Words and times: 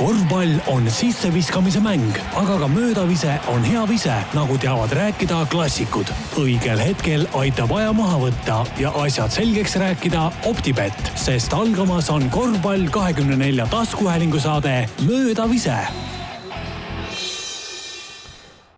korvpall 0.00 0.52
on 0.72 0.86
sisseviskamise 0.88 1.80
mäng, 1.84 2.14
aga 2.40 2.54
ka 2.62 2.68
möödavise 2.72 3.34
on 3.52 3.64
hea 3.64 3.82
vise, 3.88 4.14
nagu 4.32 4.56
teavad 4.58 4.92
rääkida 4.96 5.42
klassikud. 5.52 6.08
õigel 6.40 6.80
hetkel 6.80 7.26
aitab 7.36 7.74
aja 7.76 7.92
maha 7.92 8.16
võtta 8.22 8.62
ja 8.80 8.94
asjad 9.02 9.34
selgeks 9.34 9.76
rääkida 9.76 10.30
Optibett, 10.48 11.10
sest 11.20 11.52
algamas 11.52 12.08
on 12.10 12.30
korvpall 12.32 12.88
kahekümne 12.88 13.36
nelja 13.36 13.66
taskuhäälingu 13.68 14.40
saade 14.40 14.88
Möödavise. 15.04 15.76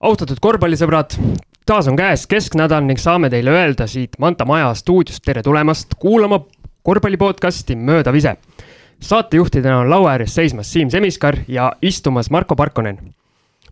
austatud 0.01 0.43
korvpallisõbrad, 0.43 1.15
taas 1.67 1.87
on 1.87 1.97
käes 1.97 2.27
kesknädal 2.27 2.83
ning 2.83 2.99
saame 2.99 3.31
teile 3.31 3.55
öelda 3.55 3.87
siit 3.87 4.19
Manta 4.19 4.45
Maja 4.45 4.75
stuudiost 4.75 5.23
tere 5.25 5.43
tulemast 5.43 5.95
kuulama 5.95 6.41
korvpalli 6.83 7.17
podcasti 7.17 7.77
Möödavise 7.77 8.37
saatejuhtidena 9.03 9.79
on 9.83 9.91
laua 9.91 10.15
ääres 10.17 10.35
seismas 10.35 10.73
Siim 10.73 10.91
Semiskar 10.91 11.37
ja 11.49 11.73
istumas 11.83 12.31
Marko 12.31 12.57
Parkonen. 12.57 12.99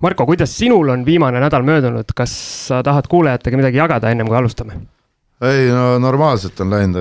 Marko, 0.01 0.27
kuidas 0.27 0.59
sinul 0.59 0.88
on 0.88 1.05
viimane 1.07 1.41
nädal 1.41 1.62
möödunud, 1.62 2.09
kas 2.16 2.33
sa 2.69 2.83
tahad 2.83 3.09
kuulajatega 3.09 3.57
midagi 3.61 3.77
jagada, 3.77 4.11
ennem 4.11 4.29
kui 4.29 4.37
alustame? 4.37 4.80
ei 5.41 5.71
no 5.73 5.98
normaalselt 5.98 6.61
on 6.61 6.71
läinud, 6.71 6.98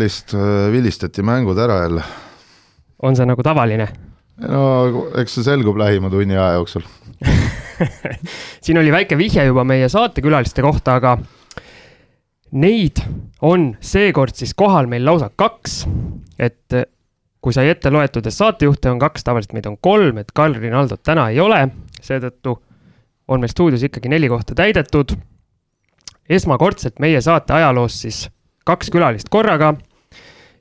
lihtsalt 0.00 0.34
äh, 0.38 0.72
vilistati 0.72 1.22
mängud 1.22 1.58
ära 1.58 1.82
jälle. 1.82 2.02
on 3.02 3.16
see 3.16 3.26
nagu 3.28 3.42
tavaline? 3.42 3.88
no 4.48 4.62
eks 5.20 5.34
see 5.36 5.44
selgub 5.44 5.76
lähima 5.76 6.10
tunni 6.10 6.36
aja 6.36 6.54
jooksul 6.56 6.86
siin 8.64 8.78
oli 8.80 8.92
väike 8.92 9.18
vihje 9.18 9.44
juba 9.44 9.64
meie 9.64 9.88
saatekülaliste 9.92 10.64
kohta, 10.64 10.96
aga 11.00 11.18
neid 12.52 13.02
on 13.42 13.72
seekord 13.80 14.36
siis 14.36 14.54
kohal 14.54 14.88
meil 14.88 15.04
lausa 15.04 15.30
kaks. 15.36 15.84
et 16.38 16.80
kui 17.42 17.54
sai 17.54 17.72
ette 17.72 17.90
loetud, 17.90 18.26
et 18.26 18.34
saatejuhte 18.34 18.90
on 18.92 19.00
kaks, 19.02 19.24
tavaliselt 19.26 19.56
meid 19.56 19.66
on 19.66 19.76
kolm, 19.82 20.20
et 20.22 20.30
Karl 20.34 20.54
Rinaldot 20.54 21.02
täna 21.02 21.28
ei 21.32 21.40
ole, 21.42 21.64
seetõttu 22.02 22.56
on 23.28 23.42
meil 23.42 23.50
stuudios 23.50 23.82
ikkagi 23.82 24.10
neli 24.12 24.30
kohta 24.30 24.54
täidetud. 24.54 25.16
esmakordselt 26.28 27.00
meie 27.02 27.20
saate 27.20 27.52
ajaloos 27.52 28.00
siis 28.02 28.28
kaks 28.64 28.90
külalist 28.90 29.28
korraga. 29.28 29.74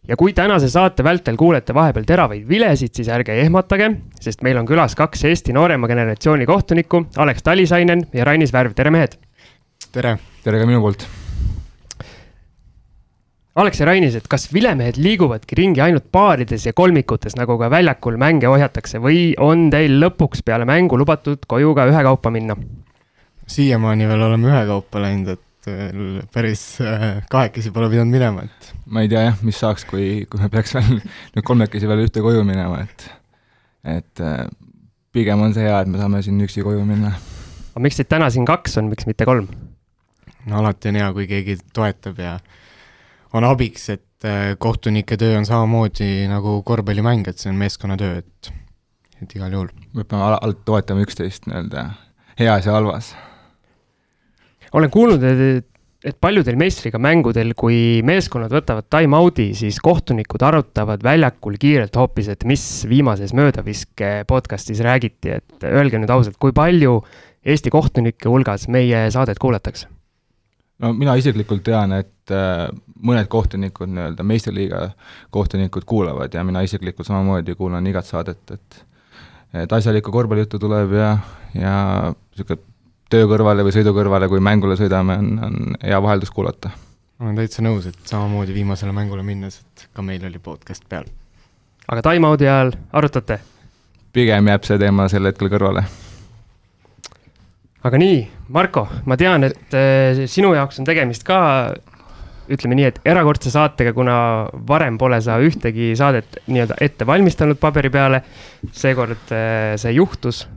ja 0.08 0.18
kui 0.18 0.34
tänase 0.34 0.70
saate 0.70 1.04
vältel 1.04 1.38
kuulete 1.38 1.74
vahepeal 1.74 2.04
teravaid 2.06 2.48
vilesid, 2.50 2.96
siis 2.96 3.10
ärge 3.10 3.34
ehmatage, 3.42 3.92
sest 4.20 4.42
meil 4.42 4.58
on 4.58 4.66
külas 4.66 4.96
kaks 4.96 5.24
Eesti 5.24 5.54
noorema 5.54 5.88
generatsiooni 5.88 6.46
kohtunikku, 6.46 7.06
Alex 7.18 7.44
Talisainen 7.44 8.08
ja 8.14 8.26
Rainis 8.26 8.54
Värv, 8.54 8.74
tere 8.74 8.90
mehed! 8.90 9.20
tere! 9.92 10.18
tere 10.44 10.60
ka 10.60 10.66
minu 10.66 10.82
poolt! 10.82 11.21
Aleksei 13.60 13.84
Rainis, 13.84 14.14
et 14.16 14.28
kas 14.32 14.46
vilemehed 14.48 14.96
liiguvadki 14.96 15.58
ringi 15.60 15.82
ainult 15.84 16.06
baarides 16.16 16.70
ja 16.70 16.72
kolmikutes, 16.72 17.34
nagu 17.36 17.58
ka 17.60 17.68
väljakul 17.72 18.16
mänge 18.22 18.48
ohjatakse 18.48 19.02
või 19.04 19.34
on 19.44 19.66
teil 19.74 19.98
lõpuks 20.00 20.40
peale 20.48 20.64
mängu 20.68 20.96
lubatud 20.96 21.44
koju 21.52 21.74
ka 21.76 21.90
ühekaupa 21.92 22.32
minna? 22.32 22.56
siiamaani 23.52 24.08
veel 24.08 24.24
oleme 24.24 24.48
ühekaupa 24.48 25.02
läinud, 25.04 25.34
et 25.36 25.68
veel 25.68 26.22
päris 26.32 26.64
äh, 26.80 27.04
kahekesi 27.34 27.74
pole 27.76 27.90
pidanud 27.92 28.16
minema, 28.16 28.46
et. 28.48 28.72
ma 28.88 29.04
ei 29.04 29.12
tea 29.12 29.26
jah, 29.28 29.44
mis 29.44 29.60
saaks, 29.60 29.84
kui, 29.90 30.24
kui 30.32 30.40
me 30.40 30.48
peaks 30.54 30.78
veel 30.78 31.02
nüüd 31.36 31.48
kolmekesi 31.52 31.92
veel 31.92 32.06
ühte 32.06 32.24
koju 32.24 32.48
minema, 32.48 32.86
et, 32.86 33.06
et 33.98 34.24
äh, 34.24 34.46
pigem 35.12 35.44
on 35.44 35.52
see 35.58 35.68
hea, 35.68 35.84
et 35.84 35.92
me 35.92 36.00
saame 36.00 36.24
siin 36.24 36.40
üksi 36.48 36.64
koju 36.64 36.88
minna. 36.88 37.12
aga 37.74 37.84
miks 37.84 38.00
teid 38.00 38.14
täna 38.16 38.32
siin 38.32 38.48
kaks 38.48 38.80
on, 38.80 38.88
miks 38.96 39.12
mitte 39.12 39.28
kolm? 39.28 39.52
no 40.48 40.64
alati 40.64 40.96
on 40.96 41.04
hea, 41.04 41.14
kui 41.20 41.28
keegi 41.36 41.60
toetab 41.76 42.24
ja 42.24 42.40
on 43.34 43.48
abiks, 43.48 43.90
et 43.94 44.28
äh, 44.28 44.54
kohtunike 44.60 45.18
töö 45.20 45.38
on 45.40 45.48
samamoodi 45.48 46.28
nagu 46.32 46.60
korvpallimäng, 46.68 47.28
et 47.28 47.42
see 47.42 47.52
on 47.52 47.60
meeskonnatöö, 47.62 48.22
et, 48.22 48.54
et 49.22 49.36
igal 49.38 49.54
juhul. 49.56 49.74
me 49.96 50.04
peame 50.04 50.28
alati 50.28 50.66
toetama 50.68 51.06
üksteist 51.06 51.48
nii-öelda 51.48 51.90
heas 52.40 52.66
ja 52.68 52.76
halvas. 52.76 53.14
olen 54.74 54.92
kuulnud, 54.92 55.24
et, 55.24 55.68
et 56.06 56.18
paljudel 56.20 56.58
meistriga 56.60 57.00
mängudel, 57.00 57.54
kui 57.56 58.02
meeskonnad 58.08 58.54
võtavad 58.54 58.88
time-out'i, 58.92 59.52
siis 59.58 59.80
kohtunikud 59.84 60.44
arutavad 60.44 61.04
väljakul 61.04 61.60
kiirelt 61.62 61.96
hoopis, 61.96 62.32
et 62.34 62.46
mis 62.48 62.66
viimases 62.90 63.36
möödaviske 63.38 64.14
podcast'is 64.28 64.84
räägiti, 64.84 65.38
et 65.40 65.68
öelge 65.72 66.02
nüüd 66.02 66.14
ausalt, 66.14 66.40
kui 66.42 66.56
palju 66.56 67.02
Eesti 67.42 67.72
kohtunike 67.74 68.30
hulgas 68.30 68.68
meie 68.70 69.08
saadet 69.10 69.40
kuulatakse? 69.42 69.88
No 70.82 70.94
mina 70.98 71.16
isiklikult 71.20 71.64
tean, 71.66 71.94
et 71.98 72.34
äh, 72.34 72.68
mõned 73.02 73.30
kohtunikud, 73.32 73.92
nii-öelda 73.92 74.26
meistriliiga 74.28 74.88
kohtunikud 75.34 75.86
kuulavad 75.90 76.34
ja 76.34 76.44
mina 76.48 76.64
isiklikult 76.66 77.08
samamoodi 77.08 77.56
kuulan 77.60 77.88
igat 77.88 78.10
saadet, 78.10 78.44
et 78.52 78.86
et 79.64 79.74
asjalikku 79.76 80.12
korvpallijuttu 80.16 80.60
tuleb 80.64 80.94
ja, 80.96 81.16
ja 81.60 81.78
niisugune 82.14 82.62
töö 83.12 83.26
kõrvale 83.28 83.66
või 83.68 83.74
sõidu 83.76 83.92
kõrvale, 83.96 84.30
kui 84.32 84.40
mängule 84.40 84.78
sõidame, 84.80 85.18
on, 85.20 85.32
on 85.44 85.74
hea 85.84 86.00
vaheldus 86.04 86.32
kuulata. 86.32 86.72
ma 87.20 87.28
olen 87.28 87.42
täitsa 87.42 87.66
nõus, 87.66 87.90
et 87.90 88.00
samamoodi 88.08 88.56
viimasele 88.56 88.96
mängule 88.96 89.26
minnes, 89.28 89.60
et 89.60 89.90
ka 89.94 90.06
meil 90.06 90.24
oli 90.26 90.40
podcast 90.40 90.88
peal. 90.90 91.10
aga 91.88 92.06
time-out'i 92.08 92.48
ajal 92.48 92.72
arutate? 92.94 93.42
pigem 94.14 94.48
jääb 94.48 94.64
see 94.68 94.80
teema 94.80 95.10
sel 95.12 95.28
hetkel 95.28 95.52
kõrvale 95.52 95.84
aga 97.88 98.02
nii, 98.02 98.20
Marko, 98.54 98.86
ma 99.10 99.18
tean, 99.20 99.48
et 99.48 99.76
äh, 99.78 100.24
sinu 100.30 100.54
jaoks 100.58 100.82
on 100.82 100.88
tegemist 100.88 101.26
ka 101.28 101.40
ütleme 102.52 102.76
nii, 102.76 102.88
et 102.90 102.98
erakordse 103.08 103.52
saatega, 103.54 103.94
kuna 103.96 104.16
varem 104.68 104.98
pole 105.00 105.22
sa 105.24 105.38
ühtegi 105.44 105.94
saadet 105.98 106.42
nii-öelda 106.52 106.80
ette 106.84 107.08
valmistanud 107.08 107.60
paberi 107.62 107.92
peale. 107.94 108.24
seekord 108.72 109.32
äh, 109.32 109.78
see 109.82 109.94
juhtus. 109.98 110.48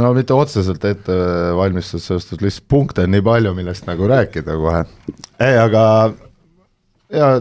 no 0.00 0.14
mitte 0.16 0.32
otseselt 0.32 0.84
ette 0.88 1.14
valmistus, 1.56 2.06
sest 2.08 2.32
et 2.32 2.42
lihtsalt 2.42 2.64
punkte 2.68 3.04
on 3.04 3.12
nii 3.12 3.22
palju, 3.22 3.52
millest 3.54 3.84
nagu 3.86 4.08
rääkida 4.08 4.56
kohe. 4.56 4.84
ei, 5.44 5.58
aga 5.60 5.82
ja 7.12 7.32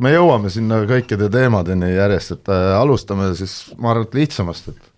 me 0.00 0.12
jõuame 0.14 0.50
sinna 0.52 0.82
kõikide 0.88 1.28
teemadeni 1.32 1.92
järjest, 1.94 2.36
et 2.36 2.52
äh, 2.52 2.72
alustame 2.78 3.30
siis 3.38 3.56
ma 3.78 3.92
arvan, 3.92 4.08
et 4.08 4.16
lihtsamast, 4.20 4.70
et 4.72 4.89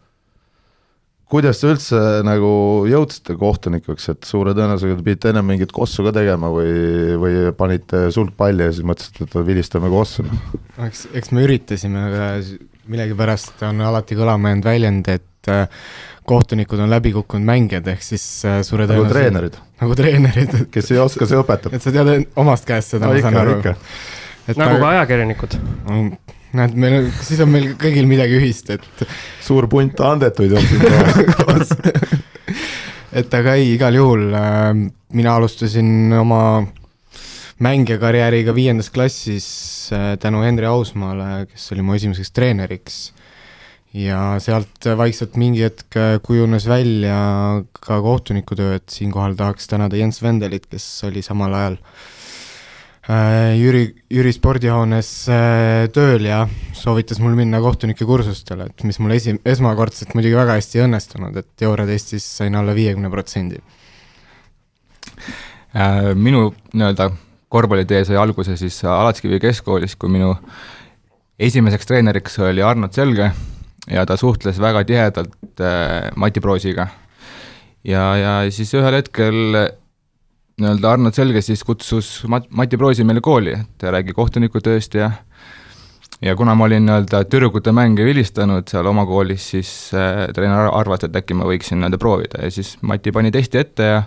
kuidas 1.33 1.63
te 1.63 1.71
üldse 1.73 1.99
nagu 2.27 2.51
jõudsite 2.91 3.37
kohtunikuks, 3.41 4.09
et 4.13 4.29
suure 4.29 4.53
tõenäosusega 4.57 4.99
te 4.99 5.07
pidite 5.07 5.31
ennem 5.33 5.49
mingit 5.55 5.73
kossu 5.75 6.05
ka 6.05 6.13
tegema 6.15 6.51
või, 6.53 6.73
või 7.23 7.37
panite 7.57 8.05
sulgpalli 8.13 8.67
ja 8.67 8.75
siis 8.75 8.87
mõtlesite, 8.89 9.29
et 9.29 9.37
vilistame 9.49 9.91
kossu? 9.93 10.27
eks, 10.89 11.07
eks 11.17 11.33
me 11.33 11.47
üritasime, 11.47 12.05
aga 12.11 12.29
millegipärast 12.93 13.65
on 13.69 13.81
alati 13.87 14.19
kõlama 14.19 14.53
jäänud 14.53 14.69
väljend, 14.69 15.09
et 15.13 15.53
äh, 15.53 15.87
kohtunikud 16.29 16.83
on 16.83 16.93
läbi 16.93 17.15
kukkunud 17.17 17.49
mängijad, 17.49 17.89
ehk 17.95 18.05
siis 18.05 18.27
äh, 18.49 18.61
suure 18.67 18.89
nagu 18.91 19.09
treenerid. 19.09 19.57
nagu 19.81 19.97
treenerid. 19.99 20.59
kes 20.75 20.93
ei 20.93 21.01
oska, 21.01 21.29
see 21.31 21.41
õpetab. 21.41 21.73
et 21.73 21.85
sa 21.85 21.95
tead 21.95 22.29
omast 22.43 22.69
käest 22.69 22.97
seda 22.97 23.09
no,, 23.09 23.17
ma 23.17 23.25
saan 23.25 23.41
aru. 23.41 23.59
nagu 24.53 24.79
ka 24.85 24.95
ajakirjanikud 24.99 25.61
näed, 26.57 26.77
meil 26.79 26.99
on, 26.99 27.09
siis 27.25 27.41
on 27.45 27.51
meil 27.53 27.73
kõigil 27.81 28.09
midagi 28.11 28.37
ühist, 28.39 28.71
et. 28.75 29.07
suur 29.43 29.69
punt 29.71 30.01
andetuid 30.05 30.55
on 30.57 30.69
siin 30.69 31.33
koos 31.39 31.73
et 33.23 33.35
aga 33.37 33.57
ei, 33.61 33.75
igal 33.77 33.97
juhul 33.97 34.29
äh, 34.37 34.69
mina 35.17 35.35
alustasin 35.39 36.13
oma 36.17 36.43
mängijakarjääriga 37.63 38.55
viiendas 38.57 38.91
klassis 38.95 39.49
äh, 39.95 40.15
tänu 40.21 40.45
Henri 40.45 40.69
Ausmaale, 40.69 41.47
kes 41.51 41.73
oli 41.75 41.85
mu 41.85 41.99
esimeseks 41.99 42.33
treeneriks. 42.33 43.03
ja 43.93 44.39
sealt 44.41 44.87
vaikselt 44.97 45.37
mingi 45.37 45.67
hetk 45.67 45.97
äh, 46.01 46.17
kujunes 46.25 46.69
välja 46.69 47.63
ka 47.81 48.01
kohtunikutöö, 48.01 48.77
et 48.81 48.89
siinkohal 48.89 49.37
tahaks 49.37 49.69
tänada 49.69 49.97
Jens 49.97 50.23
Vendelit, 50.23 50.67
kes 50.67 51.05
oli 51.09 51.23
samal 51.23 51.55
ajal 51.55 51.77
Äh, 51.77 52.22
Jüri, 53.03 53.89
Jüri 54.15 54.31
spordihoones 54.31 55.09
äh, 55.27 55.89
tööl 55.91 56.23
ja 56.23 56.45
soovitas 56.79 57.19
mul 57.19 57.35
minna 57.35 57.59
kohtunike 57.59 58.07
kursustele, 58.07 58.69
et 58.71 58.85
mis 58.87 59.01
mul 59.03 59.17
esi-, 59.17 59.35
esmakordselt 59.43 60.15
muidugi 60.15 60.37
väga 60.39 60.55
hästi 60.55 60.79
ei 60.79 60.85
õnnestunud, 60.85 61.41
et 61.41 61.65
Eurotestis 61.67 62.29
sain 62.39 62.55
alla 62.55 62.77
viiekümne 62.77 63.11
protsendi. 63.11 63.59
Äh, 65.75 66.13
minu 66.15 66.53
nii-öelda 66.71 67.11
korvpallitee 67.51 68.05
sai 68.07 68.21
alguse 68.23 68.55
siis 68.61 68.79
Alatskivi 68.87 69.43
keskkoolis, 69.43 69.99
kui 69.99 70.13
minu 70.13 70.37
esimeseks 71.43 71.91
treeneriks 71.91 72.39
oli 72.39 72.63
Arnold 72.63 72.95
Selge 72.95 73.33
ja 73.91 74.07
ta 74.07 74.15
suhtles 74.17 74.63
väga 74.63 74.85
tihedalt 74.87 75.67
Mati 76.15 76.41
Proosiga. 76.41 76.87
ja, 77.83 78.03
ja 78.17 78.35
siis 78.55 78.71
ühel 78.79 78.95
hetkel 78.95 79.57
nii-öelda 80.61 80.91
Arnold 80.91 81.17
Selge 81.17 81.43
siis 81.45 81.65
kutsus 81.65 82.23
Mat-, 82.29 82.49
Mati 82.51 82.77
Proosi 82.77 83.05
meile 83.05 83.23
kooli, 83.25 83.55
et 83.57 83.87
räägi 83.95 84.15
kohtunikutööst 84.17 84.95
ja 84.99 85.11
ja 86.23 86.37
kuna 86.39 86.55
ma 86.55 86.69
olin 86.69 86.85
nii-öelda 86.87 87.25
tüdrukute 87.27 87.73
mänge 87.75 88.05
vilistanud 88.07 88.69
seal 88.71 88.87
oma 88.87 89.05
koolis, 89.09 89.49
siis 89.55 89.71
äh, 89.97 90.29
treener 90.35 90.71
arvas, 90.71 91.07
et 91.07 91.17
äkki 91.19 91.35
ma 91.35 91.49
võiksin 91.49 91.81
nii-öelda 91.81 91.99
proovida 91.99 92.45
ja 92.45 92.51
siis 92.55 92.77
Mati 92.83 93.13
pani 93.15 93.33
testi 93.35 93.59
ette 93.63 93.89
ja 93.89 94.03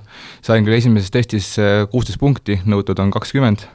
sain 0.46 0.68
küll 0.68 0.78
esimeses 0.78 1.12
testis 1.12 1.56
äh, 1.60 1.84
kuusteist 1.92 2.22
punkti, 2.22 2.62
nõutud 2.66 3.02
on 3.04 3.12
kakskümmend. 3.12 3.66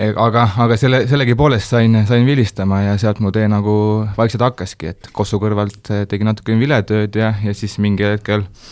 aga, 0.00 0.46
aga 0.64 0.76
selle, 0.80 1.02
sellegipoolest 1.08 1.74
sain, 1.74 1.96
sain 2.06 2.26
vilistama 2.26 2.82
ja 2.82 2.98
sealt 2.98 3.18
mu 3.20 3.32
tee 3.32 3.48
nagu 3.48 4.06
vaikselt 4.16 4.44
hakkaski, 4.46 4.94
et 4.94 5.10
Kossu 5.12 5.40
kõrvalt 5.42 5.90
äh, 5.90 6.06
tegin 6.08 6.30
natuke 6.30 6.54
viletööd 6.58 7.16
ja, 7.16 7.34
ja 7.42 7.54
siis 7.54 7.78
mingi 7.82 8.06
hetkel 8.06 8.46
äh, 8.46 8.70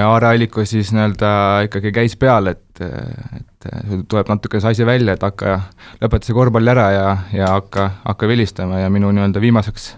Aare 0.00 0.32
Alliku 0.32 0.64
siis 0.68 0.92
nii-öelda 0.94 1.32
ikkagi 1.66 1.92
käis 1.92 2.16
peal, 2.16 2.52
et, 2.52 2.80
et 2.82 3.66
tuleb 4.08 4.30
natuke 4.30 4.60
see 4.60 4.72
asi 4.72 4.86
välja, 4.86 5.16
et 5.16 5.26
hakka, 5.26 5.58
lõpeta 6.02 6.28
see 6.28 6.36
korvpall 6.36 6.72
ära 6.74 6.86
ja, 6.94 7.08
ja 7.34 7.50
hakka, 7.56 7.88
hakka 8.04 8.30
vilistama 8.30 8.80
ja 8.82 8.90
minu 8.92 9.12
nii-öelda 9.12 9.42
viimaseks 9.42 9.92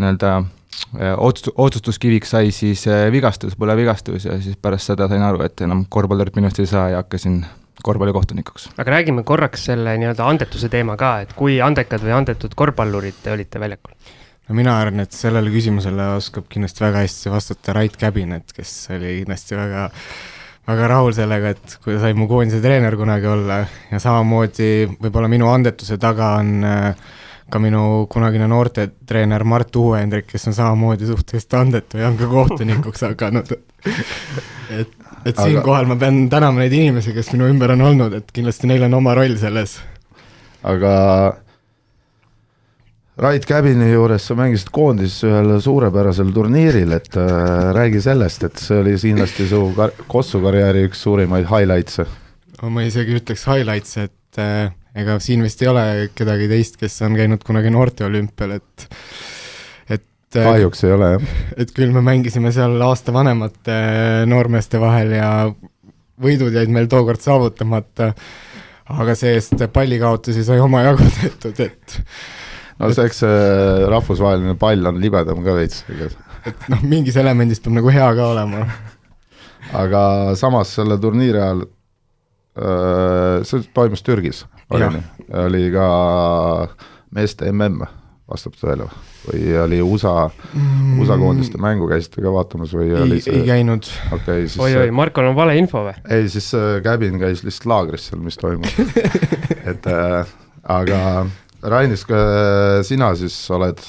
nii-öelda 0.00 0.36
otsus, 1.16 1.52
otsustuskiviks 1.56 2.34
sai 2.34 2.50
siis 2.54 2.84
vigastus, 3.12 3.54
põlevigastus 3.58 4.26
ja 4.28 4.38
siis 4.42 4.56
pärast 4.60 4.90
seda 4.90 5.08
sain 5.10 5.22
aru, 5.22 5.44
et 5.46 5.60
enam 5.66 5.84
korvpallurit 5.88 6.36
minust 6.38 6.58
ei 6.62 6.70
saa 6.70 6.88
ja 6.90 7.02
hakkasin 7.02 7.44
korvpallikohtunikuks. 7.84 8.68
aga 8.78 8.90
räägime 8.90 9.22
korraks 9.22 9.64
selle 9.70 9.96
nii-öelda 9.98 10.26
andetuse 10.28 10.68
teema 10.68 10.96
ka, 10.96 11.16
et 11.24 11.32
kui 11.38 11.60
andekad 11.62 12.04
või 12.04 12.14
andetud 12.16 12.54
korvpallurid 12.56 13.22
te 13.22 13.32
olite 13.34 13.60
väljakul? 13.60 13.94
No 14.48 14.56
mina 14.58 14.76
arvan, 14.80 15.04
et 15.04 15.16
sellele 15.16 15.52
küsimusele 15.52 16.14
oskab 16.18 16.48
kindlasti 16.52 16.84
väga 16.84 17.04
hästi 17.04 17.32
vastata 17.32 17.76
Rait 17.76 17.96
Käbinet, 18.00 18.52
kes 18.56 18.72
oli 18.94 19.18
kindlasti 19.22 19.58
väga 19.58 19.88
väga 20.64 20.88
rahul 20.88 21.12
sellega, 21.16 21.52
et 21.52 21.76
kui 21.84 21.98
sai 22.00 22.14
mu 22.16 22.28
koondise 22.28 22.62
treener 22.64 22.96
kunagi 22.96 23.28
olla 23.28 23.60
ja 23.90 24.00
samamoodi 24.00 24.70
võib-olla 24.96 25.28
minu 25.28 25.50
andetuse 25.52 25.98
taga 26.00 26.34
on 26.40 26.64
äh, 26.64 27.12
ka 27.52 27.60
minu 27.60 28.06
kunagine 28.10 28.48
noortetreener 28.48 29.44
Mart 29.44 29.76
Uue-Hendrik, 29.76 30.30
kes 30.30 30.48
on 30.48 30.56
samamoodi 30.56 31.08
suhteliselt 31.10 31.58
andetu 31.60 32.00
ja 32.00 32.08
on 32.08 32.16
ka 32.20 32.28
kohtunikuks 32.30 33.04
hakanud 33.10 33.52
et 34.80 34.92
et 35.24 35.38
aga... 35.38 35.46
siinkohal 35.48 35.88
ma 35.88 35.96
pean 36.00 36.24
tänama 36.32 36.64
neid 36.64 36.74
inimesi, 36.76 37.14
kes 37.16 37.32
minu 37.32 37.48
ümber 37.52 37.72
on 37.76 37.84
olnud, 37.90 38.16
et 38.20 38.32
kindlasti 38.34 38.68
neil 38.68 38.84
on 38.88 38.98
oma 39.00 39.14
roll 39.16 39.36
selles. 39.40 39.78
aga 40.64 40.92
Rait 43.14 43.44
Käbini 43.46 43.92
juures 43.92 44.24
sa 44.26 44.34
mängisid 44.34 44.72
koondises 44.74 45.20
ühel 45.28 45.52
suurepärasel 45.62 46.32
turniiril, 46.34 46.96
et 46.96 47.14
äh, 47.14 47.68
räägi 47.76 48.00
sellest, 48.02 48.42
et 48.48 48.58
see 48.58 48.80
oli 48.82 48.96
kindlasti 48.98 49.46
su 49.46 49.60
kar 49.76 49.94
Kossu 50.10 50.40
karjääri 50.42 50.82
üks 50.88 51.04
suurimaid 51.06 51.46
highlights'e. 51.46 52.08
ma 52.74 52.82
isegi 52.82 53.14
ütleks 53.20 53.46
highlights, 53.46 54.00
et 54.02 54.42
äh, 54.42 54.74
ega 54.98 55.20
siin 55.22 55.46
vist 55.46 55.62
ei 55.62 55.70
ole 55.70 55.86
kedagi 56.18 56.50
teist, 56.50 56.80
kes 56.80 56.98
on 57.06 57.14
käinud 57.14 57.46
kunagi 57.46 57.70
noorteolümpial, 57.70 58.58
et 58.58 58.88
et 59.86 60.34
äh, 60.34 60.50
kahjuks 60.50 60.82
ei 60.82 60.98
ole, 60.98 61.14
jah. 61.14 61.32
et 61.54 61.70
küll 61.76 61.94
me 61.94 62.02
mängisime 62.02 62.50
seal 62.56 62.82
aasta 62.82 63.14
vanemate 63.14 63.80
noormeeste 64.26 64.82
vahel 64.82 65.14
ja 65.20 65.28
võidud 66.18 66.50
jäid 66.50 66.70
meil 66.74 66.90
tookord 66.90 67.22
saavutamata, 67.22 68.10
aga 68.90 69.14
see-eest 69.14 69.68
pallikaotusi 69.70 70.42
sai 70.42 70.58
omajagu 70.58 71.12
tehtud, 71.20 71.62
et 71.62 72.02
no 72.84 72.92
see, 72.96 73.08
eks 73.08 73.22
see 73.24 73.86
rahvusvaheline 73.92 74.56
pall 74.60 74.90
on 74.90 75.00
libedam 75.02 75.42
ka 75.46 75.56
veits. 75.56 75.84
et 76.44 76.68
noh, 76.72 76.84
mingis 76.84 77.18
elemendis 77.20 77.62
peab 77.64 77.78
nagu 77.78 77.92
hea 77.94 78.10
ka 78.18 78.30
olema. 78.34 78.66
aga 79.84 80.04
samas 80.38 80.74
selle 80.78 80.98
turniiri 81.02 81.40
ajal, 81.40 81.64
see 83.48 83.66
toimus 83.74 84.04
Türgis, 84.06 84.44
oli 84.70 84.92
nii, 84.96 85.04
oli 85.44 85.66
ka 85.74 85.88
meeste 87.14 87.50
mm, 87.50 87.84
vastab 88.30 88.56
tõele 88.58 88.86
või? 88.88 89.40
oli 89.60 89.80
USA 89.84 90.28
mm., 90.28 90.98
USA 91.02 91.16
koondiste 91.20 91.60
mängu 91.60 91.88
käisite 91.90 92.24
ka 92.24 92.32
vaatamas 92.32 92.72
või 92.76 92.88
ei, 92.90 93.00
oli 93.02 93.20
see? 93.24 93.36
ei 93.40 93.46
käinud. 93.48 93.88
okei 94.10 94.18
okay,, 94.18 94.48
siis 94.48 94.60
oi-oi, 94.64 94.90
Markol 94.94 95.30
on 95.30 95.36
valeinfo 95.36 95.84
või? 95.88 95.96
ei, 96.08 96.28
siis 96.32 96.50
äh, 96.56 96.78
Käbin 96.84 97.20
käis 97.22 97.44
lihtsalt 97.46 97.68
laagris 97.70 98.08
seal, 98.10 98.22
mis 98.24 98.40
toimub 98.40 98.68
et 99.70 99.88
äh, 99.90 100.34
aga 100.76 101.00
Rainis, 101.64 102.04
sina 102.84 103.14
siis 103.16 103.36
oled, 103.54 103.80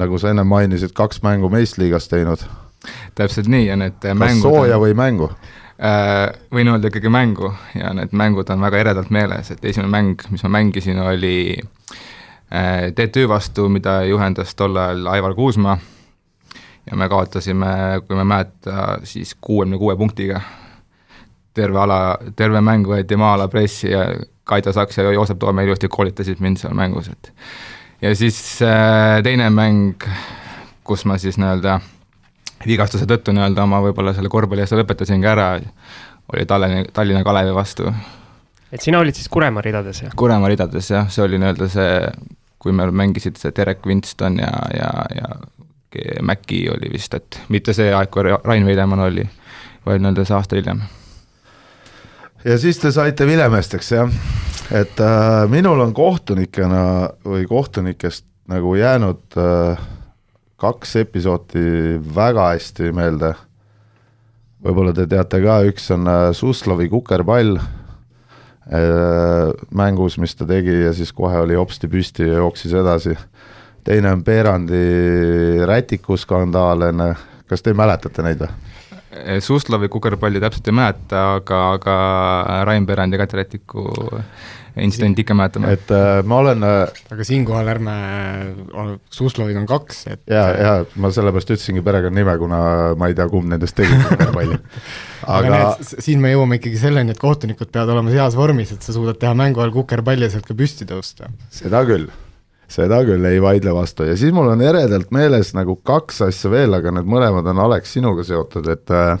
nagu 0.00 0.18
sa 0.18 0.32
enne 0.32 0.44
mainisid, 0.48 0.94
kaks 0.96 1.22
mängu 1.22 1.50
meistriliigas 1.52 2.08
teinud. 2.10 2.42
täpselt 3.14 3.46
nii 3.46 3.66
ja 3.66 3.76
need 3.76 3.98
kas 4.02 4.18
mängud 4.18 4.48
sooja 4.48 4.78
või 4.82 4.96
mängu? 4.98 5.30
Äh, 5.82 6.32
võin 6.54 6.68
öelda 6.72 6.90
ikkagi 6.90 7.10
mängu 7.10 7.52
ja 7.74 7.92
need 7.94 8.12
mängud 8.14 8.50
on 8.50 8.60
väga 8.62 8.78
eredalt 8.78 9.10
meeles, 9.10 9.50
et 9.50 9.64
esimene 9.64 9.90
mäng, 9.90 10.26
mis 10.30 10.42
ma 10.46 10.50
mängisin, 10.58 10.98
oli 11.02 11.36
äh, 11.58 11.96
Äh, 12.54 12.92
TTÜ 12.92 13.28
vastu, 13.28 13.68
mida 13.68 14.02
juhendas 14.04 14.54
tol 14.54 14.76
ajal 14.76 15.06
Aivar 15.06 15.34
Kuusma 15.34 15.78
ja 16.90 16.96
me 16.96 17.08
kaotasime, 17.08 17.66
kui 18.04 18.16
ma 18.16 18.20
ei 18.20 18.28
mäleta, 18.28 18.98
siis 19.08 19.32
kuuekümne 19.40 19.78
kuue 19.78 19.96
punktiga. 19.96 20.40
terve 21.54 21.78
ala, 21.78 22.18
terve 22.36 22.60
mäng 22.60 22.86
võeti 22.88 23.16
maa-ala 23.16 23.48
pressi 23.48 23.90
ja 23.90 24.04
Kaido 24.44 24.72
Saks 24.72 24.98
ja 24.98 25.12
Joosep 25.12 25.38
Toome 25.38 25.64
ilusti 25.64 25.88
koolitasid 25.88 26.40
mind 26.42 26.60
seal 26.62 26.74
mängus, 26.74 27.10
et 27.12 27.32
ja 28.02 28.14
siis 28.18 28.38
äh, 28.62 29.20
teine 29.22 29.50
mäng, 29.50 30.06
kus 30.84 31.04
ma 31.06 31.18
siis 31.22 31.38
nii-öelda 31.38 31.78
vigastuse 32.66 33.06
tõttu 33.10 33.34
nii-öelda 33.34 33.66
oma 33.66 33.82
võib-olla 33.84 34.14
selle 34.16 34.30
korvpalli 34.32 34.64
asja 34.66 34.78
lõpetasingi 34.80 35.28
ära, 35.28 35.54
oli 36.32 36.46
Tallinna, 36.46 36.84
Tallinna 36.92 37.24
Kalevi 37.26 37.54
vastu. 37.54 37.92
et 38.72 38.80
sina 38.80 38.98
olid 39.02 39.18
siis 39.18 39.28
Kuremaa 39.28 39.62
ridades, 39.62 40.02
jah? 40.02 40.14
Kuremaa 40.16 40.50
ridades 40.50 40.90
jah, 40.90 41.10
see 41.10 41.24
oli 41.24 41.42
nii-öelda 41.42 41.68
see 41.70 41.90
kui 42.62 42.74
meil 42.76 42.94
mängisid 42.94 43.38
see 43.40 43.52
Derek 43.56 43.86
Winston 43.86 44.38
ja, 44.38 44.52
ja, 44.76 44.90
ja 45.18 45.34
Mäki 46.24 46.64
oli 46.72 46.88
vist, 46.88 47.12
et 47.14 47.36
mitte 47.52 47.74
see 47.76 47.90
aeg, 47.92 48.08
kui 48.08 48.24
Rain 48.24 48.64
Veidemann 48.64 49.02
oli, 49.10 49.26
vaid 49.84 50.00
nii-öelda 50.00 50.24
see 50.24 50.36
aasta 50.38 50.56
hiljem. 50.56 50.80
Ja 52.44 52.58
siis 52.58 52.78
te 52.78 52.92
saite 52.92 53.26
vilemeesteks, 53.26 53.92
jah, 53.92 54.12
et 54.70 55.00
äh, 55.00 55.44
minul 55.50 55.80
on 55.84 55.94
kohtunikena 55.94 56.84
või 57.24 57.46
kohtunikest 57.48 58.26
nagu 58.52 58.74
jäänud 58.76 59.38
äh, 59.38 59.84
kaks 60.62 60.96
episoodi 61.02 61.98
väga 62.14 62.52
hästi 62.54 62.92
meelde. 62.94 63.34
võib-olla 64.62 64.92
te 64.94 65.06
teate 65.06 65.42
ka, 65.42 65.62
üks 65.66 65.90
on 65.90 66.08
äh, 66.08 66.32
Suslovi 66.32 66.88
kukerpall 66.88 67.58
Äh, 68.66 69.52
mängus, 69.74 70.18
mis 70.18 70.36
ta 70.38 70.46
tegi 70.46 70.84
ja 70.84 70.92
siis 70.94 71.10
kohe 71.12 71.40
oli 71.42 71.56
hopsti 71.58 71.88
püsti 71.90 72.28
ja 72.28 72.38
jooksis 72.38 72.72
edasi. 72.72 73.16
teine 73.84 74.12
on 74.12 74.22
Peerandi 74.24 75.66
Rätiku 75.66 76.16
skandaal 76.16 76.82
enne, 76.86 77.14
kas 77.50 77.62
te 77.62 77.74
mäletate 77.74 78.22
neid 78.22 78.38
või? 78.38 78.71
Suslovi 79.44 79.90
kukerpalli 79.92 80.40
täpselt 80.40 80.68
ei 80.70 80.74
mäleta, 80.76 81.22
aga, 81.36 81.60
aga 81.76 81.96
Rain 82.68 82.86
Peerandi 82.88 83.18
ja 83.18 83.22
Kati 83.22 83.36
Rätiku 83.36 83.86
intsidenti 84.76 85.20
ikka 85.20 85.34
mäletame. 85.36 85.72
et 85.72 85.90
äh, 85.90 86.22
ma 86.24 86.38
olen 86.40 86.64
äh, 86.64 87.02
aga 87.12 87.24
siinkohal 87.26 87.68
ärme, 87.74 87.94
Suslovid 89.12 89.56
on 89.60 89.66
kaks, 89.68 90.06
et 90.12 90.22
ja, 90.32 90.46
ja 90.56 90.72
ma 90.96 91.10
sellepärast 91.12 91.52
ütlesingi 91.52 91.84
perekonnanime, 91.84 92.36
kuna 92.40 92.62
ma 92.98 93.10
ei 93.10 93.16
tea, 93.18 93.28
kumb 93.32 93.50
nendest 93.52 93.76
tegi 93.76 93.98
kukerpalli 94.06 94.56
aga, 94.56 95.36
aga 95.36 95.54
need, 95.54 95.94
siin 96.06 96.24
me 96.24 96.32
jõuame 96.32 96.60
ikkagi 96.60 96.80
selleni, 96.80 97.12
et 97.12 97.20
kohtunikud 97.20 97.72
peavad 97.72 97.92
olema 97.96 98.14
heas 98.14 98.36
vormis, 98.38 98.72
et 98.72 98.84
sa 98.84 98.96
suudad 98.96 99.20
teha 99.20 99.34
mängu 99.38 99.60
ajal 99.60 99.74
kukerpalli 99.76 100.28
ja 100.28 100.32
sealt 100.32 100.48
ka 100.48 100.56
püsti 100.56 100.88
tõusta. 100.88 101.28
seda 101.52 101.84
küll, 101.88 102.08
seda 102.72 103.02
küll, 103.06 103.24
ei 103.28 103.40
vaidle 103.42 103.74
vastu 103.76 104.06
ja 104.08 104.16
siis 104.18 104.32
mul 104.34 104.52
on 104.52 104.62
eredalt 104.64 105.12
meeles 105.14 105.52
nagu 105.56 105.76
kaks 105.84 106.22
asja 106.28 106.50
veel, 106.52 106.74
aga 106.78 106.92
need 106.96 107.08
mõlemad 107.10 107.48
on 107.52 107.60
Alex 107.66 107.96
sinuga 107.96 108.24
seotud, 108.26 108.68
et 108.72 108.92
äh, 108.94 109.16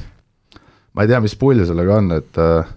ma 0.92 1.04
ei 1.04 1.10
tea, 1.10 1.20
mis 1.24 1.36
pull 1.38 1.64
sellega 1.66 1.98
on, 2.00 2.12
et 2.16 2.40
äh, 2.40 2.70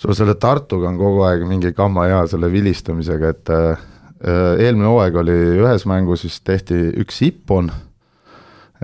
sul 0.00 0.16
selle 0.16 0.36
Tartuga 0.40 0.90
on 0.90 0.98
kogu 1.00 1.24
aeg 1.28 1.44
mingi 1.48 1.72
kamma 1.76 2.08
hea 2.08 2.24
selle 2.32 2.50
vilistamisega, 2.52 3.34
et 3.34 3.54
äh, 3.56 3.86
eelmine 4.60 4.90
hooaeg 4.90 5.20
oli 5.22 5.36
ühes 5.62 5.86
mängus 5.88 6.26
vist 6.26 6.44
tehti 6.44 6.82
üks 7.00 7.22
ippon, 7.24 7.70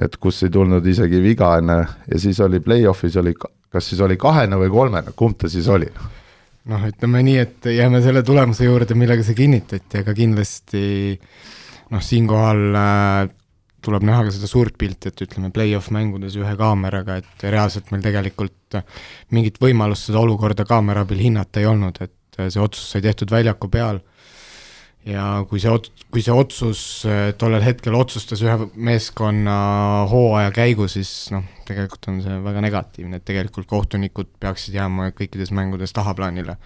et 0.00 0.16
kus 0.20 0.42
ei 0.44 0.52
tulnud 0.52 0.84
isegi 0.88 1.20
viga 1.24 1.54
enne 1.60 1.82
ja 1.84 2.20
siis 2.20 2.40
oli 2.44 2.60
play-off'is 2.64 3.16
oli, 3.20 3.32
kas 3.36 3.92
siis 3.92 4.00
oli 4.04 4.16
kahene 4.20 4.58
või 4.60 4.72
kolmene, 4.72 5.12
kumb 5.16 5.36
ta 5.40 5.52
siis 5.52 5.68
oli? 5.72 5.88
Noh, 6.70 6.86
ütleme 6.90 7.22
nii, 7.26 7.36
et 7.42 7.68
jääme 7.76 8.02
selle 8.04 8.22
tulemuse 8.26 8.66
juurde, 8.66 8.96
millega 8.98 9.24
see 9.26 9.38
kinnitati, 9.38 10.02
aga 10.02 10.14
kindlasti 10.16 10.84
noh, 11.92 12.02
siinkohal 12.02 12.80
äh, 12.80 13.28
tuleb 13.86 14.06
näha 14.06 14.26
ka 14.26 14.34
seda 14.34 14.50
suurt 14.50 14.74
pilti, 14.78 15.12
et 15.12 15.22
ütleme, 15.26 15.52
play-off 15.54 15.92
mängudes 15.94 16.36
ühe 16.40 16.56
kaameraga, 16.58 17.20
et 17.22 17.46
reaalselt 17.46 17.92
meil 17.92 18.02
tegelikult 18.04 18.80
mingit 19.34 19.60
võimalust 19.62 20.10
seda 20.10 20.22
olukorda 20.24 20.66
kaamera 20.68 21.06
abil 21.06 21.22
hinnata 21.22 21.62
ei 21.62 21.68
olnud, 21.70 22.00
et 22.02 22.40
see 22.50 22.60
otsus 22.62 22.90
sai 22.92 23.04
tehtud 23.04 23.30
väljaku 23.32 23.70
peal 23.72 24.02
ja 25.06 25.24
kui 25.46 25.60
see 25.62 25.70
ot-, 25.70 25.90
kui 26.12 26.22
see 26.24 26.34
otsus 26.34 26.80
äh, 27.06 27.28
tollel 27.38 27.62
hetkel 27.64 27.94
otsustas 27.98 28.42
ühe 28.42 28.56
meeskonna 28.74 29.56
hooaja 30.10 30.50
käigu, 30.54 30.88
siis 30.90 31.10
noh, 31.34 31.44
tegelikult 31.66 32.08
on 32.10 32.18
see 32.24 32.38
väga 32.42 32.62
negatiivne, 32.64 33.20
et 33.20 33.26
tegelikult 33.26 33.68
kohtunikud 33.70 34.32
peaksid 34.42 34.76
jääma 34.78 35.12
kõikides 35.16 35.52
mängudes 35.54 35.94
tahaplaanile. 35.96 36.56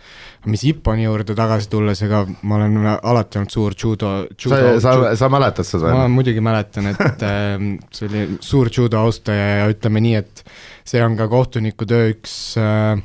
mis 0.49 0.65
Ipponi 0.69 1.05
juurde 1.05 1.37
tagasi 1.37 1.69
tulles, 1.73 2.03
ega 2.07 2.25
ma 2.43 2.59
olen 2.61 2.79
alati 2.97 3.41
olnud 3.41 3.55
suur 3.55 3.77
judo, 3.77 4.15
judo 4.41 4.61
sa, 4.81 4.81
sa, 4.81 5.15
sa 5.21 5.31
mäletad 5.33 5.69
seda? 5.69 5.93
ma 5.97 6.09
muidugi 6.13 6.45
mäletan, 6.45 6.93
et 6.95 7.25
ähm, 7.29 7.77
see 7.93 8.09
oli 8.09 8.27
suur 8.41 8.73
judo 8.73 9.05
austaja 9.05 9.63
ja 9.63 9.71
ütleme 9.73 10.05
nii, 10.05 10.17
et 10.21 10.45
see 10.89 11.05
on 11.05 11.17
ka 11.21 11.29
kohtuniku 11.33 11.89
töö 11.89 12.13
üks 12.15 12.41
äh, 12.61 12.97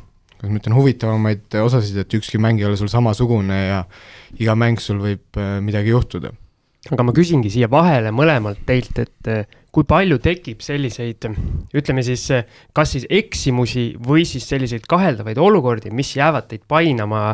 kuidas 0.45 0.53
ma 0.53 0.61
ütlen, 0.61 0.77
huvitavamaid 0.77 1.59
osasid, 1.61 1.97
et 2.03 2.17
ükski 2.17 2.39
mäng 2.41 2.61
ei 2.61 2.69
ole 2.69 2.77
sul 2.79 2.91
samasugune 2.91 3.59
ja 3.67 3.83
iga 4.39 4.55
mäng 4.59 4.81
sul 4.81 5.01
võib 5.03 5.39
äh, 5.41 5.57
midagi 5.65 5.93
juhtuda. 5.93 6.31
aga 6.91 7.03
ma 7.03 7.13
küsingi 7.17 7.49
siia 7.49 7.69
vahele 7.71 8.11
mõlemalt 8.13 8.61
teilt, 8.65 8.99
et 9.01 9.31
äh, 9.31 9.45
kui 9.75 9.83
palju 9.83 10.19
tekib 10.23 10.61
selliseid, 10.63 11.25
ütleme 11.75 12.03
siis, 12.05 12.29
kas 12.73 12.93
siis 12.95 13.07
eksimusi 13.09 13.89
või 13.99 14.23
siis 14.29 14.47
selliseid 14.47 14.85
kaheldavaid 14.87 15.41
olukordi, 15.41 15.91
mis 15.91 16.13
jäävad 16.15 16.47
teid 16.51 16.63
painama 16.67 17.25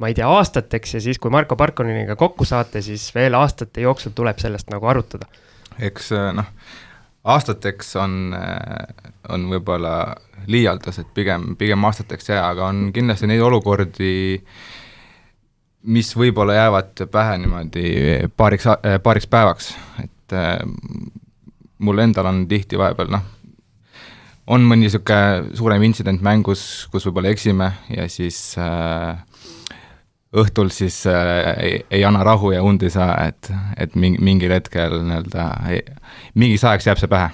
ma 0.00 0.08
ei 0.08 0.16
tea, 0.16 0.28
aastateks 0.28 0.96
ja 0.96 1.00
siis, 1.04 1.18
kui 1.20 1.32
Marko 1.32 1.56
Parkoniniga 1.60 2.16
kokku 2.20 2.44
saate, 2.48 2.82
siis 2.84 3.08
veel 3.14 3.36
aastate 3.36 3.84
jooksul 3.84 4.12
tuleb 4.16 4.40
sellest 4.40 4.72
nagu 4.72 4.88
arutada. 4.92 5.28
eks 5.78 6.10
noh, 6.36 6.48
aastateks 7.24 7.96
on, 8.00 8.34
on 9.28 9.48
võib-olla 9.50 9.94
liialdus, 10.50 11.00
et 11.02 11.10
pigem, 11.14 11.54
pigem 11.60 11.84
aastateks 11.84 12.30
jää, 12.32 12.44
aga 12.48 12.70
on 12.70 12.88
kindlasti 12.96 13.28
neid 13.28 13.42
olukordi, 13.44 14.12
mis 15.92 16.12
võib-olla 16.16 16.56
jäävad 16.56 17.04
pähe 17.12 17.36
niimoodi 17.42 17.90
paariks, 18.36 18.68
paariks 19.02 19.28
päevaks, 19.30 19.74
et 20.04 20.36
äh, 20.36 20.56
mul 21.78 22.02
endal 22.04 22.28
on 22.32 22.46
tihti 22.48 22.80
vahepeal 22.80 23.12
noh, 23.12 23.28
on 24.50 24.64
mõni 24.66 24.86
niisugune 24.88 25.56
suurem 25.56 25.84
intsident 25.86 26.24
mängus, 26.24 26.64
kus 26.92 27.06
võib-olla 27.08 27.32
eksime 27.32 27.70
ja 27.92 28.08
siis 28.12 28.40
äh, 28.60 29.20
õhtul 30.36 30.70
siis 30.74 31.02
äh, 31.10 31.52
ei, 31.58 31.78
ei 31.90 32.04
anna 32.06 32.22
rahu 32.26 32.52
ja 32.54 32.62
und 32.62 32.82
ei 32.86 32.92
saa, 32.94 33.14
et, 33.30 33.50
et 33.80 33.96
mingi, 33.98 34.20
mingil 34.22 34.54
hetkel 34.54 35.00
nii-öelda 35.02 35.46
mingiks 36.38 36.66
ajaks 36.66 36.90
jääb 36.90 37.00
see 37.02 37.10
pähe. 37.10 37.30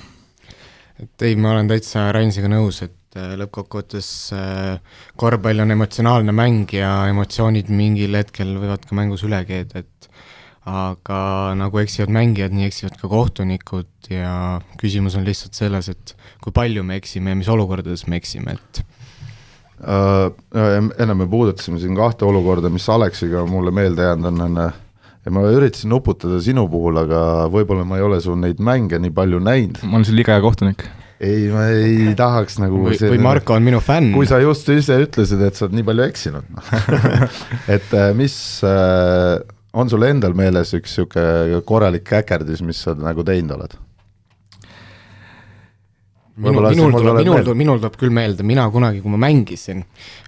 et 1.05 1.26
ei, 1.29 1.37
ma 1.37 1.53
olen 1.53 1.69
täitsa 1.69 2.09
Rainsiga 2.17 2.49
nõus, 2.49 2.81
et 2.87 3.19
äh, 3.21 3.35
lõppkokkuvõttes 3.43 4.11
äh, 4.37 5.03
korvpall 5.21 5.65
on 5.67 5.76
emotsionaalne 5.76 6.33
mäng 6.37 6.73
ja 6.73 7.03
emotsioonid 7.11 7.69
mingil 7.69 8.17
hetkel 8.17 8.57
võivad 8.57 8.88
ka 8.88 8.97
mängus 8.97 9.26
üle 9.29 9.43
keeda, 9.49 9.85
et 9.85 10.11
aga 10.67 11.21
nagu 11.55 11.79
eksivad 11.79 12.11
mängijad, 12.11 12.57
nii 12.57 12.67
eksivad 12.67 12.97
ka 12.99 13.11
kohtunikud 13.12 14.09
ja 14.11 14.33
küsimus 14.81 15.15
on 15.19 15.29
lihtsalt 15.29 15.55
selles, 15.55 15.93
et 15.93 16.17
kui 16.43 16.55
palju 16.55 16.83
me 16.83 16.97
eksime 16.99 17.31
ja 17.31 17.38
mis 17.38 17.50
olukordades 17.53 18.07
me 18.11 18.19
eksime, 18.19 18.57
et 18.57 18.83
uh,. 19.83 20.33
enne 20.99 21.14
me 21.14 21.28
puudutasime 21.30 21.80
siin 21.83 21.97
kahte 21.97 22.25
olukorda, 22.25 22.71
mis 22.73 22.88
Aleksiga 22.88 23.45
mulle 23.49 23.75
meelde 23.75 24.09
jäänud 24.09 24.33
on, 24.33 24.45
on 24.47 24.61
ja 25.26 25.33
ma 25.35 25.42
üritasin 25.50 25.90
nuputada 25.90 26.38
sinu 26.42 26.68
puhul, 26.71 27.00
aga 27.02 27.23
võib-olla 27.52 27.87
ma 27.88 27.99
ei 27.99 28.06
ole 28.06 28.21
sul 28.23 28.38
neid 28.38 28.62
mänge 28.62 29.00
nii 29.02 29.12
palju 29.14 29.42
näinud. 29.42 29.83
ma 29.83 29.99
olen 29.99 30.06
sul 30.06 30.18
liiga 30.18 30.37
hea 30.37 30.45
kohtunik. 30.45 30.87
ei, 31.18 31.49
ma 31.50 31.66
ei 31.73 32.14
tahaks 32.18 32.61
nagu 32.62 32.85
või, 32.85 32.99
või 33.00 33.23
Marko 33.25 33.56
on 33.56 33.66
minu 33.66 33.83
fänn. 33.83 34.12
kui 34.14 34.28
sa 34.30 34.38
just 34.42 34.71
ise 34.71 35.00
ütlesid, 35.02 35.42
et 35.42 35.59
sa 35.59 35.66
oled 35.66 35.80
nii 35.80 35.88
palju 35.88 36.06
eksinud 36.06 36.62
et 37.76 37.97
äh, 37.97 38.12
mis 38.16 38.37
äh, 38.66 39.35
on 39.76 39.90
sul 39.90 40.06
endal 40.06 40.37
meeles 40.38 40.73
üks 40.78 40.95
niisugune 40.95 41.61
korralik 41.66 42.06
käkerdis, 42.06 42.62
mis 42.64 42.85
sa 42.87 42.95
nagu 42.95 43.26
teinud 43.26 43.59
oled? 43.59 43.76
Minul, 46.37 46.69
minul 46.69 46.93
tuleb, 46.93 47.21
minul 47.21 47.45
tuleb, 47.45 47.59
minul 47.59 47.78
tuleb 47.81 47.97
küll 48.00 48.12
meelde, 48.14 48.45
mina 48.47 48.66
kunagi, 48.73 49.00
kui 49.05 49.12
ma 49.12 49.21
mängisin, 49.26 49.83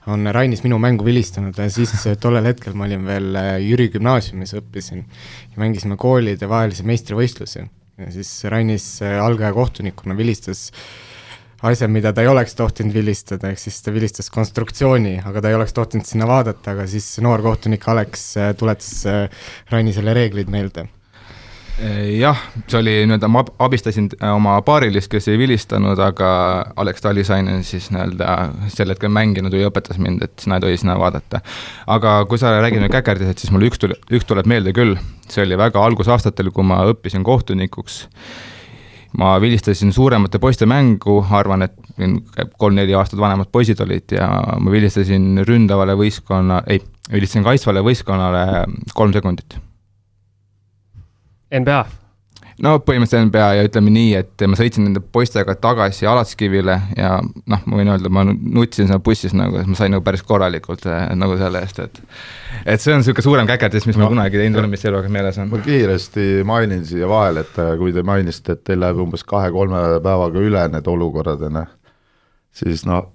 on 0.09 0.31
Rainis 0.33 0.63
minu 0.65 0.79
mängu 0.81 1.05
vilistanud 1.07 1.59
ja 1.61 1.69
siis 1.73 1.93
tollel 2.23 2.49
hetkel 2.49 2.77
ma 2.79 2.87
olin 2.89 3.05
veel 3.09 3.37
äh, 3.37 3.51
Jüri 3.65 3.91
gümnaasiumis, 3.93 4.55
õppisin 4.61 5.05
ja 5.05 5.61
mängisime 5.61 5.99
koolide 6.01 6.49
vahelisi 6.49 6.87
meistrivõistlusi. 6.89 7.67
ja 7.99 8.11
siis 8.15 8.33
Rainis 8.49 8.89
äh, 9.05 9.19
algaja 9.21 9.53
kohtunikuna 9.53 10.17
vilistas 10.17 10.71
asja, 11.63 11.89
mida 11.91 12.15
ta 12.15 12.23
ei 12.23 12.31
oleks 12.31 12.55
tohtinud 12.57 12.95
vilistada, 12.95 13.51
ehk 13.51 13.61
siis 13.61 13.81
ta 13.83 13.93
vilistas 13.93 14.31
konstruktsiooni, 14.31 15.19
aga 15.27 15.43
ta 15.43 15.51
ei 15.51 15.59
oleks 15.59 15.75
tohtinud 15.77 16.07
sinna 16.09 16.29
vaadata, 16.31 16.73
aga 16.73 16.87
siis 16.89 17.19
noor 17.25 17.43
kohtunik 17.45 17.85
Alex 17.89 18.31
äh, 18.39 18.55
tuletas 18.57 19.03
Rainisele 19.69 20.17
reeglid 20.17 20.49
meelde 20.49 20.89
jah, 22.19 22.39
see 22.67 22.79
oli 22.81 22.95
nii-öelda, 23.07 23.29
ma 23.31 23.45
abistasin 23.63 24.09
äh, 24.17 24.33
oma 24.35 24.57
paarilist, 24.67 25.11
kes 25.13 25.29
ei 25.31 25.39
vilistanud, 25.39 25.99
aga 26.03 26.31
Alex 26.77 27.05
Talisainen 27.05 27.63
siis 27.67 27.91
nii-öelda 27.95 28.35
sel 28.75 28.91
hetkel 28.91 29.13
mänginud 29.15 29.55
või 29.55 29.67
õpetas 29.69 30.01
mind, 30.03 30.25
et 30.27 30.43
sina 30.43 30.59
ei 30.59 30.65
tohi 30.65 30.81
sinna 30.81 30.99
vaadata. 30.99 31.41
aga 31.87 32.19
kui 32.31 32.41
sa 32.41 32.57
räägid 32.59 32.83
nüüd 32.83 32.95
käkerdisest, 32.95 33.45
siis 33.45 33.55
mul 33.55 33.69
üks 33.69 33.79
tuli, 33.83 33.99
üks 34.11 34.27
tuleb 34.29 34.51
meelde 34.51 34.75
küll, 34.75 34.99
see 35.31 35.45
oli 35.45 35.59
väga 35.59 35.85
algusaastatel, 35.85 36.51
kui 36.55 36.67
ma 36.67 36.83
õppisin 36.91 37.27
kohtunikuks. 37.27 38.05
Ma 39.19 39.39
vilistasin 39.41 39.93
suuremate 39.95 40.37
poiste 40.39 40.67
mängu, 40.69 41.23
arvan, 41.33 41.65
et 41.65 41.79
kolm-neli 42.61 42.93
aastat 42.95 43.21
vanemad 43.23 43.49
poisid 43.53 43.81
olid 43.81 44.19
ja 44.19 44.27
ma 44.61 44.75
vilistasin 44.75 45.47
ründavale 45.49 45.97
võistkonna, 45.97 46.61
ei, 46.69 46.83
vilistasin 47.13 47.47
kaitsvale 47.47 47.87
võistkonnale 47.87 48.45
kolm 48.99 49.17
sekundit 49.17 49.57
NBA? 51.55 51.81
no 52.65 52.75
põhimõtteliselt 52.83 53.29
NBA 53.29 53.49
ja 53.59 53.67
ütleme 53.67 53.93
nii, 53.95 54.13
et 54.19 54.45
ma 54.51 54.59
sõitsin 54.59 54.87
nende 54.89 55.03
poistega 55.15 55.55
tagasi 55.61 56.09
Alatskivile 56.11 56.77
ja 56.99 57.17
noh, 57.23 57.65
ma 57.65 57.81
võin 57.81 57.91
öelda, 57.93 58.11
ma 58.13 58.25
nutsin 58.27 58.91
seal 58.91 59.03
bussis 59.05 59.35
nagu, 59.37 59.63
ma 59.69 59.79
sain 59.79 59.95
nagu 59.95 60.05
päris 60.07 60.25
korralikult 60.27 60.87
eh, 60.91 61.05
nagu 61.19 61.39
selle 61.41 61.63
eest, 61.65 61.83
et 61.85 62.01
et 62.75 62.83
see 62.83 62.95
on 62.95 63.03
niisugune 63.03 63.25
suurem 63.25 63.51
käkerdis, 63.51 63.87
mis 63.89 63.99
no, 63.99 64.07
ma 64.07 64.13
kunagi 64.15 64.41
teinud 64.41 64.63
olen, 64.63 64.73
mis 64.73 64.87
eluaeg 64.89 65.11
meeles 65.15 65.39
on. 65.39 65.53
ma 65.53 65.63
kiiresti 65.65 66.27
mainin 66.49 66.83
siia 66.89 67.11
vahele, 67.11 67.47
et 67.47 67.63
eh, 67.63 67.75
kui 67.81 67.95
te 67.95 68.05
mainisite, 68.07 68.59
et 68.59 68.67
teil 68.67 68.83
läheb 68.83 69.05
umbes 69.07 69.25
kahe-kolme 69.29 69.85
päevaga 70.05 70.43
üle 70.43 70.67
need 70.75 70.91
olukorrad, 70.91 71.47
on 71.49 71.63
ju, 71.63 71.65
siis 72.65 72.85
noh, 72.89 73.07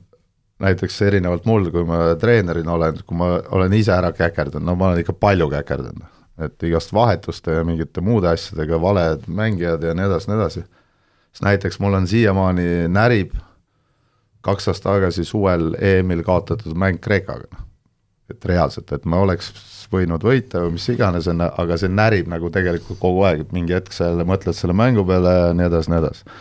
näiteks 0.64 1.02
erinevalt 1.10 1.48
mul, 1.50 1.68
kui 1.74 1.84
ma 1.88 2.06
treenerina 2.20 2.78
olen, 2.78 3.04
kui 3.04 3.20
ma 3.20 3.36
olen 3.52 3.76
ise 3.76 3.92
ära 3.96 4.14
käkerdanud, 4.16 4.66
no 4.70 4.80
ma 4.80 4.92
olen 4.92 5.04
ikka 5.04 5.20
palju 5.20 5.52
käkerdanud 5.52 6.23
et 6.42 6.64
igast 6.64 6.94
vahetuste 6.94 7.60
ja 7.60 7.64
mingite 7.66 8.02
muude 8.02 8.30
asjadega, 8.32 8.80
valed 8.82 9.28
mängijad 9.28 9.84
ja 9.84 9.94
nii 9.94 10.06
edasi, 10.06 10.30
nii 10.30 10.38
edasi. 10.40 10.64
siis 11.32 11.44
näiteks 11.46 11.80
mul 11.80 11.94
on 11.94 12.08
siiamaani 12.08 12.88
närib 12.90 13.36
kaks 14.42 14.68
aastat 14.68 14.90
tagasi 14.92 15.26
suvel 15.26 15.76
EM-il 15.80 16.24
kaotatud 16.24 16.74
mäng 16.76 17.00
Kreekaga, 17.02 17.48
noh. 17.52 17.68
et 18.30 18.46
reaalselt, 18.46 18.92
et 18.92 19.06
ma 19.06 19.22
oleks 19.24 19.54
võinud 19.94 20.26
võita 20.26 20.64
või 20.66 20.74
mis 20.80 20.90
iganes, 20.90 21.30
on, 21.30 21.44
aga 21.44 21.78
see 21.78 21.92
närib 21.92 22.28
nagu 22.32 22.50
tegelikult 22.50 23.00
kogu 23.00 23.22
aeg, 23.30 23.46
et 23.46 23.54
mingi 23.54 23.76
hetk 23.78 23.94
sa 23.94 24.10
jälle 24.10 24.26
mõtled 24.26 24.58
selle 24.58 24.74
mängu 24.74 25.06
peale 25.06 25.36
ja 25.38 25.54
nii 25.54 25.70
edasi, 25.70 25.94
nii 25.94 26.02
edasi. 26.02 26.36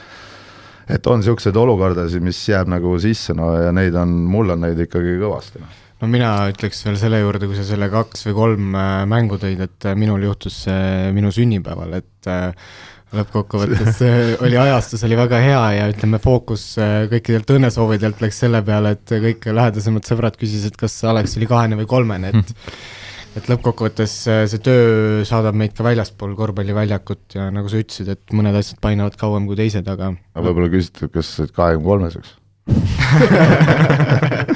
et 0.89 1.07
on 1.07 1.21
niisuguseid 1.21 1.57
olukordasid, 1.57 2.25
mis 2.25 2.41
jääb 2.49 2.73
nagu 2.73 2.97
sisse, 2.99 3.37
no 3.37 3.53
ja 3.61 3.73
neid 3.77 3.95
on, 3.95 4.09
mul 4.09 4.57
on 4.57 4.65
neid 4.65 4.81
ikkagi 4.89 5.19
kõvasti, 5.21 5.61
noh 5.61 5.82
no 6.03 6.11
mina 6.11 6.31
ütleks 6.51 6.83
veel 6.87 6.97
selle 6.99 7.21
juurde, 7.23 7.49
kui 7.49 7.59
sa 7.59 7.65
selle 7.67 7.87
kaks 7.93 8.27
või 8.29 8.39
kolm 8.39 8.79
äh, 8.79 8.95
mängu 9.11 9.39
tõid, 9.41 9.61
et 9.69 9.87
äh, 9.87 9.99
minul 9.99 10.25
juhtus 10.27 10.65
see 10.67 11.13
minu 11.15 11.31
sünnipäeval, 11.35 11.95
et 12.01 12.31
äh, 12.31 12.73
lõppkokkuvõttes 13.15 14.01
oli 14.45 14.59
ajastus 14.59 15.05
oli 15.07 15.19
väga 15.21 15.39
hea 15.45 15.61
ja 15.77 15.85
ütleme, 15.93 16.19
fookus 16.23 16.65
kõikidelt 17.13 17.55
õnnesoovidelt 17.55 18.25
läks 18.25 18.41
selle 18.43 18.65
peale, 18.67 18.97
et 18.97 19.15
kõik 19.29 19.47
lähedasemad 19.53 20.09
sõbrad 20.09 20.39
küsisid, 20.41 20.75
kas 20.81 20.97
Alex 21.07 21.37
oli 21.39 21.49
kahene 21.51 21.79
või 21.79 21.89
kolmene, 21.91 22.33
et 22.33 22.53
et 23.39 23.47
lõppkokkuvõttes 23.49 24.15
see 24.27 24.61
töö 24.65 25.23
saadab 25.29 25.57
meid 25.57 25.73
ka 25.77 25.87
väljaspool 25.87 26.35
korvpalliväljakut 26.37 27.39
ja 27.39 27.47
nagu 27.55 27.71
sa 27.71 27.81
ütlesid, 27.81 28.11
et 28.13 28.35
mõned 28.37 28.59
asjad 28.59 28.81
painavad 28.83 29.17
kauem 29.21 29.47
kui 29.49 29.57
teised, 29.61 29.87
aga 29.89 30.11
aga 30.35 30.47
võib-olla 30.49 30.73
küsiti, 30.75 31.09
kas 31.15 31.37
sa 31.37 31.47
oled 31.47 31.55
kahekümne 31.57 31.89
kolmeseks 31.93 32.39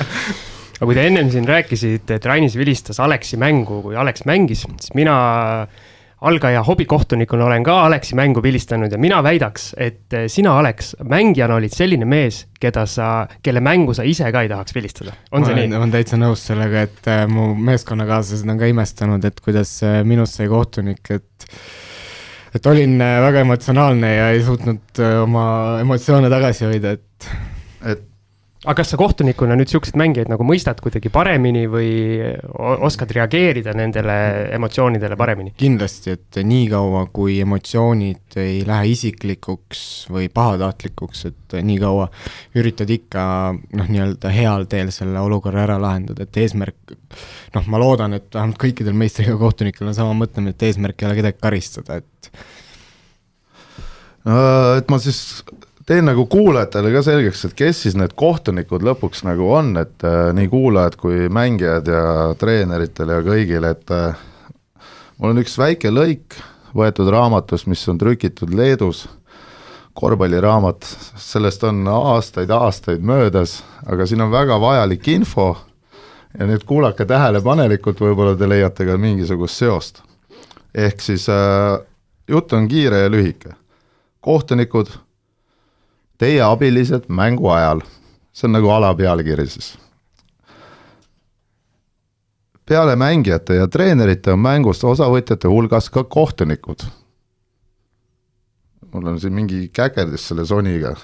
aga 0.77 0.89
kui 0.89 0.97
te 0.97 1.05
ennem 1.09 1.33
siin 1.33 1.47
rääkisite, 1.49 2.19
et 2.19 2.27
Rainis 2.29 2.57
vilistas 2.59 3.01
Aleksi 3.01 3.39
mängu, 3.41 3.81
kui 3.85 3.97
Alex 3.97 4.27
mängis, 4.29 4.67
siis 4.69 4.93
mina 4.97 5.17
algaja 6.27 6.63
hobikohtunikuna 6.65 7.45
olen 7.45 7.65
ka 7.65 7.75
Aleksi 7.87 8.17
mängu 8.17 8.43
vilistanud 8.43 8.93
ja 8.93 8.99
mina 8.99 9.23
väidaks, 9.23 9.71
et 9.77 10.17
sina, 10.33 10.59
Alex, 10.59 10.95
mängijana 11.05 11.59
olid 11.61 11.75
selline 11.77 12.09
mees, 12.09 12.47
keda 12.61 12.87
sa, 12.89 13.11
kelle 13.45 13.61
mängu 13.61 13.95
sa 13.95 14.05
ise 14.05 14.31
ka 14.33 14.45
ei 14.45 14.51
tahaks 14.53 14.75
vilistada. 14.75 15.13
on 15.31 15.45
see 15.45 15.57
nii? 15.57 15.69
ma 15.75 15.83
olen 15.83 15.93
täitsa 15.93 16.21
nõus 16.21 16.47
sellega, 16.49 16.87
et 16.89 17.11
äh, 17.13 17.25
mu 17.29 17.51
meeskonnakaaslased 17.69 18.49
on 18.49 18.61
ka 18.61 18.71
imestanud, 18.73 19.29
et 19.29 19.41
kuidas 19.45 19.79
äh, 19.85 20.01
minust 20.09 20.41
sai 20.41 20.49
kohtunik, 20.53 21.13
et 21.13 21.57
et 22.57 22.67
olin 22.67 22.97
väga 22.99 23.43
emotsionaalne 23.45 24.15
ja 24.15 24.29
ei 24.33 24.41
suutnud 24.45 25.01
oma 25.21 25.47
emotsioone 25.83 26.33
tagasi 26.33 26.65
hoida, 26.65 26.97
et 26.97 27.33
et 27.93 28.07
aga 28.67 28.81
kas 28.81 28.91
sa 28.91 28.99
kohtunikuna 28.99 29.55
nüüd 29.59 29.71
siukseid 29.71 29.95
mängijaid 30.01 30.31
nagu 30.31 30.45
mõistad 30.47 30.81
kuidagi 30.83 31.11
paremini 31.15 31.67
või 31.71 31.91
oskad 32.87 33.13
reageerida 33.15 33.75
nendele 33.79 34.17
emotsioonidele 34.57 35.19
paremini? 35.19 35.53
kindlasti, 35.59 36.17
et 36.17 36.41
niikaua, 36.43 37.05
kui 37.15 37.39
emotsioonid 37.45 38.39
ei 38.43 38.65
lähe 38.67 38.91
isiklikuks 38.91 39.83
või 40.11 40.27
pahatahtlikuks, 40.35 41.25
et 41.31 41.57
niikaua 41.69 42.09
üritad 42.59 42.91
ikka 42.91 43.27
noh, 43.55 43.87
nii-öelda 43.93 44.35
heal 44.35 44.67
teel 44.71 44.91
selle 44.95 45.23
olukorra 45.23 45.63
ära 45.69 45.79
lahendada, 45.83 46.27
et 46.27 46.43
eesmärk 46.43 46.97
noh, 47.55 47.71
ma 47.71 47.83
loodan, 47.83 48.19
et 48.19 48.27
vähemalt 48.35 48.59
kõikidel 48.67 48.99
meistriga 48.99 49.39
kohtunikel 49.39 49.87
on 49.87 49.95
sama 49.95 50.17
mõtlemine, 50.19 50.57
et 50.57 50.67
eesmärk 50.67 51.03
ei 51.03 51.11
ole 51.11 51.21
kedagi 51.21 51.43
karistada, 51.43 52.03
et 52.03 52.13
et 54.27 54.91
ma 54.91 54.99
siis 54.99 55.21
teen 55.87 56.09
nagu 56.09 56.27
kuulajatele 56.27 56.91
ka 56.95 57.03
selgeks, 57.07 57.45
et 57.47 57.55
kes 57.59 57.85
siis 57.85 57.97
need 57.99 58.17
kohtunikud 58.19 58.83
lõpuks 58.87 59.23
nagu 59.27 59.47
on, 59.55 59.77
et 59.79 60.07
äh, 60.07 60.33
nii 60.35 60.51
kuulajad 60.51 60.99
kui 60.99 61.29
mängijad 61.33 61.91
ja 61.91 62.03
treeneritel 62.39 63.15
ja 63.15 63.21
kõigil, 63.27 63.69
et 63.71 63.95
äh, 63.95 64.19
mul 65.19 65.35
on 65.35 65.43
üks 65.45 65.55
väike 65.61 65.93
lõik 65.95 66.39
võetud 66.77 67.11
raamatust, 67.13 67.69
mis 67.71 67.87
on 67.89 68.01
trükitud 68.03 68.53
Leedus, 68.55 69.07
korvpalliraamat, 69.97 70.85
sellest 71.17 71.63
on 71.65 71.87
aastaid-aastaid 71.89 73.07
möödas, 73.07 73.63
aga 73.87 74.05
siin 74.07 74.27
on 74.27 74.35
väga 74.35 74.59
vajalik 74.61 75.07
info 75.09 75.55
ja 76.37 76.51
nüüd 76.51 76.67
kuulake 76.69 77.07
tähelepanelikult, 77.09 78.03
võib-olla 78.03 78.35
te 78.37 78.49
leiate 78.49 78.85
ka 78.85 78.99
mingisugust 79.01 79.63
seost. 79.63 80.03
ehk 80.75 81.01
siis 81.01 81.29
äh, 81.33 81.79
jutt 82.29 82.53
on 82.53 82.69
kiire 82.69 83.07
ja 83.07 83.09
lühike. 83.09 83.55
kohtunikud, 84.21 84.91
teie 86.19 86.43
abilised 86.43 87.09
mängu 87.09 87.49
ajal, 87.53 87.83
see 88.33 88.49
on 88.49 88.57
nagu 88.57 88.71
alapealkiri 88.71 89.47
siis. 89.47 89.77
peale 92.67 92.97
mängijate 92.97 93.55
ja 93.55 93.69
treenerite 93.69 94.33
on 94.33 94.41
mängust 94.43 94.85
osavõtjate 94.85 95.49
hulgas 95.49 95.91
ka 95.91 96.05
kohtunikud. 96.05 96.87
mul 98.93 99.07
on 99.07 99.21
siin 99.21 99.33
mingi 99.33 99.69
käkerdis 99.69 100.29
selle 100.29 100.47
Soniga, 100.47 100.97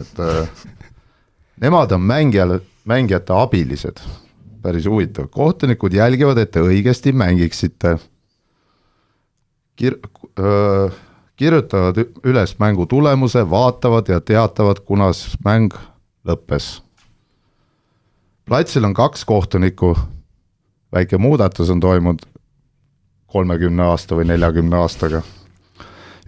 et 0.00 0.20
äh, 0.20 0.48
nemad 1.60 1.92
on 1.92 2.00
mängijale, 2.00 2.60
mängijate 2.84 3.32
abilised 3.32 4.00
päris 4.64 4.86
huvitav, 4.88 5.28
kohtunikud 5.28 5.92
jälgivad, 5.92 6.38
et 6.40 6.54
te 6.54 6.62
õigesti 6.64 7.12
mängiksite. 7.12 7.98
Kir-, 9.76 10.00
kirjutavad 11.36 11.98
üles 12.24 12.58
mängu 12.58 12.86
tulemuse, 12.86 13.50
vaatavad 13.50 14.08
ja 14.08 14.20
teatavad, 14.20 14.80
kunas 14.84 15.36
mäng 15.44 15.74
lõppes. 16.26 16.82
platsil 18.44 18.84
on 18.84 18.94
kaks 18.94 19.24
kohtunikku, 19.24 19.96
väike 20.92 21.18
muudatus 21.18 21.70
on 21.70 21.80
toimunud 21.80 22.22
kolmekümne 23.26 23.82
aasta 23.82 24.16
või 24.16 24.24
neljakümne 24.24 24.76
aastaga. 24.76 25.22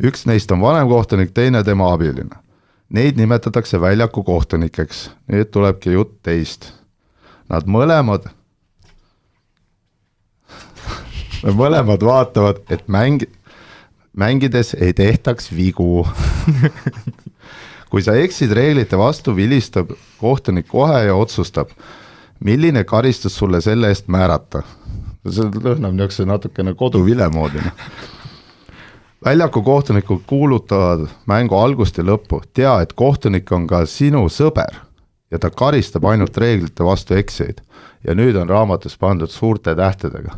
üks 0.02 0.26
neist 0.26 0.50
on 0.50 0.60
vanem 0.60 0.88
kohtunik, 0.88 1.34
teine 1.34 1.64
tema 1.64 1.92
abiline. 1.92 2.36
Neid 2.88 3.16
nimetatakse 3.16 3.80
väljaku 3.80 4.22
kohtunikeks, 4.22 5.10
nüüd 5.28 5.50
tulebki 5.50 5.92
jutt 5.92 6.22
teist 6.22 6.72
nad 7.48 7.66
mõlemad 7.66 8.26
mõlemad 11.62 12.02
vaatavad, 12.02 12.62
et 12.70 12.88
mäng, 12.88 13.26
mängides 14.16 14.74
ei 14.80 14.92
tehtaks 14.92 15.52
vigu 15.56 16.06
kui 17.90 18.02
sa 18.02 18.16
eksid 18.18 18.52
reeglite 18.52 18.98
vastu, 18.98 19.34
vilistab 19.36 19.92
kohtunik 20.20 20.66
kohe 20.68 21.04
ja 21.06 21.14
otsustab, 21.14 21.70
milline 22.44 22.84
karistus 22.84 23.36
sulle 23.36 23.60
selle 23.60 23.88
eest 23.88 24.08
määrata. 24.08 24.62
see 25.26 25.48
lõhnab 25.50 25.94
niisuguse 25.94 26.24
natukene 26.24 26.74
koduvile 26.74 27.28
moodi. 27.28 27.62
väljaku 29.24 29.62
kohtunikud 29.62 30.20
kuulutavad 30.26 31.06
mängu 31.26 31.56
algust 31.58 31.98
ja 31.98 32.04
lõppu, 32.04 32.42
tea, 32.54 32.80
et 32.80 32.92
kohtunik 32.92 33.52
on 33.52 33.66
ka 33.66 33.86
sinu 33.86 34.28
sõber 34.28 34.82
ja 35.30 35.38
ta 35.38 35.50
karistab 35.50 36.04
ainult 36.04 36.36
reeglite 36.36 36.84
vastu 36.84 37.14
eksijaid. 37.14 37.60
ja 38.04 38.14
nüüd 38.14 38.36
on 38.36 38.48
raamatus 38.48 38.98
pandud 38.98 39.30
suurte 39.30 39.74
tähtedega. 39.74 40.36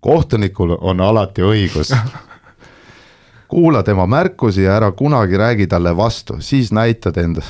kohtunikul 0.00 0.76
on 0.80 1.00
alati 1.00 1.42
õigus 1.42 1.92
kuula 3.48 3.82
tema 3.82 4.06
märkusi 4.06 4.62
ja 4.62 4.76
ära 4.76 4.90
kunagi 4.92 5.36
räägi 5.36 5.66
talle 5.66 5.96
vastu, 5.96 6.40
siis 6.40 6.72
näitad 6.72 7.16
end 7.16 7.42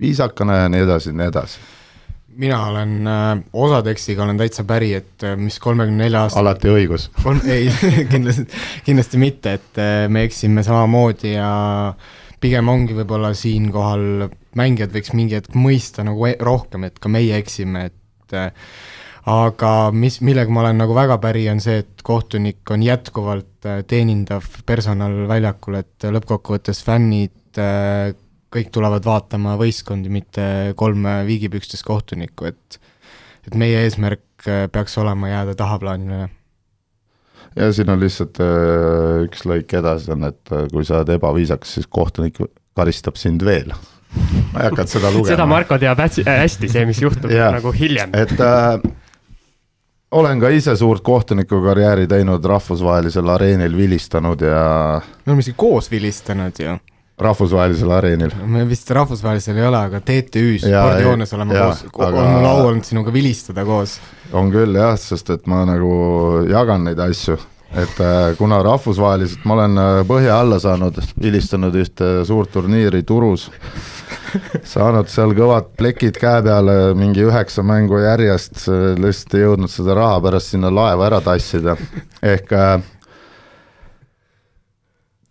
viisakana 0.00 0.56
ja 0.56 0.68
nii 0.68 0.84
edasi 0.86 1.10
ja 1.10 1.16
nii 1.18 1.26
edasi. 1.26 1.58
mina 2.38 2.66
olen 2.66 3.06
äh,, 3.06 3.38
osa 3.52 3.82
tekstiga 3.82 4.22
olen 4.22 4.38
täitsa 4.38 4.64
päri, 4.64 4.92
et 4.94 5.24
äh, 5.26 5.36
mis 5.36 5.58
kolmekümne 5.58 6.04
nelja 6.04 6.22
aasta 6.22 6.38
alati 6.38 6.70
õigus. 6.70 7.08
ei 7.54 7.72
kindlasti, 8.12 8.46
kindlasti 8.86 9.18
mitte, 9.18 9.52
et 9.58 9.80
äh, 9.82 10.04
me 10.08 10.22
eksime 10.28 10.62
samamoodi 10.62 11.32
ja 11.32 11.50
pigem 12.40 12.68
ongi 12.70 12.94
võib-olla 12.94 13.32
siinkohal 13.34 14.28
mängijad 14.58 14.94
võiks 14.94 15.10
mingi 15.18 15.34
hetk 15.34 15.58
mõista 15.58 16.06
nagu 16.06 16.28
e-, 16.30 16.38
rohkem, 16.40 16.86
et 16.86 17.02
ka 17.02 17.10
meie 17.10 17.40
eksime, 17.42 17.88
et 17.90 18.38
äh, 18.38 18.52
aga 19.28 19.72
mis, 19.92 20.20
millega 20.24 20.52
ma 20.52 20.62
olen 20.64 20.80
nagu 20.82 20.94
väga 20.96 21.18
päri, 21.22 21.44
on 21.52 21.60
see, 21.62 21.82
et 21.82 22.04
kohtunik 22.06 22.70
on 22.74 22.84
jätkuvalt 22.84 23.68
äh, 23.68 23.82
teenindav 23.88 24.46
personal 24.66 25.24
väljakul, 25.30 25.78
et 25.82 26.08
lõppkokkuvõttes 26.16 26.80
fännid 26.86 27.60
äh, 27.60 28.14
kõik 28.54 28.72
tulevad 28.72 29.04
vaatama 29.04 29.58
võistkondi, 29.60 30.12
mitte 30.12 30.46
kolme 30.78 31.20
viigipükstes 31.28 31.84
kohtunikku, 31.86 32.48
et 32.48 32.80
et 33.48 33.54
meie 33.56 33.78
eesmärk 33.86 34.44
peaks 34.72 34.98
olema 35.00 35.30
jääda 35.30 35.54
tahaplaanile 35.56 36.18
ja 37.56 37.68
siin 37.72 37.88
on 37.88 38.00
lihtsalt 38.02 38.40
üks 39.24 39.46
lõik 39.48 39.72
edasi 39.78 40.12
on, 40.12 40.26
et 40.28 40.52
kui 40.72 40.84
sa 40.84 40.98
oled 40.98 41.14
ebaviisakas, 41.16 41.78
siis 41.78 41.88
kohtunik 41.88 42.42
karistab 42.76 43.16
sind 43.16 43.44
veel 43.46 43.72
ma 44.52 44.62
ei 44.62 44.70
hakanud 44.70 44.92
seda 44.92 45.10
lugema. 45.14 45.32
seda 45.32 45.46
Marko 45.48 45.78
teab 45.80 46.00
hästi, 46.02 46.24
hästi, 46.28 46.70
see, 46.72 46.86
mis 46.88 47.00
juhtub 47.02 47.32
nagu 47.32 47.72
hiljem. 47.76 48.14
et 48.16 48.34
äh, 48.40 48.78
olen 50.10 50.40
ka 50.40 50.48
ise 50.48 50.76
suurt 50.76 51.02
kohtunikukarjääri 51.04 52.06
teinud, 52.06 52.44
rahvusvahelisel 52.44 53.28
areenil 53.28 53.76
vilistanud 53.76 54.40
ja. 54.40 55.00
me 55.26 55.30
oleme 55.30 55.44
isegi 55.44 55.56
koos 55.56 55.90
vilistanud 55.90 56.60
ju. 56.64 56.76
rahvusvahelisel 57.18 57.90
areenil. 57.90 58.32
me 58.46 58.68
vist 58.68 58.90
rahvusvahelisel 58.90 59.56
ei 59.56 59.66
ole, 59.66 59.76
aga 59.76 60.00
TTÜ-s 60.00 60.64
spordijoones 60.64 61.34
oleme 61.34 61.54
ja, 61.54 61.66
koos, 61.66 61.84
aga... 61.98 62.22
on 62.22 62.32
mul 62.32 62.48
au 62.48 62.66
olnud 62.66 62.88
sinuga 62.88 63.12
vilistada 63.12 63.64
koos. 63.64 63.98
on 64.32 64.52
küll 64.54 64.80
jah, 64.80 64.96
sest 65.00 65.30
et 65.30 65.46
ma 65.46 65.64
nagu 65.68 65.92
jagan 66.48 66.88
neid 66.88 67.04
asju 67.04 67.38
et 67.76 68.00
äh, 68.00 68.36
kuna 68.38 68.62
rahvusvaheliselt 68.64 69.44
ma 69.44 69.58
olen 69.58 69.80
äh, 69.80 70.00
põhja 70.08 70.38
alla 70.40 70.56
saanud, 70.62 70.96
vilistanud 71.20 71.74
ühte 71.76 72.10
suurt 72.24 72.52
turniiri 72.54 73.02
Turus, 73.06 73.48
saanud 74.74 75.10
seal 75.12 75.34
kõvad 75.36 75.74
plekid 75.76 76.16
käe 76.20 76.42
peale, 76.46 76.78
mingi 76.98 77.26
üheksa 77.28 77.64
mängu 77.66 78.00
järjest, 78.00 78.64
lihtsalt 79.00 79.36
ei 79.36 79.44
jõudnud 79.44 79.72
seda 79.72 79.98
raha 79.98 80.22
pärast 80.24 80.54
sinna 80.54 80.72
laeva 80.72 81.10
ära 81.10 81.20
tassida, 81.24 81.76
ehk 82.24 82.56
äh, 82.56 82.78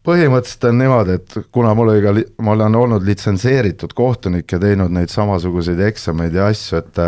põhimõtteliselt 0.07 0.69
on 0.69 0.81
niimoodi, 0.83 1.19
et 1.19 1.37
kuna 1.51 1.73
mul 1.75 1.95
oli 1.95 2.05
ka, 2.05 2.15
ma 2.45 2.53
olen 2.53 2.81
olnud 2.85 3.05
litsenseeritud 3.07 3.97
kohtunik 3.97 4.53
ja 4.53 4.61
teinud 4.61 4.93
neid 4.93 5.09
samasuguseid 5.11 5.81
eksameid 5.89 6.37
ja 6.37 6.51
asju, 6.53 6.83
et 6.85 7.01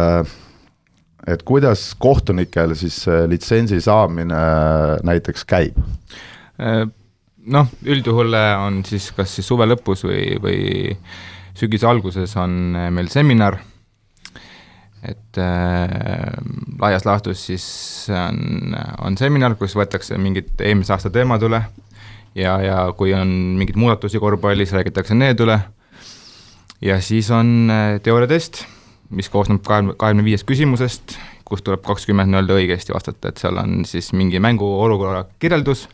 et 1.28 1.44
kuidas 1.44 1.94
kohtunikel 2.00 2.76
siis 2.80 3.02
litsentsi 3.28 3.82
saamine 3.82 4.40
näiteks 5.04 5.46
käib? 5.50 5.80
Äh, 6.60 6.86
noh, 7.50 7.74
üldjuhul 7.84 8.36
on 8.36 8.84
siis 8.88 9.12
kas 9.16 9.36
siis 9.36 9.48
suve 9.48 9.68
lõpus 9.68 10.06
või, 10.08 10.24
või 10.44 10.62
sügise 11.58 11.90
alguses 11.90 12.36
on 12.40 12.78
meil 12.94 13.10
seminar, 13.12 13.60
et 15.04 15.40
äh, 15.40 16.34
laias 16.80 17.06
laastus 17.08 17.46
siis 17.50 17.66
on, 18.12 18.76
on 19.00 19.18
seminar, 19.20 19.56
kus 19.60 19.76
võetakse 19.80 20.18
mingid 20.20 20.60
eelmise 20.60 20.96
aasta 20.96 21.12
teemad 21.14 21.44
üle. 21.48 21.62
Ja, 22.38 22.60
ja 22.62 22.82
kui 22.96 23.14
on 23.18 23.30
mingeid 23.58 23.80
muudatusi 23.80 24.20
korvpallis, 24.22 24.74
räägitakse 24.76 25.16
need 25.18 25.40
üle. 25.44 25.58
Ja 26.84 27.00
siis 27.04 27.32
on 27.36 27.72
äh, 27.72 27.96
teooriatest 28.04 28.64
mis 29.10 29.30
koosneb 29.30 29.64
kahekümne, 29.66 29.96
kahekümne 29.98 30.26
viiest 30.26 30.46
küsimusest, 30.50 31.16
kust 31.48 31.66
tuleb 31.66 31.82
kakskümmend 31.86 32.32
nii-öelda 32.32 32.60
õigesti 32.60 32.94
vastata, 32.94 33.32
et 33.32 33.42
seal 33.42 33.58
on 33.58 33.84
siis 33.90 34.12
mingi 34.14 34.42
mänguolukorra 34.44 35.24
kirjeldus 35.42 35.88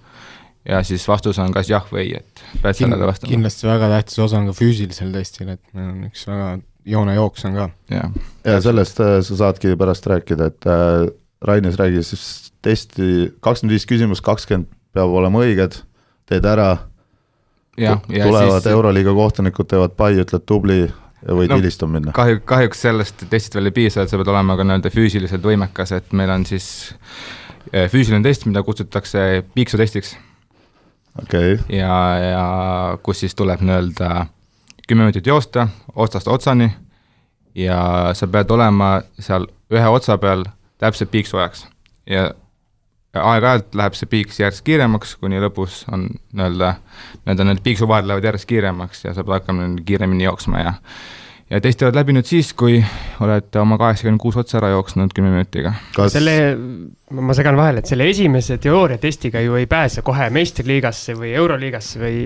ja 0.67 0.81
siis 0.83 1.07
vastus 1.07 1.39
on 1.39 1.53
kas 1.55 1.69
jah 1.69 1.85
või 1.91 2.05
ei, 2.05 2.15
et 2.19 2.45
pead 2.63 2.79
sellele 2.79 3.07
vastama. 3.07 3.31
kindlasti 3.31 3.67
väga 3.69 3.89
tähtis 3.93 4.19
osa 4.25 4.39
on 4.39 4.49
ka 4.49 4.55
füüsilisel 4.57 5.13
testil, 5.13 5.53
et 5.55 5.61
meil 5.73 5.91
on 5.91 6.07
üks 6.09 6.25
väga 6.27 6.49
joonejooks 6.95 7.45
on 7.49 7.59
ka. 7.59 7.69
ja, 7.93 8.09
ja 8.45 8.57
sellest 8.61 8.99
äh, 9.03 9.19
sa 9.25 9.39
saadki 9.43 9.75
pärast 9.79 10.07
rääkida, 10.09 10.49
et 10.51 10.67
äh, 10.69 11.05
Rainis 11.45 11.77
räägis 11.79 12.09
siis 12.13 12.25
testi, 12.65 13.31
kakskümmend 13.39 13.75
viis 13.75 13.85
küsimust, 13.89 14.25
kakskümmend 14.25 14.71
peab 14.95 15.13
olema 15.13 15.43
õiged, 15.45 15.77
teed 16.29 16.45
ära, 16.49 16.69
tulevad 17.77 18.61
siis... 18.63 18.71
Euroliiga 18.71 19.13
kohtunikud, 19.13 19.67
teevad 19.69 19.93
pai, 19.99 20.13
ütled 20.23 20.45
tubli, 20.47 20.85
võid 21.23 21.51
no, 21.51 21.59
vilistama 21.61 21.97
minna. 21.97 22.13
kahju, 22.15 22.41
kahjuks 22.47 22.85
sellest 22.87 23.25
testist 23.29 23.57
veel 23.57 23.71
ei 23.71 23.75
piisa, 23.75 24.03
et 24.03 24.11
sa 24.11 24.19
pead 24.19 24.31
olema 24.33 24.57
ka 24.57 24.67
nii-öelda 24.67 24.91
füüsiliselt 24.93 25.45
võimekas, 25.45 25.95
et 25.97 26.13
meil 26.17 26.31
on 26.33 26.45
siis 26.47 26.67
eh, 27.71 27.89
füüsiline 27.91 28.23
test, 28.25 28.47
mida 28.49 28.63
kutsutakse 28.65 29.43
piiksutestiks. 29.55 30.15
okei 31.23 31.57
okay.. 31.57 31.77
ja, 31.77 31.99
ja 32.21 32.47
kus 33.03 33.23
siis 33.25 33.35
tuleb 33.35 33.63
nii-öelda 33.65 34.27
kümme 34.87 35.07
minutit 35.07 35.27
joosta 35.27 35.67
otsast 35.95 36.27
otsani 36.27 36.69
ja 37.55 38.11
sa 38.13 38.27
pead 38.27 38.51
olema 38.51 38.99
seal 39.19 39.47
ühe 39.73 39.87
otsa 39.89 40.17
peal 40.21 40.45
täpselt 40.77 41.11
piiksu 41.11 41.39
ajaks 41.39 41.65
ja 42.09 42.29
aeg-ajalt 43.21 43.75
läheb 43.77 43.97
see 43.97 44.09
piiks 44.11 44.39
järjest 44.41 44.63
kiiremaks, 44.67 45.15
kuni 45.21 45.41
lõpus 45.43 45.83
on 45.91 46.07
nii-öelda, 46.35 46.75
nii-öelda 47.23 47.49
need 47.49 47.61
piiksuvahed 47.65 48.07
lähevad 48.09 48.31
järjest 48.31 48.49
kiiremaks 48.49 49.05
ja 49.07 49.13
sa 49.13 49.23
pead 49.23 49.41
hakkama 49.41 49.69
kiiremini 49.85 50.27
jooksma 50.27 50.63
ja 50.63 50.73
ja 51.49 51.61
testi 51.61 51.85
oled 51.85 51.97
läbinud 51.99 52.25
siis, 52.25 52.51
kui 52.57 52.79
oled 53.21 53.59
oma 53.61 53.77
kaheksakümmend 53.81 54.21
kuus 54.21 54.37
otsa 54.41 54.57
ära 54.59 54.71
jooksnud 54.73 55.13
kümne 55.15 55.33
minutiga. 55.35 55.75
kas 55.95 56.15
selle, 56.17 56.37
ma 57.13 57.35
segan 57.37 57.57
vahele, 57.59 57.83
et 57.83 57.91
selle 57.91 58.07
esimese 58.09 58.57
teooriatestiga 58.61 59.43
ju 59.45 59.59
ei 59.59 59.69
pääse 59.69 60.01
kohe 60.05 60.29
meistriliigasse 60.33 61.17
või 61.19 61.35
euroliigasse 61.37 62.01
või 62.01 62.17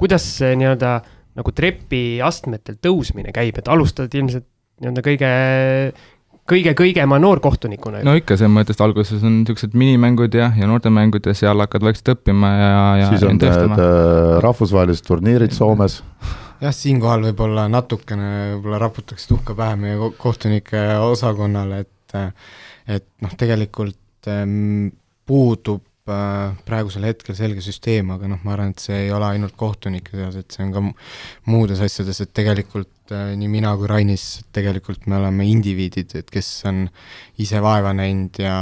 kuidas 0.00 0.26
see 0.38 0.56
nii-öelda 0.60 0.96
nagu 1.34 1.52
trepiastmetel 1.52 2.78
tõusmine 2.82 3.34
käib, 3.34 3.58
et 3.58 3.68
alustad 3.68 4.12
ilmselt 4.14 4.46
nii-öelda 4.80 5.04
kõige 5.06 5.30
kõige-kõigema 6.50 7.18
noorkohtunikuna. 7.22 8.02
no 8.06 8.14
ikka, 8.18 8.36
selles 8.40 8.52
mõttes, 8.52 8.76
et 8.76 8.84
alguses 8.84 9.24
on 9.24 9.40
niisugused 9.40 9.76
minimängud 9.78 10.34
ja, 10.36 10.50
ja 10.58 10.68
noortemängud 10.70 11.26
ja 11.30 11.36
seal 11.36 11.62
hakkad 11.64 11.86
vaikselt 11.86 12.14
õppima 12.16 12.50
ja, 12.52 12.82
ja 13.00 13.12
siis 13.12 13.24
on 13.26 13.38
need 13.38 13.78
äh, 13.78 14.36
rahvusvahelised 14.44 15.06
turniirid 15.08 15.56
Soomes. 15.56 16.02
jah, 16.60 16.74
siinkohal 16.74 17.24
võib-olla 17.30 17.66
natukene 17.72 18.30
võib-olla 18.56 18.82
raputaks 18.84 19.28
tuhka 19.30 19.56
pähe 19.58 19.78
meie 19.80 20.12
kohtunike 20.20 20.86
osakonnale, 21.06 21.84
et 21.86 21.90
et 22.94 23.06
noh, 23.24 23.32
tegelikult 23.40 24.28
ähm, 24.30 24.92
puudub 25.26 25.82
praegusel 26.04 27.06
hetkel 27.08 27.36
selge 27.36 27.62
süsteem, 27.64 28.10
aga 28.12 28.28
noh, 28.28 28.40
ma 28.44 28.52
arvan, 28.52 28.74
et 28.74 28.82
see 28.82 29.06
ei 29.06 29.12
ole 29.14 29.24
ainult 29.32 29.54
kohtunike 29.56 30.12
seas, 30.12 30.36
et 30.36 30.52
see 30.52 30.66
on 30.66 30.72
ka 30.74 30.82
muudes 31.48 31.80
asjades, 31.84 32.20
et 32.20 32.34
tegelikult 32.36 33.14
äh, 33.14 33.32
nii 33.40 33.48
mina 33.48 33.72
kui 33.80 33.88
Rainis, 33.88 34.26
tegelikult 34.52 35.08
me 35.08 35.16
oleme 35.16 35.46
indiviidid, 35.48 36.12
et 36.20 36.28
kes 36.32 36.50
on 36.68 36.84
ise 37.40 37.62
vaeva 37.64 37.94
näinud 37.96 38.42
ja 38.42 38.58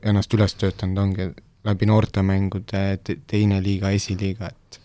ennast 0.00 0.32
üles 0.38 0.56
töötanud, 0.56 1.02
ongi 1.04 1.28
läbi 1.68 1.90
noortemängude 1.90 2.82
te 3.04 3.18
teine 3.28 3.60
liiga, 3.60 3.92
esiliiga, 3.92 4.48
et 4.48 4.77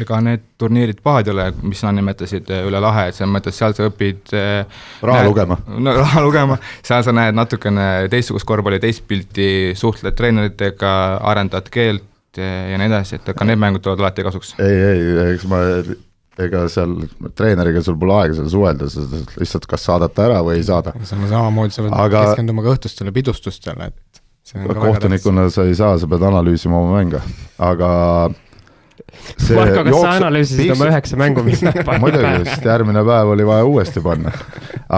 ega 0.00 0.20
need 0.24 0.46
turniirid 0.58 1.00
pahad 1.04 1.28
ei 1.28 1.34
ole, 1.34 1.48
mis 1.62 1.82
sa 1.82 1.92
nimetasid 1.94 2.50
eh, 2.50 2.64
üle 2.68 2.80
lahe, 2.82 3.08
et 3.10 3.18
selles 3.18 3.32
mõttes 3.34 3.58
seal 3.58 3.76
sa 3.76 3.86
õpid 3.88 4.32
eh, 4.34 4.80
raha 5.02 5.20
näed, 5.22 5.30
lugema. 5.30 5.58
no 5.68 5.94
raha 6.02 6.24
lugema, 6.24 6.58
seal 6.86 7.04
sa 7.06 7.14
näed 7.14 7.36
natukene 7.38 7.88
teistsugust 8.12 8.48
korvpalli, 8.48 8.80
teist 8.82 9.04
pilti, 9.10 9.48
suhtled 9.78 10.16
treeneritega, 10.18 10.94
arendad 11.30 11.70
keelt 11.74 12.40
eh, 12.40 12.72
ja 12.72 12.80
nii 12.80 12.90
edasi, 12.90 13.20
et 13.20 13.30
ka 13.36 13.46
need 13.46 13.62
mängud 13.62 13.84
tulevad 13.84 14.02
alati 14.06 14.26
kasuks. 14.26 14.56
ei, 14.62 14.80
ei, 14.90 15.06
eks 15.34 15.46
ma 15.50 15.62
ega 16.42 16.64
seal 16.72 16.96
treeneriga 17.38 17.82
sul 17.84 17.98
pole 17.98 18.16
aega 18.18 18.38
seal 18.40 18.50
suhelda, 18.50 18.88
sa 18.90 19.04
lihtsalt 19.38 19.68
kas 19.70 19.86
saadad 19.86 20.14
ta 20.14 20.26
ära 20.26 20.40
või 20.46 20.58
ei 20.58 20.66
saada. 20.66 20.94
samamoodi 21.06 21.76
sa 21.76 21.86
pead 21.86 21.94
Aga... 21.94 22.26
keskenduma 22.30 22.64
ka 22.64 22.74
õhtustele 22.74 23.14
pidustustele, 23.14 23.92
et 23.92 24.22
kohtunikuna 24.80 25.46
sa 25.54 25.68
ei 25.68 25.76
saa, 25.78 25.94
sa 25.98 26.10
pead 26.10 26.26
analüüsima 26.26 26.80
oma 26.80 26.98
mänge, 26.98 27.22
aga 27.62 27.90
Marko, 29.54 29.82
kas 29.84 29.90
jooks... 29.90 30.04
sa 30.04 30.12
analüüsisid 30.18 30.62
Piiks... 30.62 30.74
oma 30.76 30.88
üheksa 30.90 31.18
mängu, 31.20 31.44
mis 31.46 31.62
läheb 31.64 31.90
muidugi, 32.02 32.32
sest 32.48 32.68
järgmine 32.68 33.04
päev 33.06 33.32
oli 33.34 33.46
vaja 33.48 33.66
uuesti 33.68 34.02
panna. 34.04 34.32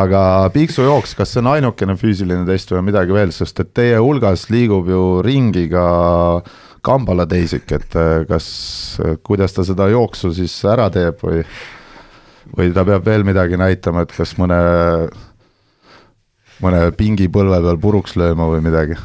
aga 0.02 0.20
piiksujooks, 0.54 1.14
kas 1.18 1.34
see 1.34 1.42
on 1.42 1.52
ainukene 1.54 1.96
füüsiline 2.00 2.46
test 2.48 2.72
või 2.72 2.82
on 2.82 2.88
midagi 2.90 3.16
veel, 3.16 3.34
sest 3.34 3.62
et 3.64 3.72
teie 3.76 3.98
hulgas 4.02 4.48
liigub 4.52 4.90
ju 4.92 5.02
ringi 5.26 5.68
ka 5.72 5.86
Kambala 6.86 7.24
teisik, 7.26 7.66
et 7.74 7.96
äh, 7.98 8.20
kas, 8.28 8.46
kuidas 9.26 9.56
ta 9.56 9.64
seda 9.66 9.88
jooksu 9.90 10.30
siis 10.36 10.54
ära 10.70 10.86
teeb 10.94 11.18
või 11.24 11.40
või 12.54 12.70
ta 12.74 12.84
peab 12.86 13.06
veel 13.06 13.24
midagi 13.26 13.58
näitama, 13.58 14.04
et 14.06 14.12
kas 14.14 14.36
mõne, 14.38 14.58
mõne 16.62 16.82
pingi 16.98 17.26
põlve 17.32 17.58
peal 17.64 17.80
puruks 17.82 18.14
lööma 18.20 18.46
või 18.52 18.62
midagi 18.62 18.98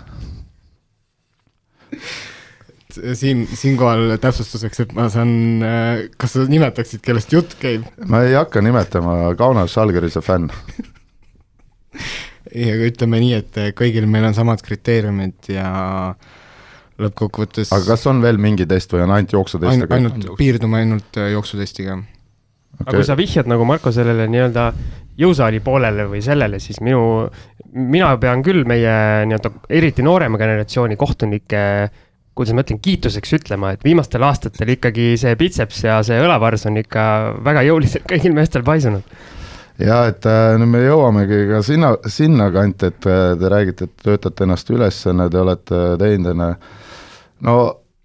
siin, 3.18 3.46
siinkohal 3.48 4.16
täpsustuseks, 4.22 4.84
et 4.86 4.96
ma 4.98 5.08
saan, 5.14 5.34
äh, 5.66 6.06
kas 6.20 6.36
sa 6.36 6.46
nimetaksid, 6.50 7.04
kellest 7.06 7.34
jutt 7.34 7.56
käib? 7.62 7.88
ma 8.08 8.24
ei 8.28 8.36
hakka 8.38 8.64
nimetama, 8.66 9.36
Kaunas 9.40 9.76
Žalgirise 9.76 10.24
fänn 10.26 10.52
ei, 12.56 12.70
aga 12.72 12.92
ütleme 12.92 13.22
nii, 13.24 13.34
et 13.40 13.60
kõigil 13.78 14.08
meil 14.12 14.30
on 14.30 14.38
samad 14.38 14.64
kriteeriumid 14.66 15.52
ja 15.54 15.68
lõppkokkuvõttes 17.02 17.72
aga 17.74 17.94
kas 17.94 18.08
on 18.12 18.22
veel 18.24 18.40
mingi 18.42 18.68
test 18.70 18.94
või 18.94 19.06
on 19.06 19.16
ainult 19.16 19.36
jooksutest 19.36 19.74
Ain,? 19.74 19.86
ainult, 19.98 20.28
piirdume 20.40 20.84
ainult 20.84 21.22
äh, 21.22 21.32
jooksutestiga 21.36 21.98
okay.. 21.98 22.86
aga 22.86 23.00
kui 23.00 23.08
sa 23.08 23.18
vihjad 23.20 23.50
nagu 23.50 23.68
Marko 23.68 23.94
sellele 23.96 24.28
nii-öelda 24.32 24.68
jõusaali 25.22 25.60
poolele 25.64 26.08
või 26.10 26.22
sellele, 26.24 26.60
siis 26.64 26.80
minu, 26.84 27.28
mina 27.74 28.14
pean 28.22 28.44
küll 28.46 28.64
meie 28.68 28.94
nii-öelda 29.28 29.54
eriti 29.70 30.06
noorema 30.06 30.40
generatsiooni 30.42 30.98
kohtunike 31.00 31.66
kuidas 32.42 32.58
ma 32.58 32.64
ütlen, 32.66 32.80
kiituseks 32.82 33.36
ütlema, 33.38 33.76
et 33.76 33.84
viimastel 33.86 34.24
aastatel 34.26 34.74
ikkagi 34.74 35.14
see 35.22 35.36
bitseps 35.38 35.84
ja 35.86 36.00
see 36.06 36.18
õlavarss 36.22 36.68
on 36.70 36.80
ikka 36.82 37.04
väga 37.46 37.66
jõuliselt 37.70 38.08
kõigil 38.10 38.34
meestel 38.38 38.66
paisunud. 38.66 39.06
ja 39.82 40.04
et 40.10 40.26
äh, 40.30 40.56
nüüd 40.62 40.74
me 40.74 40.82
jõuamegi 40.84 41.44
ka 41.52 41.62
sinna, 41.66 41.94
sinnakanti, 42.06 42.90
et 42.92 43.10
äh, 43.10 43.28
te 43.38 43.52
räägite, 43.54 43.90
et 43.90 44.08
töötate 44.08 44.48
ennast 44.48 44.74
üles, 44.74 45.04
te 45.06 45.44
olete 45.44 45.84
teinud 46.02 46.34
enne, 46.34 46.50
no 47.46 47.58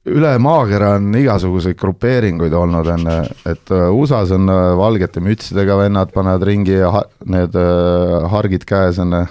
üle 0.06 0.36
maakera 0.38 0.92
on 1.00 1.08
igasuguseid 1.18 1.78
grupeeringuid 1.80 2.52
olnud 2.54 2.92
enne, 2.92 3.16
et 3.48 3.72
äh, 3.74 3.88
USA-s 3.88 4.36
on 4.36 4.52
valgete 4.78 5.24
mütsidega 5.24 5.80
vennad, 5.80 6.12
panevad 6.14 6.44
ringi 6.46 6.76
ja 6.76 6.92
ha 6.94 7.02
need 7.24 7.56
hargid 8.36 8.68
käes 8.68 9.00
enne 9.02 9.26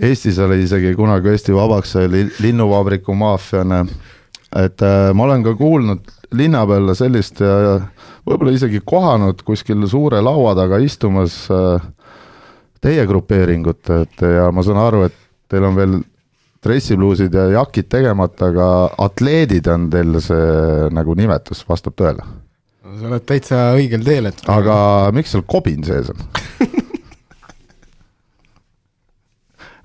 Eestis 0.00 0.38
oli 0.40 0.62
isegi 0.62 0.94
kunagi 0.96 1.28
Eesti 1.28 1.52
Vabaks 1.52 1.92
sai 1.96 2.08
linnuvabriku 2.40 3.14
maffiane, 3.14 3.82
et 4.56 4.84
äh, 4.84 5.10
ma 5.12 5.26
olen 5.26 5.44
ka 5.44 5.52
kuulnud 5.58 6.08
linna 6.32 6.62
peal 6.66 6.94
sellist 6.96 7.42
ja, 7.44 7.56
ja 7.60 7.74
võib-olla 8.24 8.54
isegi 8.56 8.80
kohanud 8.84 9.42
kuskil 9.44 9.84
suure 9.90 10.22
laua 10.24 10.54
taga 10.56 10.78
istumas 10.80 11.42
äh, 11.52 11.84
teie 12.82 13.04
grupeeringut, 13.06 13.90
et 14.00 14.24
ja 14.24 14.48
ma 14.54 14.64
saan 14.64 14.80
aru, 14.80 15.04
et 15.10 15.18
teil 15.52 15.68
on 15.68 15.76
veel 15.76 15.98
dressipluusid 16.62 17.34
ja 17.34 17.48
jakid 17.58 17.90
tegemata, 17.92 18.48
aga 18.48 18.68
atleedid 19.04 19.68
on 19.70 19.90
teil 19.92 20.16
see 20.24 20.88
nagu 20.94 21.16
nimetus, 21.18 21.64
vastab 21.68 21.98
tõele? 21.98 22.24
sa 22.92 23.08
oled 23.08 23.24
täitsa 23.24 23.58
õigel 23.76 24.02
teel, 24.04 24.28
et 24.28 24.40
aga 24.52 24.74
miks 25.16 25.32
seal 25.32 25.44
kobin 25.48 25.84
sees 25.86 26.10
on 26.12 26.24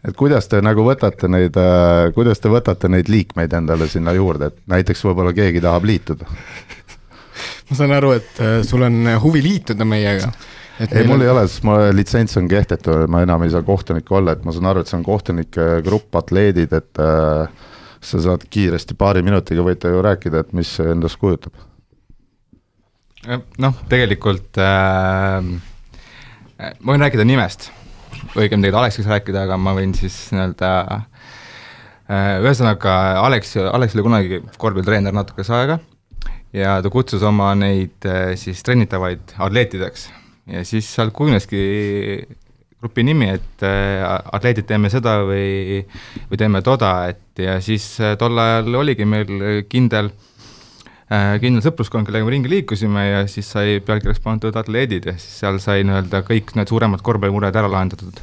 et 0.08 0.16
kuidas 0.18 0.48
te 0.52 0.62
nagu 0.64 0.86
võtate 0.88 1.30
neid, 1.32 1.58
äh, 1.60 2.10
kuidas 2.16 2.42
te 2.44 2.52
võtate 2.52 2.90
neid 2.92 3.10
liikmeid 3.12 3.54
endale 3.60 3.90
sinna 3.92 4.14
juurde, 4.16 4.52
et 4.52 4.60
näiteks 4.72 5.04
võib-olla 5.08 5.34
keegi 5.36 5.64
tahab 5.64 5.88
liituda? 5.88 6.30
ma 7.70 7.78
saan 7.78 7.96
aru, 7.98 8.14
et 8.18 8.42
äh, 8.44 8.60
sul 8.68 8.86
on 8.88 9.02
huvi 9.24 9.44
liituda 9.44 9.88
meiega. 9.88 10.32
ei, 10.88 11.04
mul 11.04 11.20
on... 11.20 11.26
ei 11.26 11.32
ole, 11.34 11.46
sest 11.52 11.68
mu 11.68 11.78
litsents 11.96 12.40
on 12.40 12.50
kehtetu, 12.52 13.00
ma 13.12 13.24
enam 13.26 13.46
ei 13.46 13.54
saa 13.54 13.66
kohtunik 13.68 14.12
olla, 14.12 14.38
et 14.38 14.46
ma 14.48 14.56
saan 14.56 14.72
aru, 14.72 14.84
et 14.84 14.92
see 14.92 15.00
on 15.00 15.08
kohtunike 15.08 15.70
grupp, 15.86 16.16
atleedid, 16.22 16.76
et 16.78 17.04
äh, 17.04 17.72
sa 18.08 18.22
saad 18.24 18.46
kiiresti 18.54 18.96
paari 18.98 19.26
minutiga 19.26 19.66
võite 19.66 19.92
ju 19.92 20.04
rääkida, 20.06 20.46
et 20.46 20.54
mis 20.56 20.78
see 20.80 20.94
endast 20.94 21.20
kujutab. 21.20 21.56
noh, 23.60 23.82
tegelikult 23.92 24.62
äh, 24.64 25.42
ma 26.80 26.94
võin 26.94 27.04
rääkida 27.04 27.28
nimest 27.28 27.74
õigem 28.36 28.62
tegelikult 28.62 28.82
Aleksiga 28.82 29.14
rääkida, 29.16 29.44
aga 29.48 29.58
ma 29.62 29.74
võin 29.78 29.94
siis 29.98 30.16
nii-öelda 30.34 30.72
äh, 30.94 32.34
ühesõnaga, 32.44 32.96
Aleks, 33.24 33.56
Aleks 33.72 33.96
oli 33.98 34.08
kunagi 34.08 34.42
korvpallitreener 34.58 35.16
natukese 35.16 35.56
aega 35.58 35.80
ja 36.56 36.78
ta 36.84 36.92
kutsus 36.94 37.24
oma 37.28 37.54
neid 37.60 38.08
äh, 38.08 38.34
siis 38.40 38.64
trennitavaid 38.66 39.38
atleetideks. 39.38 40.10
Ja 40.48 40.64
siis 40.64 40.88
sealt 40.96 41.12
kujuneski 41.16 41.60
grupi 42.78 43.04
nimi, 43.04 43.32
et 43.36 43.66
äh, 43.68 44.04
atleedid 44.06 44.68
teeme 44.70 44.92
seda 44.94 45.20
või, 45.28 45.84
või 46.30 46.40
teeme 46.40 46.64
toda, 46.64 46.94
et 47.12 47.44
ja 47.44 47.58
siis 47.64 47.96
tol 48.20 48.40
ajal 48.40 48.82
oligi 48.84 49.08
meil 49.08 49.66
kindel 49.70 50.12
Äh, 50.12 50.27
kindel 51.08 51.64
sõpruskond, 51.64 52.08
kellega 52.08 52.28
me 52.28 52.34
ringi 52.34 52.50
liikusime 52.52 53.04
ja 53.06 53.20
siis 53.32 53.48
sai 53.54 53.78
pealkirjaks 53.84 54.20
pandud 54.24 54.56
atleedid 54.60 55.08
ja 55.08 55.14
siis 55.16 55.38
seal 55.44 55.60
sai 55.64 55.86
nii-öelda 55.88 56.20
kõik 56.28 56.52
need 56.60 56.68
suuremad 56.68 57.04
korvpallimured 57.06 57.56
ära 57.56 57.70
lahendatud. 57.72 58.20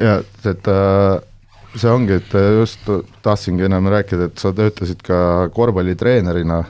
ja, 0.00 0.14
et 0.48 0.70
äh, 0.72 1.18
see 1.76 1.92
ongi, 1.92 2.16
et 2.22 2.32
just 2.56 2.88
tahtsingi 3.26 3.68
ennem 3.68 3.90
rääkida, 3.92 4.30
et 4.30 4.40
sa 4.40 4.54
töötasid 4.56 5.04
ka 5.04 5.18
korvpallitreenerina 5.52 6.62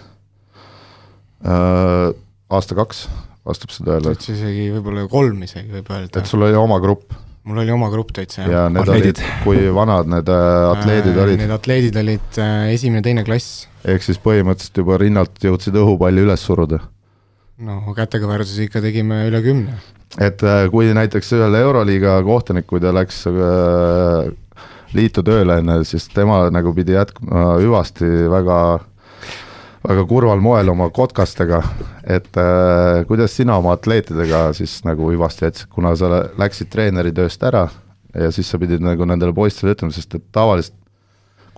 äh, 1.46 2.10
aasta-kaks, 2.50 3.06
vastab 3.46 3.72
see 3.74 3.86
tõele? 3.86 4.10
täitsa 4.10 4.34
isegi 4.34 4.68
võib-olla 4.74 5.06
kolm 5.12 5.46
isegi 5.46 5.70
võib 5.78 5.94
öelda. 5.94 6.18
et 6.18 6.30
sul 6.30 6.42
oli 6.48 6.58
oma 6.58 6.82
grupp? 6.82 7.14
mul 7.48 7.62
oli 7.62 7.72
oma 7.72 7.88
grupp 7.92 8.12
täitsa, 8.16 8.44
ja 8.44 8.66
need 8.68 8.82
atleedid. 8.84 9.22
olid, 9.22 9.42
kui 9.44 9.64
vanad 9.74 10.10
need 10.12 10.28
äh, 10.32 10.68
atleedid 10.74 11.14
äh, 11.14 11.22
olid? 11.24 11.40
Need 11.40 11.54
atleedid 11.54 11.98
olid 12.02 12.40
äh, 12.44 12.72
esimene-teine 12.74 13.24
klass. 13.24 13.66
Ehk 13.84 14.02
siis 14.04 14.18
põhimõtteliselt 14.22 14.82
juba 14.82 14.98
rinnalt 15.00 15.38
jõudsid 15.42 15.76
õhupalli 15.78 16.24
üles 16.26 16.44
suruda? 16.44 16.80
no 17.58 17.94
kätega 17.94 18.28
väärsusi 18.30 18.68
ikka 18.68 18.82
tegime 18.82 19.24
üle 19.28 19.40
kümne. 19.42 19.78
et 20.18 20.42
äh, 20.46 20.66
kui 20.70 20.92
näiteks 20.94 21.32
ühel 21.38 21.58
Euroliiga 21.60 22.18
kohtunik, 22.26 22.68
kui 22.70 22.80
ta 22.82 22.92
läks 22.94 23.24
äh, 23.30 24.30
liitu 24.94 25.22
tööle, 25.26 25.60
ju, 25.60 25.88
siis 25.88 26.08
tema 26.14 26.46
nagu 26.54 26.72
pidi 26.74 26.96
jätkama 26.96 27.58
hüvasti 27.62 28.06
väga 28.30 28.60
väga 29.88 30.04
kurval 30.10 30.40
moel 30.42 30.68
oma 30.72 30.88
kotkastega, 30.94 31.60
et 32.04 32.38
äh, 32.40 33.04
kuidas 33.08 33.36
sina 33.36 33.58
oma 33.60 33.76
atleetidega 33.76 34.48
siis 34.56 34.80
nagu 34.86 35.12
hüvasti 35.12 35.46
jätsid, 35.46 35.70
kuna 35.72 35.94
sa 35.96 36.26
läksid 36.38 36.70
treeneritööst 36.72 37.42
ära 37.46 37.68
ja 38.14 38.30
siis 38.34 38.50
sa 38.50 38.58
pidid 38.60 38.82
nagu 38.84 39.06
nendele 39.08 39.34
poistele 39.36 39.74
ütlema, 39.74 39.94
sest 39.94 40.14
et 40.18 40.26
tavaliselt 40.34 40.76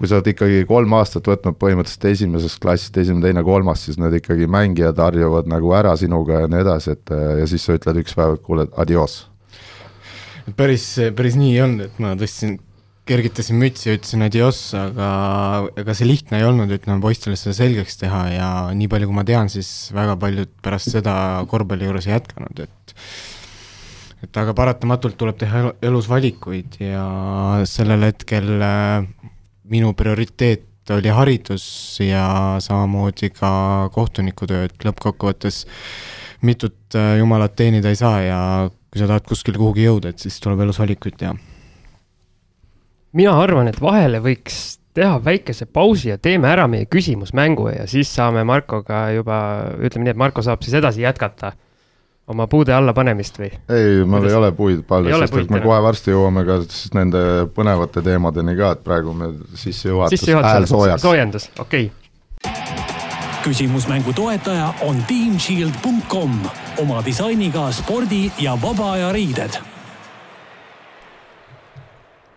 kui 0.01 0.09
sa 0.09 0.17
oled 0.17 0.31
ikkagi 0.33 0.63
kolm 0.65 0.95
aastat 0.97 1.27
võtnud 1.29 1.59
põhimõtteliselt 1.61 2.07
esimesest 2.09 2.61
klassist, 2.63 2.97
esimene, 2.97 3.27
teine, 3.27 3.43
kolmas, 3.45 3.83
siis 3.85 3.99
need 4.01 4.17
ikkagi 4.17 4.49
mängijad 4.49 4.97
harjuvad 5.05 5.51
nagu 5.53 5.75
ära 5.77 5.93
sinuga 6.01 6.47
ja 6.47 6.49
nii 6.49 6.63
edasi, 6.65 6.95
et 6.97 7.13
ja 7.13 7.49
siis 7.51 7.67
sa 7.69 7.77
ütled 7.77 8.01
üks 8.01 8.17
päev, 8.17 8.39
et 8.39 8.47
kuule, 8.47 8.65
adios. 8.81 9.27
päris, 10.57 10.87
päris 11.17 11.37
nii 11.37 11.53
ei 11.53 11.63
olnud, 11.67 11.85
et 11.91 12.01
ma 12.01 12.15
tõstsin 12.17 12.57
kergitasin 13.11 13.59
mütsi 13.61 13.91
ja 13.91 13.97
ütlesin 13.99 14.25
adios, 14.25 14.61
aga 14.77 15.11
ega 15.83 15.97
see 15.99 16.09
lihtne 16.09 16.41
ei 16.41 16.47
olnud, 16.49 16.73
ütleme 16.73 17.03
poistele 17.05 17.37
seda 17.37 17.59
selgeks 17.59 18.01
teha 18.01 18.23
ja 18.33 18.49
nii 18.77 18.89
palju, 18.89 19.11
kui 19.11 19.19
ma 19.21 19.27
tean, 19.29 19.53
siis 19.53 19.91
väga 19.97 20.17
paljud 20.21 20.53
pärast 20.65 20.95
seda 20.95 21.15
korvpalli 21.51 21.89
juures 21.91 22.09
ei 22.09 22.17
jätkanud, 22.17 22.65
et 22.65 22.97
et 24.21 24.37
aga 24.37 24.53
paratamatult 24.57 25.17
tuleb 25.21 25.39
teha 25.41 25.71
elus 25.85 26.09
valikuid 26.11 26.77
ja 26.83 27.05
sellel 27.69 28.05
hetkel 28.05 28.51
äh, 28.61 29.07
minu 29.71 29.93
prioriteet 29.95 30.67
oli 30.91 31.13
haridus 31.15 31.65
ja 32.03 32.57
samamoodi 32.59 33.31
ka 33.31 33.53
kohtunikutöö, 33.95 34.67
et 34.67 34.85
lõppkokkuvõttes 34.85 35.63
mitut 36.43 36.97
äh, 36.99 37.17
jumalat 37.21 37.55
teenida 37.57 37.93
ei 37.93 37.99
saa 37.99 38.21
ja 38.25 38.41
kui 38.91 38.99
sa 38.99 39.07
tahad 39.07 39.27
kuskile 39.29 39.61
kuhugi 39.61 39.87
jõuda, 39.87 40.11
et 40.11 40.19
siis 40.19 40.41
tuleb 40.43 40.65
elus 40.65 40.81
valikuid 40.83 41.19
teha. 41.21 41.37
Mina 43.15 43.35
arvan, 43.43 43.71
et 43.71 43.81
vahele 43.83 44.21
võiks 44.23 44.81
teha 44.95 45.21
väikese 45.23 45.67
pausi 45.71 46.11
ja 46.11 46.19
teeme 46.19 46.51
ära 46.51 46.67
meie 46.71 46.87
küsimusmängu 46.91 47.69
ja 47.71 47.87
siis 47.91 48.11
saame 48.15 48.43
Markoga 48.47 49.09
juba, 49.15 49.39
ütleme 49.79 50.09
nii, 50.09 50.15
et 50.15 50.21
Marko 50.21 50.43
saab 50.43 50.65
siis 50.67 50.75
edasi 50.79 51.05
jätkata 51.05 51.53
oma 52.29 52.47
puude 52.47 52.75
alla 52.75 52.93
panemist 52.97 53.39
või? 53.41 53.51
ei, 53.73 54.05
mul 54.07 54.29
ei 54.29 54.37
ole 54.39 54.53
puid 54.57 54.85
palju, 54.89 55.17
sest 55.23 55.39
et 55.43 55.55
me 55.55 55.63
kohe 55.65 55.81
varsti 55.83 56.15
jõuame 56.15 56.45
ka 56.49 56.61
nende 56.99 57.25
põnevate 57.57 58.05
teemadeni 58.07 58.57
ka, 58.59 58.75
et 58.77 58.85
praegu 58.87 59.15
me 59.17 59.33
sissejuhatus, 59.55 60.29
hääl 60.29 60.69
soojaks. 60.71 61.03
soojendus, 61.03 61.51
okei 61.59 61.91
okay. 61.91 62.55
küsimusmängu 63.45 64.15
toetaja 64.17 64.73
on 64.87 65.03
teamshield.com 65.09 66.39
oma 66.85 67.03
disainiga 67.05 67.71
spordi 67.75 68.29
ja 68.39 68.57
vaba 68.63 68.95
aja 68.99 69.13
riided 69.17 69.61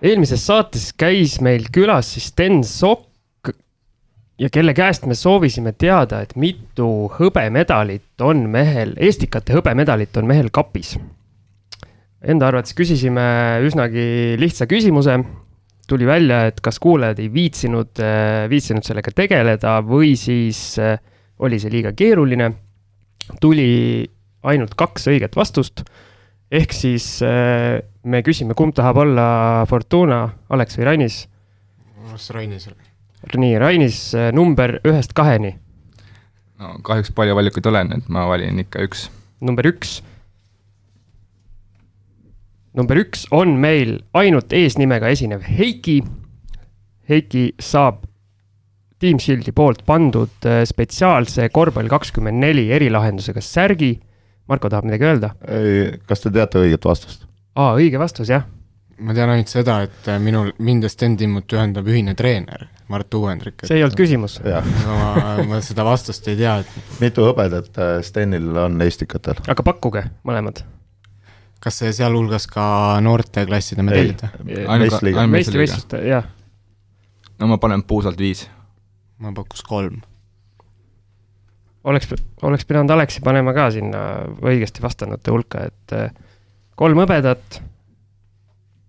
eelmises 0.04 0.46
saates 0.48 0.92
käis 1.00 1.40
meil 1.42 1.70
külas 1.72 2.16
siis 2.16 2.32
Sten 2.34 2.64
Sokk 2.68 3.13
ja 4.40 4.50
kelle 4.54 4.74
käest 4.74 5.06
me 5.10 5.16
soovisime 5.16 5.74
teada, 5.78 6.22
et 6.24 6.36
mitu 6.40 7.10
hõbemedalit 7.18 8.24
on 8.26 8.48
mehel, 8.50 8.96
Estikate 8.98 9.56
hõbemedalit 9.56 10.18
on 10.18 10.30
mehel 10.30 10.50
kapis. 10.54 10.96
Enda 12.24 12.48
arvates 12.48 12.76
küsisime 12.78 13.24
üsnagi 13.66 14.38
lihtsa 14.40 14.68
küsimuse. 14.68 15.20
tuli 15.88 16.06
välja, 16.08 16.46
et 16.48 16.62
kas 16.64 16.80
kuulajad 16.80 17.20
ei 17.20 17.28
viitsinud, 17.34 18.00
viitsinud 18.50 18.84
sellega 18.84 19.12
tegeleda 19.12 19.82
või 19.84 20.16
siis 20.16 20.80
eh, 20.80 20.98
oli 21.40 21.60
see 21.60 21.70
liiga 21.70 21.92
keeruline. 21.92 22.54
tuli 23.42 24.10
ainult 24.44 24.76
kaks 24.76 25.08
õiget 25.08 25.36
vastust 25.36 25.84
ehk 26.54 26.74
siis 26.76 27.06
äh, 27.26 27.82
me 28.06 28.22
küsime, 28.26 28.56
kumb 28.58 28.76
tahab 28.78 29.02
olla 29.04 29.28
Fortuna, 29.70 30.26
Alex 30.54 30.78
või 30.80 30.90
Rainis? 30.92 31.24
arust 32.04 32.34
Rainis. 32.36 32.68
Nii, 33.38 33.58
Rainis 33.62 34.00
äh, 34.18 34.32
number 34.36 34.80
ühest 34.88 35.14
kaheni. 35.18 35.56
no 36.60 36.78
kahjuks 36.86 37.12
palju 37.16 37.36
valikuid 37.36 37.66
ei 37.68 37.74
ole, 37.74 37.84
nii 37.90 38.02
et 38.04 38.10
ma 38.14 38.26
valin 38.30 38.64
ikka 38.64 38.84
üks. 38.88 39.08
number 39.42 39.68
üks. 39.70 40.02
number 42.74 43.00
üks 43.02 43.28
on 43.32 43.58
meil 43.62 44.00
ainult 44.14 44.54
eesnimega 44.54 45.12
esinev 45.14 45.46
Heiki. 45.48 46.02
Heiki 47.10 47.52
saab 47.60 48.06
Team 49.04 49.20
Shieldi 49.20 49.52
poolt 49.52 49.84
pandud 49.86 50.48
äh, 50.48 50.64
spetsiaalse 50.68 51.50
korvpall 51.52 51.92
kakskümmend 51.92 52.40
neli 52.40 52.70
erilahendusega 52.72 53.44
särgi 53.44 53.98
Marko 54.48 54.70
tahab 54.70 54.88
midagi 54.88 55.08
öelda? 55.08 55.34
ei, 55.48 55.94
kas 56.08 56.24
te 56.24 56.32
teate 56.34 56.62
õiget 56.64 56.86
vastust? 56.88 57.28
aa, 57.56 57.74
õige 57.80 58.00
vastus, 58.02 58.32
jah. 58.32 58.48
Ma 59.04 59.16
tean 59.16 59.32
ainult 59.34 59.52
seda, 59.52 59.80
et 59.88 60.08
äh, 60.12 60.20
minul, 60.24 60.52
mind 60.64 60.88
ja 60.88 60.92
Sten 60.92 61.18
Timmut 61.20 61.52
ühendab 61.56 61.88
ühine 61.92 62.16
treener, 62.20 62.68
Mart 62.92 63.14
Uuendrik. 63.18 63.66
see 63.68 63.80
ei 63.80 63.86
olnud 63.86 63.98
küsimus. 64.00 64.38
ma, 64.44 65.40
ma 65.50 65.60
seda 65.66 65.86
vastust 65.88 66.28
ei 66.32 66.40
tea, 66.40 66.60
et 66.64 67.02
mitu 67.04 67.28
hõbedat 67.28 67.82
äh, 67.82 67.98
Stenil 68.06 68.48
on 68.66 68.80
Estikatel? 68.86 69.44
aga 69.50 69.66
pakkuge 69.66 70.06
mõlemad. 70.28 70.64
kas 71.64 71.82
see 71.82 71.92
sealhulgas 71.96 72.48
ka 72.52 72.66
noorteklasside 73.04 73.86
medalid 73.86 74.24
või? 74.44 75.28
meistrivõistluste, 75.36 76.02
jah. 76.08 76.32
no 77.40 77.52
ma 77.52 77.60
panen 77.62 77.86
puusalt 77.88 78.20
viis. 78.20 78.48
ma 79.20 79.36
pakkus 79.36 79.66
kolm 79.68 80.02
oleks, 81.84 82.14
oleks 82.42 82.66
pidanud 82.66 82.92
Aleksi 82.96 83.22
panema 83.24 83.54
ka 83.56 83.70
sinna 83.74 84.02
õigesti 84.44 84.84
vastanute 84.84 85.32
hulka, 85.34 85.68
et 85.70 85.96
eh, 85.98 86.10
kolm 86.80 87.04
hõbedat. 87.04 87.62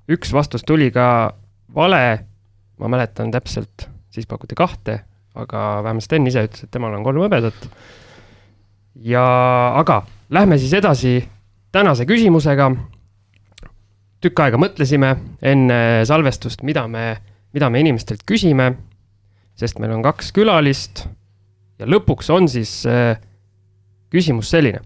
Üks 0.09 0.33
vastus 0.33 0.65
tuli 0.67 0.91
ka 0.93 1.35
vale, 1.75 2.05
ma 2.79 2.91
mäletan 2.93 3.31
täpselt, 3.35 3.89
siis 4.11 4.27
pakuti 4.27 4.57
kahte, 4.59 5.01
aga 5.35 5.83
vähemalt 5.83 6.05
Sten 6.05 6.27
ise 6.31 6.45
ütles, 6.47 6.65
et 6.67 6.73
temal 6.75 6.95
on 6.95 7.05
kolm 7.07 7.25
hõbedat. 7.25 7.69
ja, 8.95 9.25
aga 9.75 10.05
lähme 10.31 10.59
siis 10.59 10.73
edasi 10.73 11.29
tänase 11.73 12.07
küsimusega. 12.07 12.71
tükk 14.21 14.41
aega 14.41 14.57
mõtlesime 14.57 15.17
enne 15.43 16.05
salvestust, 16.09 16.63
mida 16.63 16.87
me, 16.89 17.17
mida 17.53 17.69
me 17.71 17.81
inimestelt 17.81 18.23
küsime, 18.27 18.75
sest 19.57 19.79
meil 19.79 19.93
on 19.93 20.03
kaks 20.03 20.33
külalist 20.33 21.07
ja 21.79 21.87
lõpuks 21.87 22.31
on 22.31 22.49
siis 22.49 22.87
äh, 22.87 23.19
küsimus 24.11 24.51
selline. 24.51 24.81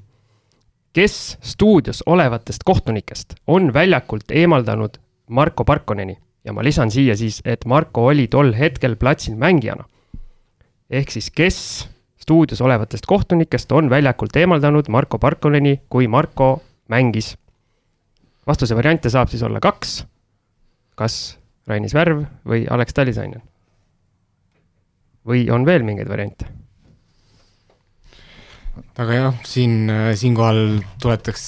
kes 0.93 1.39
stuudios 1.45 2.03
olevatest 2.07 2.65
kohtunikest 2.65 3.35
on 3.47 3.73
väljakult 3.75 4.31
eemaldanud 4.31 4.97
Marko 5.29 5.65
Parkoneni 5.65 6.17
ja 6.45 6.53
ma 6.53 6.65
lisan 6.65 6.91
siia 6.91 7.17
siis, 7.17 7.41
et 7.45 7.65
Marko 7.69 8.07
oli 8.09 8.27
tol 8.29 8.55
hetkel 8.57 8.97
platsil 8.97 9.37
mängijana. 9.37 9.85
ehk 10.91 11.11
siis, 11.11 11.31
kes 11.31 11.89
stuudios 12.17 12.61
olevatest 12.61 13.07
kohtunikest 13.07 13.73
on 13.73 13.91
väljakult 13.91 14.37
eemaldanud 14.37 14.89
Marko 14.89 15.19
Parkoneni, 15.19 15.81
kui 15.89 16.09
Marko 16.09 16.63
mängis. 16.89 17.37
vastuse 18.47 18.77
variante 18.77 19.11
saab 19.11 19.29
siis 19.29 19.43
olla 19.43 19.61
kaks. 19.61 20.07
kas 20.95 21.39
Rainis 21.67 21.95
Värv 21.95 22.25
või 22.47 22.67
Alex 22.71 22.95
Talisainen? 22.95 23.43
või 25.29 25.51
on 25.51 25.67
veel 25.67 25.83
mingeid 25.83 26.09
variante? 26.09 26.47
Aga 28.99 29.17
jah, 29.17 29.37
siin, 29.47 29.75
äh, 29.93 30.09
siinkohal 30.19 30.79
tuletaks 31.03 31.43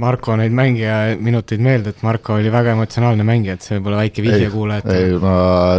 Marko 0.00 0.36
neid 0.40 0.54
mängija 0.56 0.96
minuteid 1.20 1.62
meelde, 1.64 1.92
et 1.94 2.02
Marko 2.06 2.36
oli 2.38 2.52
väga 2.52 2.74
emotsionaalne 2.76 3.26
mängija, 3.26 3.56
et 3.56 3.66
see 3.66 3.78
võib 3.78 3.90
olla 3.90 4.02
väike 4.02 4.24
vihje 4.24 4.50
kuulajatele. 4.52 4.98
ei, 4.98 5.20
ma, 5.22 5.36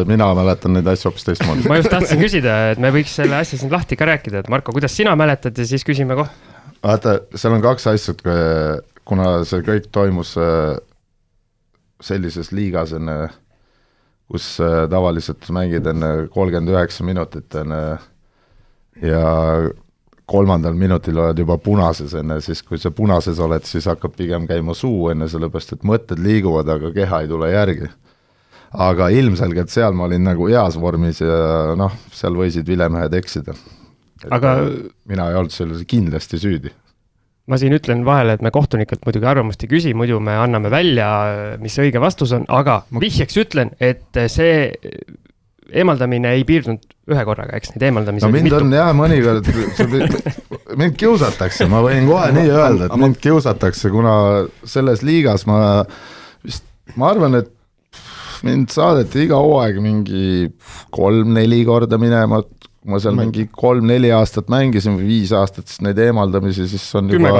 mina 0.09 0.29
mäletan 0.37 0.77
neid 0.77 0.89
asju 0.93 1.09
hoopis 1.09 1.27
teistmoodi 1.29 1.67
ma 1.69 1.79
just 1.79 1.93
tahtsin 1.93 2.21
küsida, 2.21 2.57
et 2.73 2.81
me 2.83 2.93
võiks 2.95 3.13
selle 3.19 3.37
asja 3.39 3.59
siin 3.61 3.73
lahti 3.73 3.99
ka 3.99 4.07
rääkida, 4.09 4.43
et 4.43 4.49
Marko, 4.53 4.75
kuidas 4.75 4.95
sina 4.95 5.15
mäletad 5.19 5.57
ja 5.57 5.67
siis 5.69 5.85
küsime 5.87 6.17
kohe. 6.19 6.31
vaata, 6.83 7.19
seal 7.35 7.57
on 7.57 7.63
kaks 7.65 7.87
asja, 7.93 8.17
kuna 9.07 9.29
see 9.47 9.63
kõik 9.65 9.91
toimus 9.93 10.33
äh, 10.41 10.75
sellises 12.03 12.51
liigas 12.55 12.95
enne, 12.97 13.17
kus 14.31 14.55
äh, 14.63 14.83
tavaliselt 14.91 15.47
mängid 15.53 15.87
enne 15.93 16.15
kolmkümmend 16.33 16.73
üheksa 16.73 17.05
minutit 17.07 17.61
enne 17.61 17.83
ja 19.01 19.23
kolmandal 20.29 20.75
minutil 20.77 21.17
oled 21.19 21.39
juba 21.43 21.57
punases 21.61 22.13
enne, 22.15 22.39
siis 22.43 22.63
kui 22.63 22.79
sa 22.79 22.93
punases 22.95 23.39
oled, 23.43 23.65
siis 23.67 23.87
hakkab 23.91 24.15
pigem 24.17 24.47
käima 24.47 24.75
suu 24.77 25.09
enne, 25.11 25.27
sellepärast 25.31 25.75
et 25.75 25.87
mõtted 25.87 26.21
liiguvad, 26.23 26.69
aga 26.71 26.93
keha 26.95 27.23
ei 27.23 27.31
tule 27.31 27.51
järgi. 27.51 27.91
aga 28.73 29.09
ilmselgelt 29.13 29.69
seal 29.69 29.93
ma 29.93 30.07
olin 30.07 30.23
nagu 30.25 30.47
heas 30.49 30.79
vormis 30.81 31.19
ja 31.21 31.75
noh, 31.77 31.91
seal 32.11 32.33
võisid 32.33 32.65
vilemehed 32.67 33.13
eksida. 33.13 33.53
aga 34.31 34.55
mina 35.05 35.29
ei 35.29 35.35
olnud 35.35 35.51
selles 35.51 35.83
kindlasti 35.87 36.39
süüdi 36.39 36.71
ma 37.47 37.59
siin 37.59 37.75
ütlen 37.75 38.05
vahele, 38.07 38.37
et 38.37 38.41
me 38.41 38.51
kohtunikelt 38.55 39.03
muidugi 39.05 39.27
arvamust 39.27 39.63
ei 39.65 39.71
küsi, 39.71 39.93
muidu 39.93 40.19
me 40.23 40.31
anname 40.39 40.71
välja, 40.71 41.09
mis 41.59 41.75
õige 41.75 41.99
vastus 41.99 42.31
on, 42.31 42.45
aga 42.47 42.85
vihjeks 42.99 43.35
ütlen, 43.41 43.73
et 43.83 44.15
see 44.31 44.71
eemaldamine 45.73 46.31
ei 46.37 46.45
piirdunud 46.47 46.92
ühe 47.11 47.23
korraga, 47.27 47.57
eks 47.59 47.73
neid 47.73 47.87
eemaldamisi 47.89 48.25
no 48.25 48.31
mind 48.31 48.47
mitu. 48.47 48.59
on 48.61 48.75
jah, 48.75 48.91
mõnikord, 48.95 49.49
mind 50.81 50.95
kiusatakse, 50.99 51.67
ma 51.71 51.81
võin 51.83 52.07
kohe 52.07 52.29
nii 52.35 52.53
öelda, 52.53 52.87
et 52.87 52.99
mind 53.01 53.19
kiusatakse, 53.23 53.91
kuna 53.91 54.15
selles 54.67 55.03
liigas 55.03 55.43
ma 55.49 55.57
vist, 56.45 56.63
ma 56.95 57.11
arvan, 57.11 57.41
et 57.41 57.51
mind 58.47 58.71
saadeti 58.71 59.25
iga 59.27 59.39
hooaeg 59.39 59.79
mingi 59.83 60.47
kolm-neli 60.95 61.63
korda 61.67 61.99
minema, 61.99 62.41
kui 62.43 62.91
ma 62.91 62.99
seal 63.03 63.15
mingi 63.19 63.49
kolm-neli 63.51 64.11
aastat 64.15 64.51
mängisin 64.51 64.95
või 64.99 65.09
viis 65.11 65.35
aastat, 65.35 65.67
siis 65.71 65.83
neid 65.83 65.99
eemaldamisi, 66.03 66.67
siis 66.71 66.87
on 66.99 67.11
juba 67.11 67.35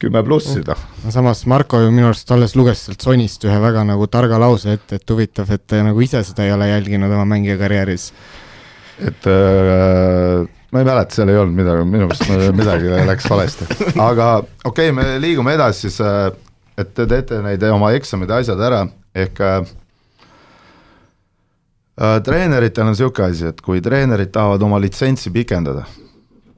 kümme 0.00 0.22
plussi 0.24 0.62
noh. 0.64 0.84
no 1.04 1.12
samas 1.12 1.42
Marko 1.50 1.82
ju 1.82 1.90
minu 1.92 2.08
arust 2.08 2.30
alles 2.32 2.54
luges 2.56 2.86
sealt 2.86 3.04
Sonist 3.04 3.44
ühe 3.44 3.56
väga 3.60 3.84
nagu 3.84 4.06
targa 4.08 4.38
lause 4.40 4.78
ette, 4.78 4.96
et 4.96 5.12
huvitav, 5.12 5.50
et 5.52 5.66
ta 5.68 5.82
nagu 5.84 6.00
ise 6.04 6.22
seda 6.24 6.46
ei 6.46 6.54
ole 6.54 6.70
jälginud 6.70 7.12
oma 7.12 7.26
mängija 7.28 7.58
karjääris. 7.60 8.10
Et 9.00 9.26
äh, 9.30 10.48
ma 10.70 10.78
ei 10.78 10.86
mäleta, 10.86 11.14
seal 11.14 11.32
ei 11.32 11.38
olnud 11.40 11.56
midagi, 11.56 11.84
minu 11.88 12.06
meelest 12.10 12.56
midagi 12.56 12.90
läks 13.08 13.28
valesti, 13.30 13.66
aga 13.98 14.30
okei 14.38 14.90
okay,, 14.90 14.94
me 14.94 15.06
liigume 15.22 15.54
edasi 15.56 15.88
siis, 15.88 16.00
äh, 16.04 16.28
et 16.78 16.92
te 16.94 17.06
teete 17.10 17.40
neid 17.44 17.64
oma 17.70 17.92
eksamid 17.96 18.30
ja 18.30 18.40
asjad 18.42 18.62
ära, 18.68 18.84
ehk 19.24 19.40
äh, 19.46 19.72
äh, 21.98 22.20
treeneritel 22.26 22.86
on 22.86 22.94
niisugune 22.94 23.32
asi, 23.32 23.48
et 23.50 23.64
kui 23.64 23.82
treenerid 23.82 24.30
tahavad 24.34 24.62
oma 24.68 24.78
litsentsi 24.82 25.32
pikendada, 25.34 25.82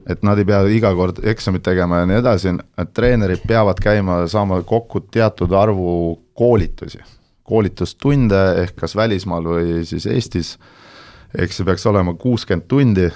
et 0.09 0.21
nad 0.27 0.37
ei 0.37 0.45
pea 0.45 0.61
iga 0.77 0.93
kord 0.97 1.23
eksamit 1.33 1.65
tegema 1.65 2.03
ja 2.03 2.11
nii 2.11 2.21
edasi, 2.21 2.53
et 2.77 2.93
treenerid 2.93 3.47
peavad 3.49 3.81
käima, 3.81 4.21
saama 4.29 4.61
kokku 4.67 5.07
teatud 5.09 5.57
arvu 5.57 6.19
koolitusi, 6.37 7.01
koolitustunde 7.43 8.45
ehk 8.61 8.77
kas 8.85 8.93
välismaal 8.95 9.49
või 9.55 9.81
siis 9.89 10.05
Eestis, 10.05 10.53
ehk 11.33 11.53
see 11.53 11.65
peaks 11.67 11.85
olema 11.89 12.13
kuuskümmend 12.19 12.67
tundi, 12.69 13.07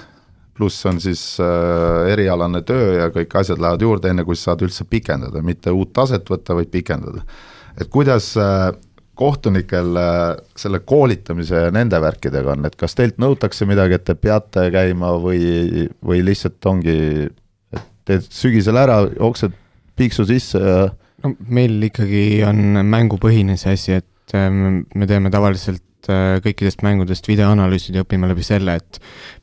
pluss 0.58 0.86
on 0.90 0.98
siis 1.00 1.22
äh, 1.42 2.10
erialane 2.12 2.64
töö 2.66 2.96
ja 2.96 3.06
kõik 3.14 3.36
asjad 3.38 3.62
lähevad 3.62 3.84
juurde, 3.84 4.10
enne 4.10 4.26
kui 4.26 4.36
sa 4.36 4.50
saad 4.50 4.66
üldse 4.66 4.88
pikendada, 4.90 5.42
mitte 5.46 5.74
uut 5.74 5.92
taset 5.94 6.26
võtta, 6.30 6.56
vaid 6.58 6.70
pikendada. 6.72 7.22
et 7.78 7.90
kuidas 7.94 8.32
äh, 8.42 8.72
kohtunikel 9.18 9.98
äh, 9.98 10.36
selle 10.58 10.80
koolitamise 10.86 11.64
ja 11.66 11.74
nende 11.74 12.00
värkidega 12.02 12.54
on, 12.56 12.66
et 12.66 12.76
kas 12.78 12.98
teilt 12.98 13.18
nõutakse 13.22 13.66
midagi, 13.70 13.98
et 13.98 14.06
te 14.06 14.14
peate 14.18 14.68
käima 14.74 15.14
või, 15.22 15.86
või 16.02 16.22
lihtsalt 16.26 16.70
ongi, 16.70 16.98
et 17.74 17.88
teed 18.08 18.26
sügisel 18.30 18.78
ära, 18.78 19.04
jooksed 19.14 19.54
piiksu 19.98 20.26
sisse 20.26 20.62
ja 20.62 20.88
no 21.24 21.34
meil 21.50 21.82
ikkagi 21.88 22.42
on 22.46 22.82
mängupõhine 22.86 23.58
see 23.58 23.74
asi, 23.78 23.98
et 24.02 24.38
ähm, 24.38 24.84
me 24.94 25.06
teeme 25.10 25.30
tavaliselt 25.34 25.82
äh, 26.06 26.38
kõikidest 26.44 26.82
mängudest 26.86 27.26
videoanalüüsid 27.28 27.98
ja 27.98 28.04
õpime 28.04 28.28
läbi 28.30 28.44
selle, 28.46 28.78
et 28.78 29.00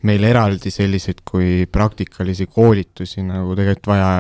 meil 0.08 0.24
eraldi 0.24 0.72
selliseid 0.72 1.24
kui 1.28 1.66
praktikalisi 1.72 2.48
koolitusi 2.48 3.26
nagu 3.26 3.56
tegelikult 3.58 3.90
vaja, 3.92 4.12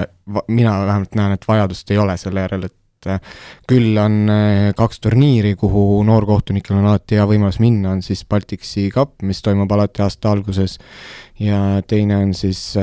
mina 0.51 0.73
vähemalt 0.85 1.15
näen, 1.15 1.35
et 1.37 1.47
vajadust 1.47 1.93
ei 1.93 2.01
ole 2.01 2.17
selle 2.19 2.43
järele, 2.43 2.69
et 2.71 3.09
äh, 3.13 3.37
küll 3.69 3.95
on 4.01 4.17
äh, 4.33 4.71
kaks 4.77 4.99
turniiri, 5.05 5.53
kuhu 5.61 6.01
noorkohtunikel 6.07 6.75
on 6.75 6.89
alati 6.89 7.19
hea 7.19 7.27
võimalus 7.29 7.61
minna, 7.63 7.93
on 7.95 8.03
siis 8.05 8.25
Baltic 8.27 8.67
Sea 8.67 8.91
Cup, 8.93 9.15
mis 9.23 9.39
toimub 9.45 9.71
alati 9.71 10.03
aasta 10.03 10.33
alguses, 10.35 10.75
ja 11.39 11.61
teine 11.87 12.19
on 12.23 12.33
siis 12.35 12.73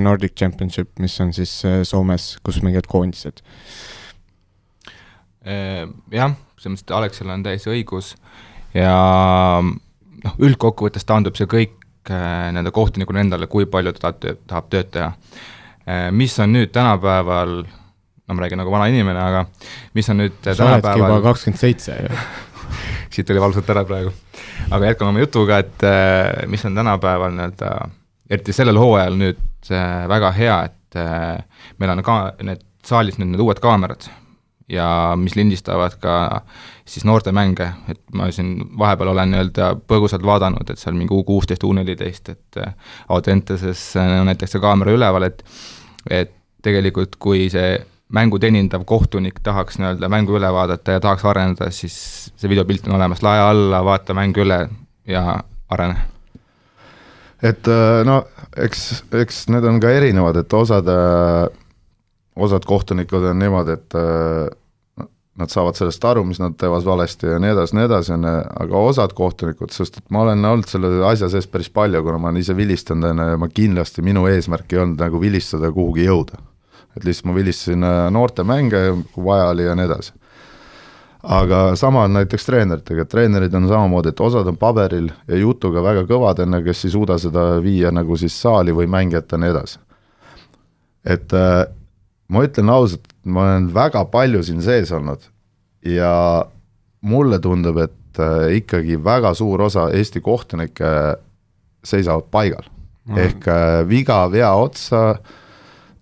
Nordic 0.00 0.36
Championship, 0.36 0.92
mis 1.00 1.16
on 1.20 1.32
siis 1.36 1.56
Soomes, 1.88 2.34
kus 2.44 2.60
mängivad 2.64 2.88
koondised. 2.88 3.42
Jah, 5.40 6.32
selles 6.60 6.74
mõttes, 6.74 6.84
et 6.84 6.94
Alexel 6.96 7.32
on 7.32 7.44
täiesti 7.44 7.72
õigus 7.72 8.14
ja 8.74 8.94
noh, 9.62 10.36
üldkokkuvõttes 10.38 11.06
taandub 11.08 11.38
see 11.38 11.48
kõik 11.50 12.12
äh, 12.12 12.50
nende 12.54 12.72
kohtunikule 12.74 13.24
endale, 13.24 13.48
kui 13.50 13.66
palju 13.70 13.94
ta 13.96 14.12
tahab 14.12 14.44
tahab 14.46 14.70
tööd 14.72 14.92
teha. 14.94 15.12
mis 16.14 16.36
on 16.38 16.52
nüüd 16.52 16.70
tänapäeval, 16.70 17.64
no 18.28 18.34
ma 18.36 18.42
räägin 18.44 18.60
nagu 18.60 18.70
vana 18.70 18.86
inimene, 18.92 19.18
aga 19.18 19.46
mis 19.94 20.08
on 20.12 20.20
nüüd 20.22 20.36
sa 20.44 20.52
oledki 20.52 20.76
juba 20.76 20.92
tänapäeval, 20.92 21.24
kakskümmend 21.24 21.60
seitse 21.60 21.96
ju. 21.96 22.20
siit 23.14 23.26
tuli 23.26 23.40
valusalt 23.42 23.70
ära 23.74 23.84
praegu, 23.84 24.12
aga 24.70 24.92
jätkame 24.92 25.14
oma 25.14 25.24
jutuga, 25.24 25.58
et 25.64 25.86
äh, 25.86 26.46
mis 26.50 26.64
on 26.68 26.76
tänapäeval 26.78 27.34
nii-öelda, 27.34 27.72
eriti 28.30 28.54
sellel 28.54 28.78
hooajal 28.78 29.18
nüüd 29.18 29.72
äh, 29.74 30.06
väga 30.08 30.32
hea, 30.36 30.62
et 30.70 31.00
äh, 31.00 31.64
meil 31.78 31.96
on 31.96 32.04
ka 32.06 32.20
need 32.46 32.62
saalis 32.86 33.18
nüüd 33.18 33.34
need 33.34 33.42
uued 33.44 33.60
kaamerad 33.62 34.06
ja 34.70 35.14
mis 35.18 35.34
lindistavad 35.36 35.96
ka 36.00 36.14
siis 36.90 37.04
noortemänge, 37.06 37.68
et 37.88 38.00
ma 38.14 38.30
siin 38.34 38.56
vahepeal 38.78 39.12
olen 39.12 39.30
nii-öelda 39.34 39.70
põgusalt 39.90 40.24
vaadanud, 40.26 40.70
et 40.70 40.80
seal 40.80 40.96
mingi 40.98 41.14
U 41.14 41.22
kuusteist, 41.26 41.64
U 41.66 41.72
neliteist, 41.76 42.32
et 42.32 42.60
äh, 42.62 42.74
Audenteses 43.08 43.82
on 44.00 44.26
näiteks 44.30 44.56
see 44.56 44.62
kaamera 44.62 44.94
üleval, 44.96 45.28
et 45.28 45.44
et 46.10 46.32
tegelikult, 46.64 47.16
kui 47.20 47.48
see 47.52 47.78
mängu 48.16 48.38
teenindav 48.40 48.84
kohtunik 48.88 49.38
tahaks 49.44 49.78
nii-öelda 49.78 50.08
mängu 50.10 50.34
üle 50.38 50.48
vaadata 50.52 50.96
ja 50.96 51.00
tahaks 51.00 51.24
areneda, 51.28 51.70
siis 51.70 51.96
see 52.34 52.50
videopilt 52.50 52.88
on 52.88 52.96
olemas, 52.98 53.22
lae 53.22 53.42
alla, 53.44 53.84
vaata 53.86 54.16
mäng 54.16 54.36
üle 54.40 54.64
ja 55.06 55.24
arene. 55.70 55.96
et 57.42 57.68
äh, 57.68 58.02
no 58.04 58.24
eks, 58.56 59.04
eks 59.22 59.44
need 59.52 59.64
on 59.64 59.78
ka 59.80 59.92
erinevad, 59.94 60.40
et 60.42 60.52
osad, 60.52 60.88
osad 62.36 62.66
kohtunikud 62.66 63.30
on 63.30 63.38
niimoodi, 63.38 63.78
et 63.78 63.98
äh, 64.00 64.48
nad 65.38 65.50
saavad 65.50 65.78
sellest 65.78 66.04
aru, 66.04 66.24
mis 66.26 66.40
nad 66.42 66.56
teevad 66.58 66.84
valesti 66.84 67.30
ja 67.30 67.38
nii 67.42 67.52
edasi, 67.54 67.76
nii 67.76 67.86
edasi, 67.86 68.12
on 68.16 68.26
ju, 68.26 68.36
aga 68.64 68.84
osad 68.90 69.14
kohtunikud, 69.16 69.72
sest 69.74 70.00
et 70.00 70.06
ma 70.10 70.24
olen 70.24 70.44
olnud 70.44 70.68
selle 70.68 70.90
asja 71.06 71.30
sees 71.32 71.46
päris 71.50 71.70
palju, 71.74 72.02
kuna 72.04 72.18
ma 72.18 72.30
olen 72.30 72.40
ise 72.42 72.56
vilistanud, 72.56 73.12
on 73.12 73.22
ju, 73.22 73.28
ja 73.34 73.40
ma 73.40 73.48
kindlasti, 73.54 74.04
minu 74.06 74.26
eesmärk 74.30 74.74
ei 74.74 74.82
olnud 74.82 75.00
nagu 75.00 75.20
vilistada 75.22 75.70
kuhugi 75.74 76.08
jõuda. 76.08 76.42
et 76.96 77.04
lihtsalt 77.06 77.28
ma 77.30 77.34
vilistasin 77.36 77.86
äh, 77.86 78.08
noorte 78.10 78.42
mänge, 78.42 78.80
kui 79.14 79.24
vaja 79.24 79.52
oli 79.52 79.64
ja 79.68 79.76
nii 79.78 79.86
edasi. 79.86 80.12
aga 81.22 81.76
sama 81.76 82.02
on 82.08 82.16
näiteks 82.18 82.46
treeneritega, 82.46 83.04
treenerid 83.04 83.54
on 83.54 83.68
samamoodi, 83.68 84.08
et 84.08 84.20
osad 84.20 84.46
on 84.46 84.56
paberil 84.56 85.10
ja 85.28 85.36
jutuga 85.36 85.82
väga 85.82 86.02
kõvad, 86.08 86.42
on 86.42 86.58
ju, 86.58 86.64
kes 86.64 86.84
ei 86.84 86.96
suuda 86.96 87.18
seda 87.18 87.44
viia 87.62 87.92
nagu 87.94 88.16
siis 88.16 88.34
saali 88.42 88.74
või 88.74 88.90
mängijate 88.90 89.36
ja 89.36 89.44
nii 89.44 89.54
edasi. 89.54 89.78
et 91.04 91.32
äh, 91.32 91.64
ma 92.28 92.44
ütlen 92.44 92.70
ausalt, 92.70 93.09
ma 93.24 93.42
olen 93.44 93.68
väga 93.74 94.04
palju 94.12 94.42
siin 94.46 94.62
sees 94.64 94.92
olnud 94.92 95.26
ja 95.84 96.44
mulle 97.00 97.38
tundub, 97.40 97.78
et 97.80 98.20
äh, 98.20 98.56
ikkagi 98.60 98.98
väga 99.04 99.34
suur 99.34 99.62
osa 99.68 99.88
Eesti 99.96 100.20
kohtunikke 100.20 101.16
seisavad 101.84 102.28
paigal 102.30 102.64
mm.. 103.08 103.18
ehk 103.18 103.48
äh, 103.48 103.88
viga 103.88 104.24
vea 104.32 104.52
otsa 104.56 105.14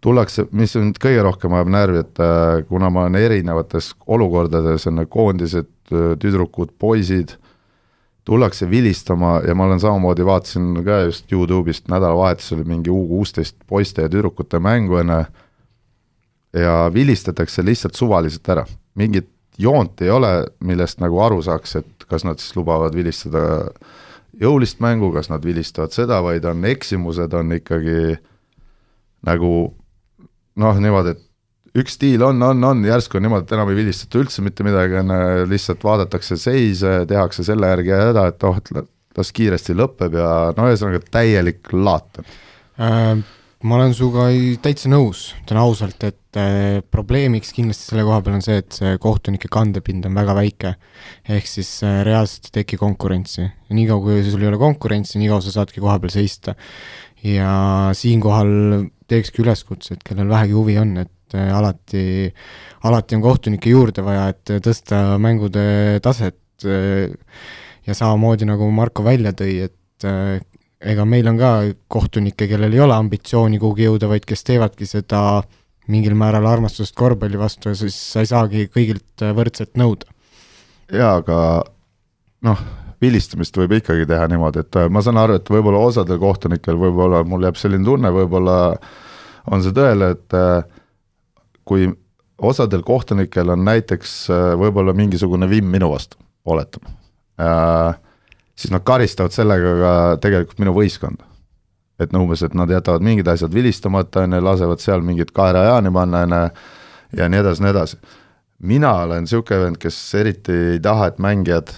tullakse, 0.01 0.47
mis 0.55 0.77
mind 0.79 0.99
kõige 1.03 1.23
rohkem 1.27 1.55
ajab 1.59 1.75
närvi, 1.75 2.05
et 2.05 2.23
äh, 2.23 2.63
kuna 2.69 2.91
ma 2.91 3.07
olen 3.07 3.19
erinevates 3.19 3.93
olukordades, 4.07 4.87
on 4.87 5.01
need 5.01 5.11
koondised, 5.11 5.71
tüdrukud, 5.89 6.75
poisid, 6.79 7.33
tullakse 8.29 8.69
vilistama 8.71 9.39
ja 9.47 9.55
ma 9.57 9.65
olen 9.65 9.81
samamoodi, 9.81 10.27
vaatasin 10.27 10.83
ka 10.85 11.01
just 11.07 11.33
Youtube'ist 11.33 11.89
nädalavahetusel 11.89 12.61
mingi 12.69 12.93
U 12.93 13.07
kuusteist 13.09 13.57
poiste 13.67 14.05
ja 14.05 14.11
tüdrukute 14.13 14.61
mängu 14.61 15.01
enne 15.01 15.23
ja 16.57 16.91
vilistatakse 16.95 17.65
lihtsalt 17.65 17.99
suvaliselt 17.99 18.49
ära, 18.49 18.65
mingit 18.99 19.31
joont 19.59 20.01
ei 20.03 20.11
ole, 20.11 20.33
millest 20.65 21.03
nagu 21.03 21.21
aru 21.21 21.41
saaks, 21.45 21.77
et 21.81 22.09
kas 22.09 22.25
nad 22.25 22.41
siis 22.41 22.55
lubavad 22.57 22.95
vilistada 22.95 23.43
jõulist 24.39 24.79
mängu, 24.81 25.11
kas 25.15 25.31
nad 25.33 25.45
vilistavad 25.45 25.95
seda, 25.95 26.21
vaid 26.23 26.47
on 26.47 26.65
eksimused, 26.69 27.35
on 27.35 27.57
ikkagi 27.59 28.19
nagu 29.27 29.53
noh, 30.59 30.79
niimoodi, 30.83 31.17
et 31.17 31.83
üks 31.83 31.99
stiil 31.99 32.23
on, 32.25 32.41
on, 32.43 32.63
on, 32.71 32.85
järsku 32.87 33.19
on 33.19 33.27
niimoodi, 33.27 33.49
et 33.49 33.57
enam 33.57 33.73
ei 33.73 33.81
vilistata 33.81 34.21
üldse 34.23 34.45
mitte 34.47 34.67
midagi, 34.67 35.01
on 35.03 35.11
lihtsalt 35.51 35.83
vaadatakse 35.85 36.39
seise, 36.41 37.01
tehakse 37.11 37.45
selle 37.47 37.73
järgi 37.75 37.97
häda, 37.99 38.29
et 38.31 38.47
oh, 38.47 38.63
et 38.63 39.19
las 39.19 39.35
kiiresti 39.35 39.75
lõpeb 39.75 40.15
ja 40.15 40.31
no 40.55 40.69
ühesõnaga 40.71 41.03
täielik 41.11 41.73
laat 41.75 42.23
on. 42.23 42.31
Äh, 42.79 43.27
ma 43.67 43.75
olen 43.75 43.95
sinuga 43.97 44.29
täitsa 44.63 44.91
nõus, 44.91 45.33
ütlen 45.41 45.59
ausalt, 45.59 46.05
et 46.07 46.39
äh, 46.39 46.79
probleemiks 46.95 47.51
kindlasti 47.57 47.91
selle 47.91 48.05
koha 48.07 48.21
peal 48.23 48.37
on 48.39 48.45
see, 48.45 48.61
et 48.63 48.77
see 48.77 48.93
kohtunike 49.03 49.51
kandepind 49.51 50.07
on 50.07 50.15
väga 50.15 50.37
väike. 50.39 50.75
ehk 51.27 51.51
siis 51.51 51.73
äh, 51.83 52.03
reaalselt 52.07 52.51
ei 52.51 52.61
teki 52.61 52.79
konkurentsi 52.79 53.43
ja 53.43 53.75
niikaua, 53.75 54.05
kui 54.05 54.23
sul 54.31 54.45
ei 54.45 54.51
ole 54.53 54.61
konkurentsi, 54.61 55.19
niikaua 55.19 55.43
sa 55.43 55.57
saadki 55.57 55.83
koha 55.83 55.99
peal 55.99 56.15
seista. 56.15 56.55
ja 57.25 57.91
siinkohal 57.99 58.87
teekski 59.11 59.43
üleskutse, 59.43 59.97
et 59.97 60.05
kellel 60.07 60.31
vähegi 60.31 60.55
huvi 60.55 60.79
on, 60.79 60.95
et 61.03 61.35
äh, 61.35 61.51
alati, 61.51 62.05
alati 62.87 63.19
on 63.19 63.25
kohtunikke 63.27 63.75
juurde 63.75 64.07
vaja, 64.07 64.29
et 64.37 64.55
tõsta 64.63 65.19
mängude 65.19 65.99
taset 66.05 66.39
äh, 66.63 67.11
ja 67.89 67.97
samamoodi, 67.97 68.47
nagu 68.47 68.71
Marko 68.71 69.03
välja 69.03 69.35
tõi, 69.35 69.65
et 69.67 70.07
äh, 70.07 70.39
ega 70.81 71.05
meil 71.09 71.29
on 71.31 71.39
ka 71.41 71.53
kohtunikke, 71.91 72.49
kellel 72.51 72.75
ei 72.75 72.83
ole 72.85 72.95
ambitsiooni 72.95 73.59
kuhugi 73.59 73.89
jõuda, 73.89 74.11
vaid 74.11 74.27
kes 74.29 74.45
teevadki 74.47 74.87
seda 74.87 75.43
mingil 75.89 76.15
määral 76.19 76.47
armastusest 76.47 76.95
korvpalli 76.97 77.39
vastu 77.41 77.73
ja 77.73 77.79
siis 77.79 77.97
sa 78.13 78.23
ei 78.23 78.31
saagi 78.31 78.69
kõigilt 78.73 79.25
äh, 79.25 79.35
võrdselt 79.37 79.75
nõuda. 79.81 80.11
jaa, 80.93 81.17
aga 81.23 81.39
noh, 82.47 82.63
vilistamist 83.03 83.57
võib 83.59 83.77
ikkagi 83.79 84.07
teha 84.09 84.27
niimoodi, 84.31 84.63
et 84.65 84.81
äh, 84.81 84.89
ma 84.91 85.03
saan 85.05 85.21
aru, 85.21 85.39
et 85.39 85.51
võib-olla 85.53 85.83
osadel 85.87 86.19
kohtunikel 86.23 86.79
võib-olla, 86.79 87.23
mul 87.27 87.47
jääb 87.47 87.59
selline 87.61 87.87
tunne, 87.87 88.13
võib-olla 88.15 88.59
on 89.53 89.65
see 89.65 89.75
tõele, 89.75 90.13
et 90.17 90.37
äh, 90.37 90.61
kui 91.69 91.89
osadel 92.39 92.85
kohtunikel 92.87 93.55
on 93.55 93.65
näiteks 93.67 94.19
äh, 94.35 94.51
võib-olla 94.61 94.95
mingisugune 94.99 95.49
vimm 95.51 95.71
minu 95.75 95.91
vastu, 95.95 96.21
oletame, 96.49 96.95
siis 98.59 98.75
nad 98.75 98.83
karistavad 98.85 99.35
sellega 99.35 99.75
ka 99.83 99.93
tegelikult 100.23 100.63
minu 100.63 100.75
võistkonda. 100.77 101.25
et 101.99 102.13
no 102.15 102.21
umbes, 102.23 102.45
et 102.47 102.55
nad 102.55 102.71
jätavad 102.71 103.03
mingid 103.03 103.27
asjad 103.27 103.51
vilistamata, 103.55 104.23
on 104.23 104.37
ju, 104.37 104.43
lasevad 104.45 104.79
seal 104.79 105.01
mingit 105.03 105.33
kaerajaani 105.35 105.91
panna, 105.91 106.21
on 106.23 106.35
ju, 106.37 106.43
ja 107.19 107.27
nii 107.29 107.41
edasi, 107.43 107.63
nii 107.63 107.71
edasi. 107.75 107.97
mina 108.59 108.93
olen 109.03 109.27
niisugune 109.27 109.65
vend, 109.65 109.79
kes 109.83 109.99
eriti 110.15 110.59
ei 110.75 110.81
taha, 110.83 111.09
et 111.11 111.19
mängijad 111.19 111.73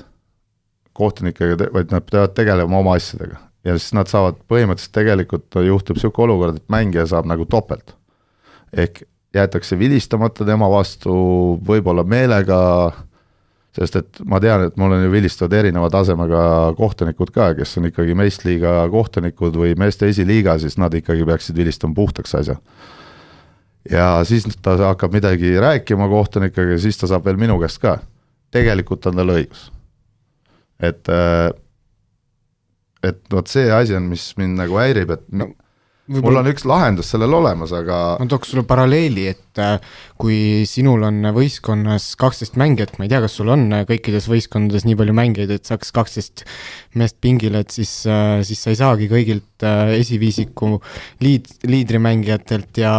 kohtunikega, 0.93 1.71
vaid 1.73 1.93
nad 1.95 2.05
peavad 2.11 2.35
tegelema 2.37 2.79
oma 2.79 2.97
asjadega. 3.01 3.37
ja 3.65 3.79
siis 3.79 3.95
nad 3.97 4.13
saavad, 4.13 4.41
põhimõtteliselt 4.49 4.97
tegelikult 4.97 5.61
juhtub 5.67 5.97
niisugune 5.97 6.29
olukord, 6.29 6.61
et 6.61 6.69
mängija 6.69 7.07
saab 7.07 7.29
nagu 7.29 7.49
topelt. 7.49 7.97
ehk 8.73 9.03
jäetakse 9.35 9.79
vilistamata 9.79 10.45
tema 10.45 10.69
vastu, 10.71 11.13
võib-olla 11.65 12.05
meelega 12.05 12.61
sest 13.77 13.99
et 14.01 14.21
ma 14.27 14.41
tean, 14.43 14.65
et 14.67 14.79
mul 14.81 14.97
on 14.97 15.05
ju 15.05 15.13
vilistavad 15.13 15.55
erineva 15.61 15.91
tasemega 15.93 16.43
kohtunikud 16.79 17.31
ka, 17.35 17.53
kes 17.59 17.77
on 17.79 17.87
ikkagi 17.91 18.17
meistriliiga 18.19 18.75
kohtunikud 18.91 19.59
või 19.61 19.77
meeste 19.79 20.11
esiliiga, 20.11 20.57
siis 20.59 20.79
nad 20.81 20.95
ikkagi 20.97 21.27
peaksid 21.29 21.59
vilistama 21.59 21.95
puhtaks 21.95 22.35
asja. 22.41 22.59
ja 23.91 24.09
siis 24.27 24.49
ta 24.63 24.77
hakkab 24.91 25.15
midagi 25.15 25.55
rääkima 25.61 26.09
kohtunikega 26.11 26.77
ja 26.77 26.83
siis 26.83 26.99
ta 26.99 27.07
saab 27.11 27.25
veel 27.25 27.39
minu 27.39 27.59
käest 27.63 27.79
ka. 27.83 27.99
tegelikult 28.51 29.07
on 29.07 29.23
tal 29.23 29.35
õigus. 29.37 29.71
et, 30.81 31.09
äh, 31.09 31.51
et 33.03 33.23
vot 33.33 33.47
see 33.47 33.71
asi 33.71 33.95
on, 33.95 34.11
mis 34.11 34.33
mind 34.37 34.59
nagu 34.59 34.83
häirib, 34.83 35.15
et 35.15 35.27
no, 35.31 35.53
mul 36.11 36.41
on 36.41 36.49
üks 36.51 36.65
lahendus 36.67 37.13
sellele 37.13 37.37
olemas, 37.39 37.73
aga 37.77 37.97
ma 38.19 38.27
tooks 38.31 38.51
sulle 38.51 38.65
paralleeli, 38.69 39.27
et 39.31 39.61
äh, 39.63 39.77
kui 40.21 40.65
sinul 40.69 41.05
on 41.07 41.21
võistkonnas 41.37 42.09
kaksteist 42.21 42.57
mängijat, 42.61 42.97
ma 42.99 43.07
ei 43.07 43.13
tea, 43.13 43.21
kas 43.23 43.37
sul 43.39 43.53
on 43.55 43.69
äh, 43.77 43.85
kõikides 43.89 44.27
võistkondades 44.31 44.87
nii 44.89 44.99
palju 44.99 45.15
mängijaid, 45.17 45.53
et 45.55 45.71
saaks 45.71 45.93
kaksteist 45.95 46.43
meest 46.99 47.21
pingile, 47.23 47.63
et 47.63 47.75
siis, 47.75 47.93
äh, 48.11 48.41
siis 48.47 48.63
sa 48.65 48.75
ei 48.75 48.81
saagi 48.81 49.11
kõigilt 49.11 49.47
esiviisiku 49.61 50.79
liid, 51.21 51.51
liidrimängijatelt 51.69 52.81
ja 52.81 52.93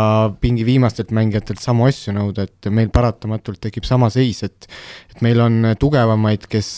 pingi 0.43 0.62
viimastelt 0.68 1.09
mängijatelt 1.16 1.59
samu 1.64 1.88
asju 1.89 2.14
nõuda, 2.16 2.45
et 2.45 2.70
meil 2.72 2.91
paratamatult 2.93 3.59
tekib 3.66 3.88
sama 3.89 4.12
seis, 4.14 4.43
et 4.47 4.70
et 5.12 5.20
meil 5.26 5.41
on 5.43 5.74
tugevamaid, 5.76 6.45
kes 6.47 6.70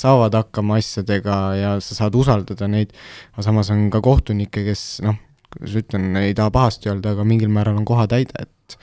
saavad 0.00 0.38
hakkama 0.38 0.78
asjadega 0.80 1.36
ja 1.58 1.74
sa 1.84 1.98
saad 1.98 2.16
usaldada 2.16 2.70
neid, 2.70 2.94
aga 3.34 3.44
samas 3.50 3.68
on 3.74 3.90
ka 3.92 4.00
kohtunikke, 4.06 4.62
kes 4.70 4.86
noh, 5.04 5.18
kuidas 5.58 5.78
ütlen, 5.82 6.10
ei 6.20 6.34
taha 6.36 6.52
pahasti 6.54 6.90
öelda, 6.92 7.14
aga 7.14 7.26
mingil 7.28 7.52
määral 7.52 7.78
on 7.80 7.88
kohatäide, 7.88 8.46
et 8.46 8.78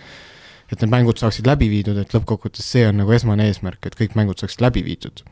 et 0.72 0.80
need 0.80 0.92
mängud 0.94 1.20
saaksid 1.20 1.48
läbi 1.50 1.68
viidud, 1.68 1.98
et 2.00 2.14
lõppkokkuvõttes 2.16 2.64
see 2.64 2.86
on 2.88 3.02
nagu 3.02 3.12
esmane 3.12 3.50
eesmärk, 3.50 3.84
et 3.86 3.98
kõik 4.00 4.14
mängud 4.16 4.40
saaksid 4.40 4.64
läbi 4.64 4.86
viidud. 4.86 5.24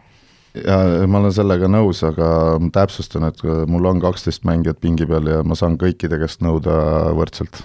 ja 0.59 0.79
ma 1.07 1.21
olen 1.21 1.31
sellega 1.31 1.69
nõus, 1.71 2.01
aga 2.03 2.57
täpsustan, 2.75 3.29
et 3.29 3.43
mul 3.69 3.85
on 3.87 4.01
kaksteist 4.03 4.43
mängijat 4.49 4.81
pingi 4.83 5.07
peal 5.07 5.29
ja 5.31 5.43
ma 5.43 5.55
saan 5.55 5.77
kõikide 5.79 6.19
käest 6.19 6.43
nõuda 6.43 6.75
võrdselt 7.15 7.61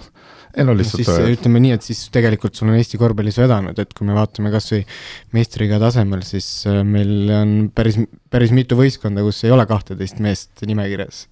ei 0.55 0.67
no 0.67 0.75
lihtsalt 0.77 1.03
no 1.03 1.17
siis 1.17 1.39
ütleme 1.39 1.61
nii, 1.63 1.75
et 1.77 1.87
siis 1.87 2.01
tegelikult 2.15 2.55
sul 2.55 2.71
on 2.71 2.79
Eesti 2.79 2.99
korvpallis 3.01 3.39
vedanud, 3.43 3.79
et 3.81 3.95
kui 3.97 4.07
me 4.07 4.15
vaatame 4.17 4.53
kas 4.55 4.71
või 4.73 4.83
meistriga 5.35 5.81
tasemel, 5.83 6.23
siis 6.27 6.47
äh, 6.71 6.83
meil 6.87 7.33
on 7.35 7.55
päris, 7.75 7.99
päris 8.31 8.55
mitu 8.55 8.79
võistkonda, 8.79 9.25
kus 9.27 9.43
ei 9.47 9.55
ole 9.55 9.67
kahteteist 9.71 10.23
meest 10.25 10.63
nimekirjas. 10.69 11.25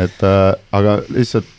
et 0.00 0.24
äh, 0.24 0.46
aga 0.72 0.98
lihtsalt 1.12 1.50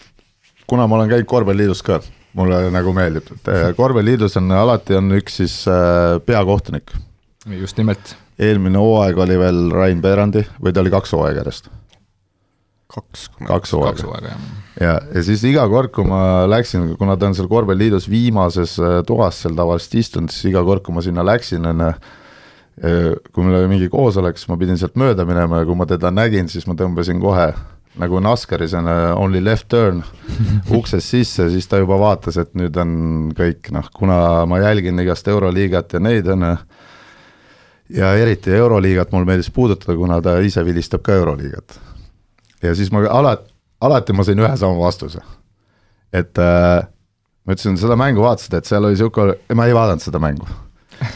kuna 0.67 0.87
ma 0.87 0.99
olen 0.99 1.11
käinud 1.11 1.29
korvpalliliidus 1.29 1.83
ka, 1.85 1.99
mulle 2.37 2.65
nagu 2.73 2.93
meeldib, 2.95 3.29
et 3.37 3.49
äh, 3.51 3.69
korvpalliliidus 3.77 4.37
on 4.41 4.51
alati 4.55 4.97
on 4.97 5.13
üks 5.19 5.39
siis 5.41 5.61
äh, 5.71 6.17
peakohtunik. 6.25 6.93
just 7.61 7.77
nimelt. 7.77 8.15
eelmine 8.39 8.77
hooaeg 8.77 9.17
oli 9.17 9.39
veel 9.39 9.59
Rain 9.71 10.01
Peerandi 10.01 10.43
või 10.61 10.73
ta 10.73 10.81
oli 10.83 10.91
kaks 10.93 11.13
hooaega 11.15 11.43
järjest? 11.43 11.69
kaks. 12.95 13.29
kaks 13.47 13.73
hooaega, 13.73 14.27
jah. 14.27 14.43
ja, 14.81 14.99
ja 15.13 15.23
siis 15.23 15.43
iga 15.47 15.67
kord, 15.69 15.93
kui 15.95 16.07
ma 16.07 16.45
läksin, 16.49 16.93
kuna 16.99 17.17
ta 17.17 17.29
on 17.29 17.37
seal 17.37 17.49
korvpalliliidus 17.51 18.09
viimases 18.09 18.77
äh, 18.81 18.99
toas 19.07 19.41
seal 19.45 19.57
tavaliselt 19.57 20.01
istunud, 20.01 20.33
siis 20.33 20.51
iga 20.51 20.63
kord, 20.65 20.83
kui 20.85 20.95
ma 20.95 21.05
sinna 21.05 21.25
läksin, 21.25 21.65
on 21.65 21.89
kui 22.75 23.45
meil 23.45 23.61
oli 23.61 23.69
mingi 23.71 23.85
koosolek, 23.87 24.35
siis 24.35 24.49
ma 24.51 24.57
pidin 24.59 24.75
sealt 24.75 24.97
mööda 24.99 25.23
minema 25.23 25.61
ja 25.61 25.67
kui 25.67 25.77
ma 25.79 25.85
teda 25.87 26.09
nägin, 26.11 26.49
siis 26.51 26.65
ma 26.67 26.73
tõmbasin 26.75 27.21
kohe 27.23 27.45
nagu 28.01 28.19
NASCARis 28.23 28.73
on 28.77 28.89
uh, 28.89 29.13
only 29.19 29.41
left 29.43 29.67
turn 29.71 30.03
uksest 30.77 31.13
sisse, 31.13 31.49
siis 31.53 31.67
ta 31.67 31.79
juba 31.81 31.97
vaatas, 31.99 32.39
et 32.41 32.51
nüüd 32.57 32.77
on 32.81 32.95
kõik 33.35 33.71
noh, 33.75 33.87
kuna 33.95 34.17
ma 34.49 34.59
jälgin 34.63 34.99
igast 35.03 35.27
Euroliigat 35.31 35.97
ja 35.97 36.03
neid 36.03 36.27
on 36.31 36.47
ja 37.95 38.13
eriti 38.19 38.53
Euroliigat 38.55 39.13
mul 39.13 39.27
meeldis 39.27 39.51
puudutada, 39.53 39.97
kuna 39.97 40.19
ta 40.21 40.39
ise 40.43 40.65
vilistab 40.65 41.05
ka 41.05 41.15
Euroliigat. 41.21 41.79
ja 42.63 42.75
siis 42.75 42.91
ma 42.91 43.05
alati, 43.09 43.53
alati 43.81 44.13
ma 44.13 44.23
sain 44.27 44.43
ühe 44.43 44.57
sama 44.57 44.79
vastuse. 44.79 45.21
et 46.13 46.37
äh, 46.37 46.83
ma 47.45 47.53
ütlesin, 47.53 47.77
seda 47.77 47.95
mängu 47.99 48.23
vaatasid, 48.25 48.53
et 48.57 48.65
seal 48.65 48.85
oli 48.85 48.97
sihuke, 48.97 49.33
ma 49.53 49.67
ei 49.67 49.75
vaadanud 49.75 50.03
seda 50.03 50.19
mängu 50.19 50.47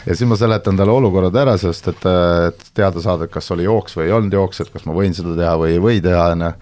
ja 0.06 0.14
siis 0.14 0.28
ma 0.28 0.36
seletan 0.38 0.78
talle 0.78 0.92
olukorrad 0.92 1.36
ära, 1.42 1.56
sest 1.60 1.90
et, 1.92 2.06
et 2.50 2.62
teada 2.76 3.02
saada, 3.02 3.26
et 3.26 3.34
kas 3.34 3.50
oli 3.54 3.66
jooks 3.66 3.96
või 3.98 4.08
ei 4.08 4.14
olnud 4.16 4.36
jooks, 4.36 4.62
et 4.62 4.70
kas 4.72 4.86
ma 4.88 4.96
võin 4.96 5.16
seda 5.16 5.34
teha 5.38 5.56
või 5.60 5.74
ei 5.74 5.82
või 5.82 6.00
teha, 6.04 6.28
on 6.34 6.46
ju. 6.46 6.52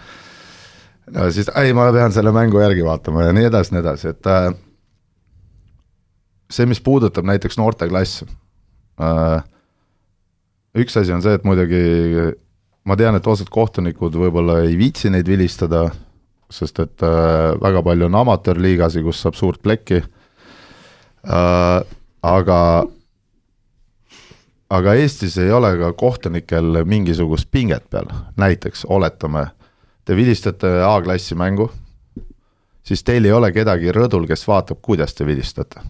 no 1.16 1.28
siis, 1.34 1.50
ei, 1.60 1.74
ma 1.76 1.88
pean 1.94 2.14
selle 2.14 2.32
mängu 2.34 2.62
järgi 2.62 2.86
vaatama 2.86 3.28
ja 3.28 3.36
nii 3.36 3.48
edasi, 3.50 3.74
nii 3.74 3.84
edasi, 3.84 4.14
et 4.14 4.30
äh, 4.32 4.50
see, 6.50 6.68
mis 6.70 6.82
puudutab 6.84 7.28
näiteks 7.28 7.58
noorteklassi 7.60 8.28
äh,, 9.02 9.38
üks 10.78 10.98
asi 11.00 11.14
on 11.14 11.24
see, 11.24 11.38
et 11.38 11.46
muidugi 11.48 11.82
ma 12.88 12.96
tean, 12.96 13.18
et 13.18 13.26
osad 13.28 13.50
kohtunikud 13.52 14.14
võib-olla 14.16 14.62
ei 14.64 14.76
viitsi 14.78 15.10
neid 15.12 15.28
vilistada, 15.28 15.88
sest 16.52 16.78
et 16.84 17.04
äh, 17.04 17.54
väga 17.60 17.82
palju 17.84 18.08
on 18.08 18.20
amatöörliigasi, 18.22 19.02
kus 19.04 19.20
saab 19.24 19.36
suurt 19.38 19.60
plekki 19.64 20.00
äh,, 20.02 21.80
aga 22.24 22.60
aga 24.70 24.94
Eestis 25.00 25.38
ei 25.40 25.52
ole 25.52 25.72
ka 25.80 25.92
kohtunikel 25.98 26.82
mingisugust 26.88 27.48
pinget 27.50 27.88
peal, 27.90 28.08
näiteks 28.40 28.84
oletame, 28.88 29.48
te 30.04 30.16
vilistate 30.16 30.70
A-klassi 30.84 31.36
mängu, 31.38 31.70
siis 32.84 33.04
teil 33.04 33.28
ei 33.28 33.34
ole 33.36 33.50
kedagi 33.52 33.92
rõdul, 33.94 34.28
kes 34.28 34.44
vaatab, 34.48 34.82
kuidas 34.84 35.16
te 35.16 35.26
vilistate. 35.28 35.84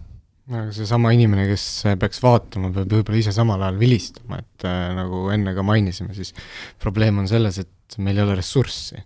aga 0.49 0.71
seesama 0.73 1.11
inimene, 1.13 1.45
kes 1.51 1.65
peaks 2.01 2.23
vaatama, 2.23 2.71
peab 2.73 2.89
võib-olla 2.95 3.19
ise 3.19 3.33
samal 3.35 3.61
ajal 3.61 3.79
vilistama, 3.79 4.39
et 4.41 4.65
äh, 4.65 4.87
nagu 4.97 5.27
enne 5.33 5.53
ka 5.53 5.65
mainisime, 5.65 6.15
siis 6.17 6.33
probleem 6.81 7.19
on 7.21 7.27
selles, 7.29 7.59
et 7.61 7.99
meil 8.01 8.17
ei 8.17 8.25
ole 8.25 8.39
ressurssi. 8.39 9.03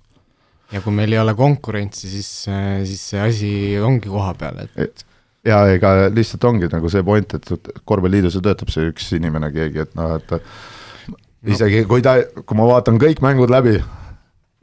ja 0.71 0.81
kui 0.81 0.93
meil 0.95 1.11
ei 1.13 1.19
ole 1.19 1.33
konkurentsi, 1.35 2.09
siis, 2.09 2.29
äh, 2.47 2.85
siis 2.87 3.09
see 3.09 3.19
asi 3.21 3.49
ongi 3.81 4.09
koha 4.09 4.33
peal, 4.39 4.63
et 4.63 4.87
et 4.87 5.05
ja 5.47 5.63
ega 5.73 5.93
lihtsalt 6.13 6.45
ongi 6.47 6.69
nagu 6.71 6.91
see 6.91 7.03
point, 7.03 7.35
et 7.35 7.73
korvpalliliidus 7.85 8.37
ju 8.37 8.43
töötab 8.45 8.71
see 8.73 8.91
üks 8.91 9.11
inimene 9.17 9.51
keegi, 9.55 9.83
et 9.85 9.97
noh, 9.99 10.15
et 10.17 11.51
isegi 11.53 11.83
kui 11.89 12.03
ta, 12.05 12.15
kui 12.43 12.57
ma 12.57 12.69
vaatan 12.69 12.99
kõik 13.01 13.21
mängud 13.23 13.51
läbi 13.51 13.75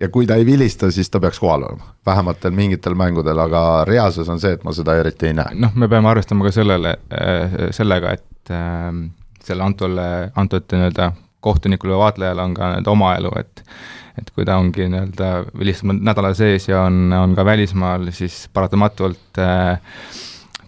ja 0.01 0.09
kui 0.09 0.27
ta 0.27 0.39
ei 0.41 0.47
vilista, 0.49 0.91
siis 0.91 1.11
ta 1.13 1.21
peaks 1.21 1.41
kohal 1.43 1.67
olema, 1.69 1.93
vähemalt 2.07 2.49
mingitel 2.57 2.97
mängudel, 2.97 3.39
aga 3.39 3.85
reaalsus 3.89 4.29
on 4.33 4.41
see, 4.41 4.55
et 4.57 4.65
ma 4.65 4.73
seda 4.77 4.97
eriti 5.01 5.29
ei 5.31 5.37
näe. 5.37 5.57
noh, 5.61 5.75
me 5.77 5.89
peame 5.89 6.09
arvestama 6.09 6.49
ka 6.49 6.55
sellele, 6.57 6.97
sellega, 7.77 8.17
et 8.17 8.55
äh, 8.57 8.89
selle 9.45 9.67
antule, 9.67 10.07
antud 10.41 10.69
nii-öelda 10.73 11.13
kohtunikul 11.45 11.95
või 11.95 12.05
vaatlejal 12.07 12.41
on 12.41 12.57
ka 12.57 12.73
nii-öelda 12.73 12.95
oma 12.97 13.17
elu, 13.21 13.35
et 13.41 13.67
et 14.21 14.33
kui 14.37 14.45
ta 14.45 14.57
ongi 14.61 14.89
nii-öelda 14.91 15.29
vilistab 15.57 15.95
nädala 15.97 16.33
sees 16.37 16.67
ja 16.69 16.83
on, 16.89 17.13
on 17.15 17.37
ka 17.37 17.45
välismaal, 17.47 18.11
siis 18.13 18.43
paratamatult 18.53 19.39
äh, 19.41 19.79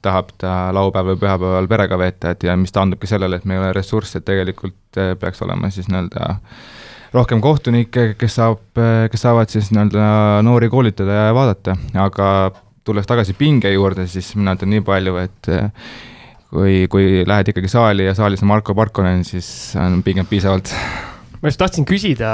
tahab 0.02 0.32
ta 0.40 0.52
laupäeval 0.74 1.14
või 1.14 1.20
pühapäeval 1.22 1.68
perega 1.70 1.98
veeta, 1.98 2.32
et 2.34 2.46
ja 2.46 2.56
mis 2.58 2.74
taandubki 2.74 3.08
sellele, 3.10 3.38
et 3.38 3.48
meil 3.48 3.60
ei 3.60 3.66
ole 3.66 3.74
ressursse, 3.76 4.18
et 4.18 4.26
tegelikult 4.26 5.00
eh, 5.00 5.14
peaks 5.18 5.42
olema 5.46 5.70
siis 5.72 5.88
nii-öelda 5.90 6.34
rohkem 7.12 7.42
kohtunikke, 7.44 8.12
kes 8.18 8.38
saab, 8.40 8.62
eh, 8.80 9.06
kes 9.12 9.26
saavad 9.26 9.52
siis 9.52 9.70
nii-öelda 9.72 10.06
noori 10.46 10.70
koolitada 10.72 11.18
ja 11.26 11.34
vaadata, 11.36 11.76
aga 12.02 12.28
tulles 12.84 13.06
tagasi 13.06 13.36
pinge 13.38 13.70
juurde, 13.70 14.08
siis 14.10 14.32
mina 14.38 14.56
ütlen 14.58 14.74
nii 14.74 14.84
palju, 14.86 15.16
et 15.22 15.52
eh, 15.52 15.92
kui, 16.50 16.76
kui 16.92 17.22
lähed 17.28 17.52
ikkagi 17.52 17.70
saali 17.70 18.08
ja 18.08 18.16
saalis 18.18 18.42
on 18.42 18.50
Marko 18.50 18.74
Parkonen, 18.78 19.24
siis 19.28 19.48
on 19.80 20.02
pinget 20.02 20.30
piisavalt. 20.30 20.74
ma 21.42 21.50
just 21.50 21.62
tahtsin 21.62 21.86
küsida 21.88 22.32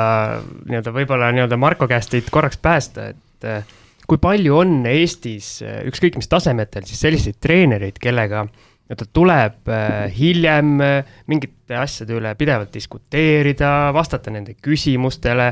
nii-öelda 0.69 0.95
võib-olla 0.95 1.33
nii-öelda 1.37 1.61
Marko 1.61 1.89
käest 1.91 2.13
teid 2.15 2.33
korraks 2.33 2.61
päästa, 2.63 3.13
et 3.13 3.77
kui 4.09 4.21
palju 4.23 4.57
on 4.57 4.81
Eestis 4.89 5.59
ükskõik 5.63 6.17
mis 6.17 6.31
tasemetel 6.31 6.87
siis 6.89 7.03
selliseid 7.05 7.37
treenereid, 7.45 8.01
kellega 8.01 8.47
nii-öelda 8.89 9.07
tuleb 9.13 9.69
äh, 9.69 10.09
hiljem 10.17 10.81
äh, 10.81 11.05
mingite 11.29 11.77
asjade 11.77 12.17
üle 12.17 12.33
pidevalt 12.41 12.73
diskuteerida, 12.73 13.93
vastata 13.93 14.33
nende 14.33 14.55
küsimustele, 14.65 15.51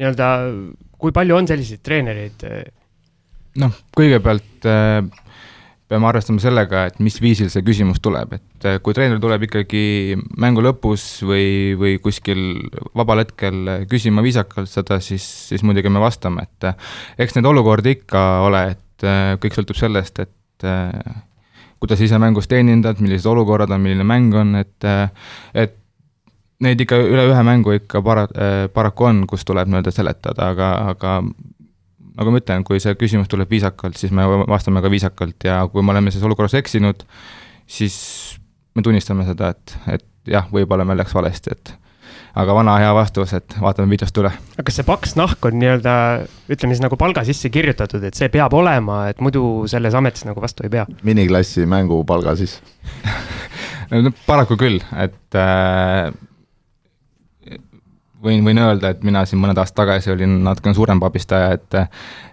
nii-öelda 0.00 0.28
kui 0.98 1.12
palju 1.12 1.36
on 1.36 1.48
selliseid 1.50 1.84
treenereid? 1.84 2.46
noh, 3.58 3.74
kõigepealt 3.96 4.66
peame 5.88 6.08
arvestama 6.08 6.40
sellega, 6.42 6.84
et 6.90 6.98
mis 7.00 7.16
viisil 7.22 7.48
see 7.52 7.64
küsimus 7.64 8.02
tuleb, 8.04 8.34
et 8.36 8.66
äh, 8.68 8.76
kui 8.84 8.96
treener 8.96 9.20
tuleb 9.22 9.46
ikkagi 9.46 10.18
mängu 10.40 10.62
lõpus 10.64 11.06
või, 11.24 11.76
või 11.80 11.96
kuskil 12.04 12.42
vabal 12.96 13.24
hetkel 13.24 13.86
küsima 13.88 14.24
viisakalt 14.24 14.70
seda, 14.70 15.00
siis, 15.04 15.24
siis 15.48 15.64
muidugi 15.64 15.92
me 15.92 16.02
vastame, 16.02 16.44
et 16.44 16.68
äh, 16.68 16.92
eks 17.24 17.38
neid 17.38 17.48
olukordi 17.48 17.96
ikka 17.96 18.24
ole, 18.44 18.62
et 18.76 19.08
äh, 19.08 19.32
kõik 19.40 19.56
sõltub 19.56 19.80
sellest, 19.80 20.24
et 20.24 20.34
kuidas 21.78 22.00
ise 22.02 22.18
mängus 22.18 22.48
teenindad, 22.50 22.98
millised 22.98 23.28
olukorrad 23.30 23.70
on, 23.70 23.84
milline 23.84 24.04
mäng 24.04 24.34
on, 24.34 24.56
et, 24.58 24.86
et 25.54 25.76
neid 26.66 26.82
ikka 26.82 26.98
üle 26.98 27.28
ühe 27.30 27.44
mängu 27.46 27.76
ikka 27.76 28.02
para-, 28.02 28.26
paraku 28.74 29.06
on, 29.06 29.20
kus 29.30 29.46
tuleb 29.46 29.70
nii-öelda 29.70 29.92
seletada, 29.94 30.48
aga, 30.50 30.72
aga 30.90 31.12
nagu 32.18 32.34
ma 32.34 32.42
ütlen, 32.42 32.64
kui 32.66 32.80
see 32.82 32.94
küsimus 32.98 33.30
tuleb 33.30 33.50
viisakalt, 33.50 33.98
siis 33.98 34.14
me 34.14 34.26
vastame 34.50 34.82
ka 34.84 34.90
viisakalt 34.92 35.46
ja 35.46 35.60
kui 35.72 35.84
me 35.84 35.94
oleme 35.94 36.12
selles 36.12 36.26
olukorras 36.26 36.56
eksinud, 36.58 37.04
siis 37.70 37.98
me 38.74 38.82
tunnistame 38.82 39.26
seda, 39.28 39.52
et, 39.54 39.76
et 39.98 40.32
jah, 40.34 40.48
võib-olla 40.52 40.86
meil 40.88 40.98
läks 41.00 41.14
valesti, 41.14 41.54
et 41.54 41.74
aga 42.38 42.54
vana 42.54 42.76
hea 42.80 42.90
vastus, 42.94 43.32
et 43.38 43.56
vaatame 43.62 43.90
videost 43.90 44.18
üle. 44.20 44.30
aga 44.30 44.66
kas 44.66 44.78
see 44.78 44.86
paks 44.86 45.14
nahk 45.18 45.48
on 45.48 45.58
nii-öelda, 45.60 45.94
ütleme 46.50 46.74
siis 46.76 46.84
nagu 46.84 46.98
palga 47.00 47.24
sisse 47.26 47.50
kirjutatud, 47.54 48.04
et 48.04 48.18
see 48.18 48.30
peab 48.32 48.54
olema, 48.58 49.04
et 49.12 49.22
muidu 49.24 49.42
selles 49.70 49.96
ametis 49.98 50.26
nagu 50.28 50.42
vastu 50.42 50.66
ei 50.66 50.72
pea? 50.74 50.86
miniklassi 51.06 51.66
mängupalga 51.70 52.36
siis 52.38 52.58
no 53.94 54.12
paraku 54.26 54.58
küll, 54.60 54.82
et 54.98 55.38
äh, 55.38 56.10
võin, 58.22 58.42
võin 58.44 58.58
öelda, 58.62 58.92
et 58.94 59.04
mina 59.06 59.24
siin 59.26 59.40
mõned 59.42 59.58
aastad 59.58 59.84
tagasi 59.84 60.12
olin 60.14 60.40
natukene 60.46 60.76
suurem 60.76 61.00
pabistaja, 61.02 61.52
et 61.58 61.78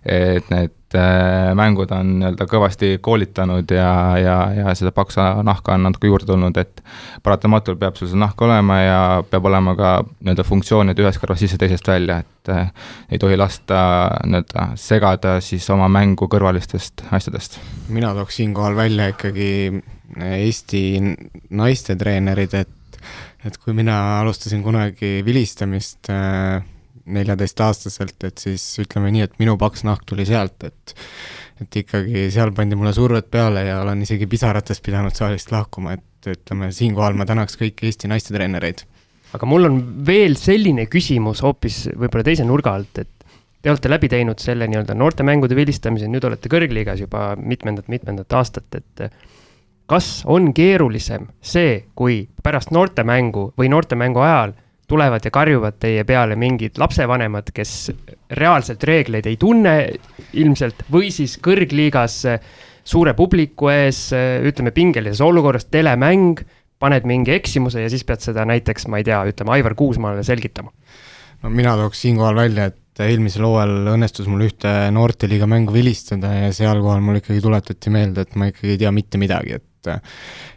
et 0.06 0.50
need 0.54 0.96
äh, 0.98 1.52
mängud 1.58 1.90
on 1.96 2.12
nii-öelda 2.20 2.46
kõvasti 2.50 2.92
koolitanud 3.02 3.72
ja, 3.74 3.90
ja, 4.22 4.36
ja 4.54 4.76
seda 4.78 4.92
paksa 4.94 5.32
nahka 5.46 5.74
on 5.74 5.88
natuke 5.88 6.12
juurde 6.12 6.28
tulnud, 6.30 6.58
et 6.62 6.84
paratamatult 7.26 7.80
peab 7.82 7.98
sul 7.98 8.12
see 8.12 8.22
nahk 8.22 8.42
olema 8.46 8.78
ja 8.84 9.00
peab 9.30 9.50
olema 9.50 9.74
ka 9.80 9.96
nii-öelda 10.06 10.46
funktsioonid 10.46 11.02
ühest 11.02 11.22
kõrvast 11.24 11.46
sisse, 11.46 11.58
teisest 11.62 11.90
välja, 11.90 12.20
et 12.22 12.54
äh, 12.54 12.70
ei 13.10 13.22
tohi 13.22 13.38
lasta 13.40 13.80
nii-öelda 14.26 14.70
segada 14.78 15.40
siis 15.42 15.66
oma 15.74 15.90
mängu 15.90 16.30
kõrvalistest 16.30 17.08
asjadest. 17.10 17.60
mina 17.90 18.14
tooks 18.14 18.42
siinkohal 18.42 18.78
välja 18.78 19.10
ikkagi 19.16 19.52
Eesti 20.16 21.02
naiste 21.58 21.96
treenerid, 21.98 22.54
et 22.54 22.75
et 23.46 23.58
kui 23.62 23.76
mina 23.78 23.96
alustasin 24.22 24.64
kunagi 24.66 25.20
vilistamist 25.26 26.10
äh, 26.14 26.64
neljateistaastaselt, 27.06 28.18
et 28.26 28.42
siis 28.42 28.64
ütleme 28.82 29.12
nii, 29.14 29.26
et 29.28 29.36
minu 29.42 29.56
paks 29.62 29.86
nahk 29.86 30.06
tuli 30.10 30.26
sealt, 30.28 30.64
et 30.66 30.96
et 31.56 31.78
ikkagi 31.80 32.26
seal 32.36 32.50
pandi 32.52 32.76
mulle 32.76 32.92
survet 32.92 33.30
peale 33.32 33.62
ja 33.64 33.78
olen 33.80 34.02
isegi 34.04 34.28
pisarates 34.28 34.82
pidanud 34.84 35.16
saalist 35.16 35.54
lahkuma, 35.54 35.94
et 35.96 36.28
ütleme, 36.34 36.68
siinkohal 36.76 37.16
ma 37.16 37.28
tänaks 37.30 37.56
kõiki 37.62 37.88
Eesti 37.88 38.10
naistetreenereid. 38.12 38.84
aga 39.36 39.48
mul 39.48 39.70
on 39.70 39.78
veel 40.08 40.36
selline 40.40 40.88
küsimus 40.92 41.44
hoopis 41.46 41.86
võib-olla 41.94 42.26
teise 42.28 42.44
nurga 42.48 42.74
alt, 42.76 43.00
et 43.00 43.16
te 43.62 43.72
olete 43.72 43.90
läbi 43.90 44.10
teinud 44.12 44.42
selle 44.44 44.68
nii-öelda 44.68 44.98
noortemängude 45.00 45.56
vilistamise, 45.56 46.10
nüüd 46.12 46.28
olete 46.28 46.52
kõrgliigas 46.52 47.00
juba 47.06 47.32
mitmendat-mitmendat 47.40 48.36
aastat, 48.36 48.82
et 48.82 49.08
kas 49.90 50.24
on 50.26 50.52
keerulisem 50.54 51.28
see, 51.42 51.86
kui 51.96 52.24
pärast 52.44 52.72
noortemängu 52.76 53.52
või 53.58 53.70
noortemängu 53.74 54.24
ajal 54.26 54.56
tulevad 54.88 55.26
ja 55.26 55.32
karjuvad 55.34 55.80
teie 55.82 56.04
peale 56.06 56.36
mingid 56.38 56.78
lapsevanemad, 56.78 57.50
kes 57.54 57.92
reaalselt 58.38 58.84
reegleid 58.86 59.26
ei 59.30 59.38
tunne 59.42 59.76
ilmselt, 60.38 60.86
või 60.94 61.10
siis 61.14 61.40
kõrgliigas 61.42 62.20
suure 62.86 63.16
publiku 63.18 63.72
ees, 63.74 64.08
ütleme 64.46 64.74
pingelises 64.76 65.24
olukorras, 65.26 65.66
telemäng, 65.74 66.44
paned 66.80 67.08
mingi 67.10 67.34
eksimuse 67.34 67.82
ja 67.86 67.90
siis 67.90 68.06
pead 68.06 68.22
seda 68.22 68.46
näiteks, 68.46 68.88
ma 68.92 69.02
ei 69.02 69.08
tea, 69.08 69.24
ütleme 69.32 69.56
Aivar 69.56 69.76
Kuusmaale 69.80 70.24
selgitama. 70.28 70.74
no 71.44 71.50
mina 71.50 71.76
tooks 71.80 72.02
siinkohal 72.06 72.36
välja, 72.36 72.70
et 72.70 73.02
eelmisel 73.06 73.44
hooajal 73.48 73.94
õnnestus 73.96 74.28
mul 74.32 74.46
ühte 74.46 74.72
noorteliiga 74.94 75.48
mängu 75.50 75.74
vilistada 75.74 76.32
ja 76.34 76.52
seal 76.54 76.82
kohal 76.84 77.02
mul 77.04 77.20
ikkagi 77.20 77.42
tuletati 77.42 77.94
meelde, 77.94 78.24
et 78.28 78.36
ma 78.36 78.52
ikkagi 78.52 78.76
ei 78.76 78.84
tea 78.86 78.92
mitte 78.96 79.20
midagi, 79.22 79.58
et 79.58 79.66
et, 79.92 80.14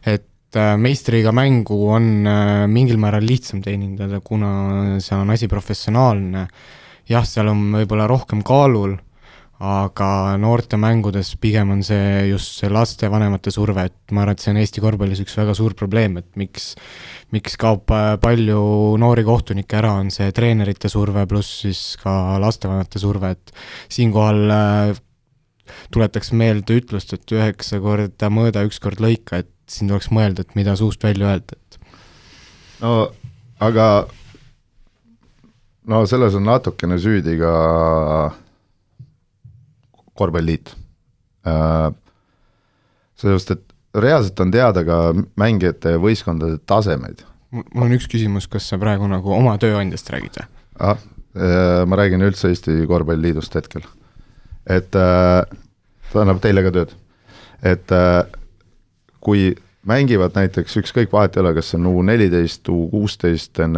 et 0.06 0.58
äh, 0.58 0.76
meistriga 0.80 1.32
mängu 1.36 1.80
on 1.94 2.26
äh, 2.26 2.66
mingil 2.70 3.00
määral 3.00 3.26
lihtsam 3.26 3.62
teenindada, 3.64 4.22
kuna 4.24 4.98
seal 5.04 5.24
on 5.24 5.34
asi 5.34 5.48
professionaalne. 5.48 6.48
jah, 7.08 7.24
seal 7.24 7.48
on 7.48 7.70
võib-olla 7.72 8.06
rohkem 8.08 8.42
kaalul, 8.44 8.98
aga 9.58 10.36
noortemängudes 10.38 11.32
pigem 11.42 11.72
on 11.74 11.80
see 11.82 12.28
just 12.28 12.60
see 12.60 12.68
lastevanemate 12.70 13.50
surve, 13.50 13.88
et 13.88 14.12
ma 14.14 14.22
arvan, 14.22 14.36
et 14.36 14.44
see 14.44 14.52
on 14.52 14.60
Eesti 14.60 14.84
korvpallis 14.84 15.22
üks 15.24 15.34
väga 15.40 15.56
suur 15.58 15.74
probleem, 15.78 16.20
et 16.20 16.28
miks, 16.38 16.74
miks 17.34 17.58
kaob 17.58 17.90
äh, 17.90 18.12
palju 18.22 18.60
noori 19.00 19.24
kohtunikke 19.26 19.80
ära, 19.80 19.96
on 19.98 20.12
see 20.14 20.30
treenerite 20.36 20.92
surve 20.92 21.26
pluss 21.30 21.64
siis 21.64 21.82
ka 22.02 22.38
lastevanemate 22.42 23.02
surve, 23.02 23.34
et 23.34 23.54
siinkohal 23.90 24.96
tuletaks 25.94 26.32
meelde 26.32 26.78
ütlust, 26.80 27.12
et 27.14 27.36
üheksa 27.36 27.80
korda 27.84 28.30
mõõda, 28.32 28.64
üks 28.68 28.80
kord 28.82 29.02
lõika, 29.02 29.42
et 29.44 29.52
siin 29.68 29.90
tuleks 29.90 30.10
mõelda, 30.14 30.44
et 30.44 30.56
mida 30.58 30.76
suust 30.78 31.02
välja 31.04 31.32
öelda, 31.32 31.56
et. 31.58 31.80
no 32.80 32.94
aga 33.60 33.88
no 35.88 36.02
selles 36.08 36.36
on 36.38 36.46
natukene 36.48 36.98
süüdi 37.00 37.38
ka 37.40 37.54
korvpalliliit. 40.18 40.74
Äh, 41.46 41.90
sellepärast, 43.18 43.54
et 43.54 44.00
reaalselt 44.02 44.40
on 44.40 44.50
teada 44.54 44.84
ka 44.86 44.98
mängijate 45.38 45.94
ja 45.96 46.02
võistkondade 46.02 46.58
tasemeid. 46.66 47.24
mul 47.50 47.86
on 47.86 47.94
üks 47.96 48.08
küsimus, 48.10 48.46
kas 48.50 48.66
sa 48.68 48.78
praegu 48.78 49.06
nagu 49.08 49.32
oma 49.32 49.54
tööandjast 49.58 50.10
räägid 50.12 50.34
või? 50.36 50.48
ah, 50.78 50.98
ma 51.88 51.96
räägin 51.96 52.22
üldse 52.22 52.50
Eesti 52.52 52.74
Korvpalliliidust 52.86 53.54
hetkel 53.56 53.86
et 54.68 54.98
äh, 54.98 55.58
ta 56.12 56.20
annab 56.22 56.42
teile 56.44 56.62
ka 56.66 56.74
tööd. 56.74 56.92
et 57.62 57.92
äh, 57.92 58.22
kui 59.24 59.54
mängivad 59.88 60.36
näiteks 60.36 60.76
ükskõik, 60.82 61.10
vahet 61.12 61.36
ei 61.36 61.42
ole, 61.42 61.54
kas 61.56 61.72
on 61.78 61.88
U 61.88 62.02
neliteist, 62.04 62.68
U 62.68 62.88
kuusteist, 62.92 63.58
on 63.64 63.76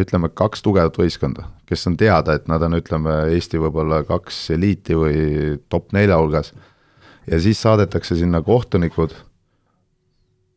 ütleme, 0.00 0.30
kaks 0.34 0.62
tugevat 0.64 0.96
võistkonda, 0.98 1.46
kes 1.68 1.86
on 1.90 1.98
teada, 2.00 2.38
et 2.38 2.48
nad 2.48 2.62
on, 2.64 2.78
ütleme, 2.80 3.16
Eesti 3.34 3.60
võib-olla 3.60 4.00
kaks 4.08 4.38
eliiti 4.56 4.96
või 4.96 5.58
top 5.68 5.92
nelja 5.96 6.18
hulgas, 6.20 6.54
ja 7.30 7.40
siis 7.40 7.60
saadetakse 7.62 8.16
sinna 8.16 8.42
kohtunikud, 8.42 9.14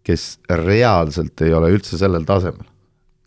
kes 0.03 0.38
reaalselt 0.49 1.41
ei 1.41 1.53
ole 1.53 1.71
üldse 1.73 1.97
sellel 1.99 2.25
tasemel. 2.27 2.67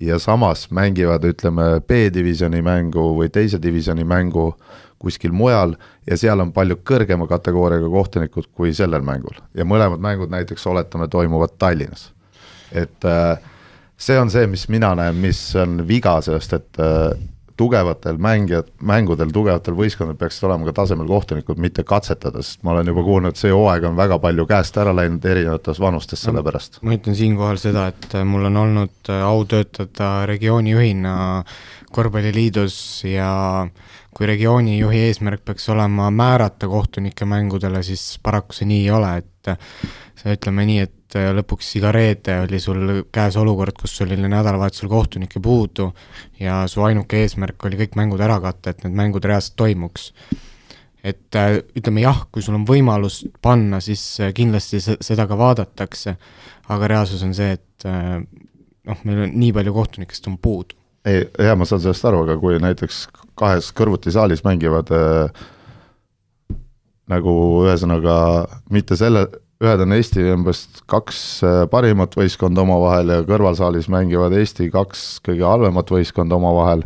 ja 0.00 0.18
samas 0.20 0.66
mängivad, 0.70 1.24
ütleme, 1.24 1.80
B-divisjoni 1.80 2.60
mängu 2.62 3.14
või 3.16 3.30
teise 3.32 3.56
divisjoni 3.62 4.04
mängu 4.04 4.50
kuskil 4.98 5.32
mujal 5.32 5.76
ja 6.06 6.16
seal 6.16 6.40
on 6.40 6.52
palju 6.56 6.78
kõrgema 6.86 7.28
kategooriaga 7.28 7.90
kohtunikud 7.92 8.48
kui 8.54 8.74
sellel 8.74 9.04
mängul. 9.04 9.36
ja 9.54 9.64
mõlemad 9.64 10.00
mängud 10.00 10.32
näiteks 10.32 10.66
oletame, 10.66 11.08
toimuvad 11.08 11.58
Tallinnas. 11.58 12.12
et 12.72 13.04
äh, 13.04 13.38
see 13.96 14.18
on 14.18 14.30
see, 14.30 14.46
mis 14.46 14.68
mina 14.68 14.94
näen, 14.94 15.16
mis 15.16 15.40
on 15.56 15.82
viga, 15.88 16.20
sest 16.24 16.52
et 16.52 16.80
äh, 16.80 17.16
tugevatel 17.56 18.18
mängijad, 18.20 18.68
mängudel, 18.84 19.30
tugevatel 19.32 19.76
võistkondadel 19.76 20.18
peaksid 20.20 20.44
olema 20.48 20.68
ka 20.68 20.74
tasemel 20.82 21.08
kohtunikud, 21.08 21.60
mitte 21.60 21.84
katsetada, 21.88 22.42
sest 22.44 22.60
ma 22.66 22.74
olen 22.74 22.90
juba 22.92 23.04
kuulnud, 23.06 23.32
et 23.32 23.40
see 23.40 23.52
hooaeg 23.52 23.86
on 23.88 23.96
väga 23.96 24.18
palju 24.20 24.44
käest 24.48 24.76
ära 24.80 24.92
läinud 24.96 25.24
erinevates 25.24 25.80
vanustes 25.80 26.24
selle 26.26 26.44
pärast. 26.44 26.82
ma 26.82 26.96
ütlen 26.98 27.16
siinkohal 27.16 27.60
seda, 27.60 27.86
et 27.92 28.18
mul 28.28 28.50
on 28.50 28.60
olnud 28.64 29.12
au 29.16 29.44
töötada 29.48 30.10
regioonijuhina 30.28 31.16
korvpalliliidus 31.96 32.76
ja 33.08 33.30
kui 34.16 34.28
regioonijuhi 34.28 35.02
eesmärk 35.08 35.44
peaks 35.44 35.68
olema 35.72 36.10
määrata 36.10 36.68
kohtunikke 36.68 37.24
mängudele, 37.28 37.82
siis 37.84 38.18
paraku 38.22 38.56
see 38.56 38.68
nii 38.68 38.84
ei 38.84 38.92
ole, 38.96 39.10
et 39.20 39.50
ütleme 40.32 40.64
nii, 40.68 40.84
et 40.86 41.16
lõpuks 41.36 41.68
iga 41.78 41.92
reede 41.94 42.40
oli 42.44 42.60
sul 42.60 43.02
käes 43.14 43.36
olukord, 43.40 43.76
kus 43.80 43.94
sul 43.98 44.10
oli 44.10 44.28
nädalavahetusel 44.32 44.88
kohtunikke 44.90 45.40
puudu 45.42 45.90
ja 46.40 46.62
su 46.70 46.82
ainuke 46.84 47.20
eesmärk 47.24 47.68
oli 47.68 47.78
kõik 47.82 47.96
mängud 48.00 48.24
ära 48.24 48.40
katta, 48.42 48.72
et 48.72 48.84
need 48.84 48.96
mängud 48.96 49.24
reaalselt 49.24 49.56
toimuks. 49.60 50.12
et 51.06 51.36
ütleme 51.78 52.02
jah, 52.02 52.24
kui 52.32 52.42
sul 52.42 52.56
on 52.56 52.64
võimalus 52.66 53.20
panna, 53.42 53.78
siis 53.80 54.16
kindlasti 54.34 54.80
seda 54.82 55.28
ka 55.30 55.36
vaadatakse, 55.38 56.16
aga 56.74 56.88
reaalsus 56.90 57.22
on 57.22 57.34
see, 57.36 57.52
et 57.52 57.86
noh, 57.86 59.04
meil 59.04 59.22
on 59.28 59.38
nii 59.38 59.52
palju 59.54 59.76
kohtunikest 59.76 60.26
on 60.26 60.40
puudu 60.42 60.85
ei, 61.06 61.24
jaa, 61.38 61.56
ma 61.58 61.66
saan 61.68 61.82
sellest 61.84 62.08
aru, 62.08 62.24
aga 62.26 62.36
kui 62.40 62.58
näiteks 62.62 63.06
kahes 63.38 63.70
kõrvuti 63.76 64.12
saalis 64.14 64.42
mängivad 64.46 64.90
äh, 64.94 65.44
nagu 67.10 67.34
ühesõnaga 67.64 68.16
mitte 68.72 68.98
selle, 68.98 69.26
ühed 69.62 69.80
on 69.80 69.94
Eesti 69.96 70.24
umbes 70.34 70.66
kaks 70.90 71.20
äh, 71.46 71.62
parimat 71.72 72.16
võistkonda 72.18 72.64
omavahel 72.66 73.14
ja 73.14 73.22
kõrvalsaalis 73.28 73.88
mängivad 73.92 74.34
Eesti 74.36 74.68
kaks 74.72 75.06
kõige 75.24 75.46
halvemat 75.46 75.92
võistkonda 75.94 76.36
omavahel, 76.36 76.84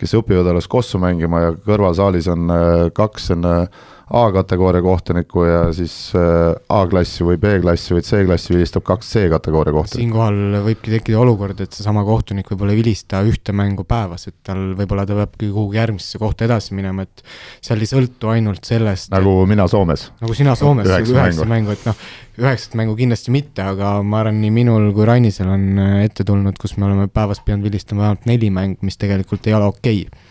kes 0.00 0.16
õpivad 0.16 0.48
alles 0.50 0.68
kossu 0.70 0.98
mängima 1.02 1.44
ja 1.44 1.54
kõrvalsaalis 1.66 2.30
on 2.32 2.50
äh, 2.54 2.86
kaks 2.96 3.30
on 3.36 3.46
äh, 3.46 3.82
A-kategooria 4.10 4.82
kohtuniku 4.82 5.44
ja 5.46 5.58
siis 5.74 5.92
äh, 6.18 6.50
A-klassi 6.68 7.22
või 7.22 7.36
B-klassi 7.38 7.94
või 7.94 8.02
C-klassi 8.02 8.54
vilistab 8.56 8.82
kaks 8.88 9.12
C-kategooria 9.14 9.74
kohtunikku. 9.76 10.00
siinkohal 10.02 10.56
võibki 10.64 10.90
tekkida 10.96 11.20
olukord, 11.22 11.60
et 11.62 11.76
seesama 11.76 12.02
kohtunik 12.08 12.50
võib-olla 12.50 12.74
ei 12.74 12.80
vilista 12.80 13.20
ühte 13.22 13.54
mängu 13.54 13.84
päevas, 13.86 14.26
et 14.26 14.34
tal 14.46 14.72
võib-olla 14.78 15.04
ta 15.06 15.14
peabki 15.20 15.52
kuhugi 15.52 15.78
järgmisesse 15.78 16.18
kohta 16.18 16.48
edasi 16.48 16.74
minema, 16.74 17.06
et 17.06 17.22
seal 17.62 17.84
ei 17.84 17.90
sõltu 17.90 18.32
ainult 18.32 18.66
sellest 18.66 19.14
nagu 19.14 19.36
mina 19.46 19.68
Soomes. 19.70 20.08
nagu 20.24 20.34
sina 20.34 20.56
Soomes, 20.58 20.90
Üheksa 20.90 21.14
üheksa 21.14 21.46
mängu. 21.46 21.50
mängu, 21.52 21.78
et 21.78 21.86
noh, 21.86 22.02
üheksat 22.42 22.74
mängu 22.80 22.96
kindlasti 22.98 23.34
mitte, 23.34 23.62
aga 23.62 24.00
ma 24.02 24.24
arvan, 24.24 24.40
nii 24.42 24.50
minul 24.58 24.90
kui 24.96 25.06
Rannisel 25.06 25.54
on 25.54 25.70
äh, 25.78 25.94
ette 26.08 26.26
tulnud, 26.26 26.58
kus 26.58 26.74
me 26.80 26.88
oleme 26.90 27.06
päevas 27.06 27.44
pidanud 27.46 27.68
vilistama 27.68 28.08
vähemalt 28.08 28.26
neli 28.26 28.50
mängu, 28.58 28.82
mis 28.82 28.98
tegelikult 28.98 29.46
ei 29.46 29.54
ole 29.54 29.70
okei 29.70 30.02
okay. 30.08 30.26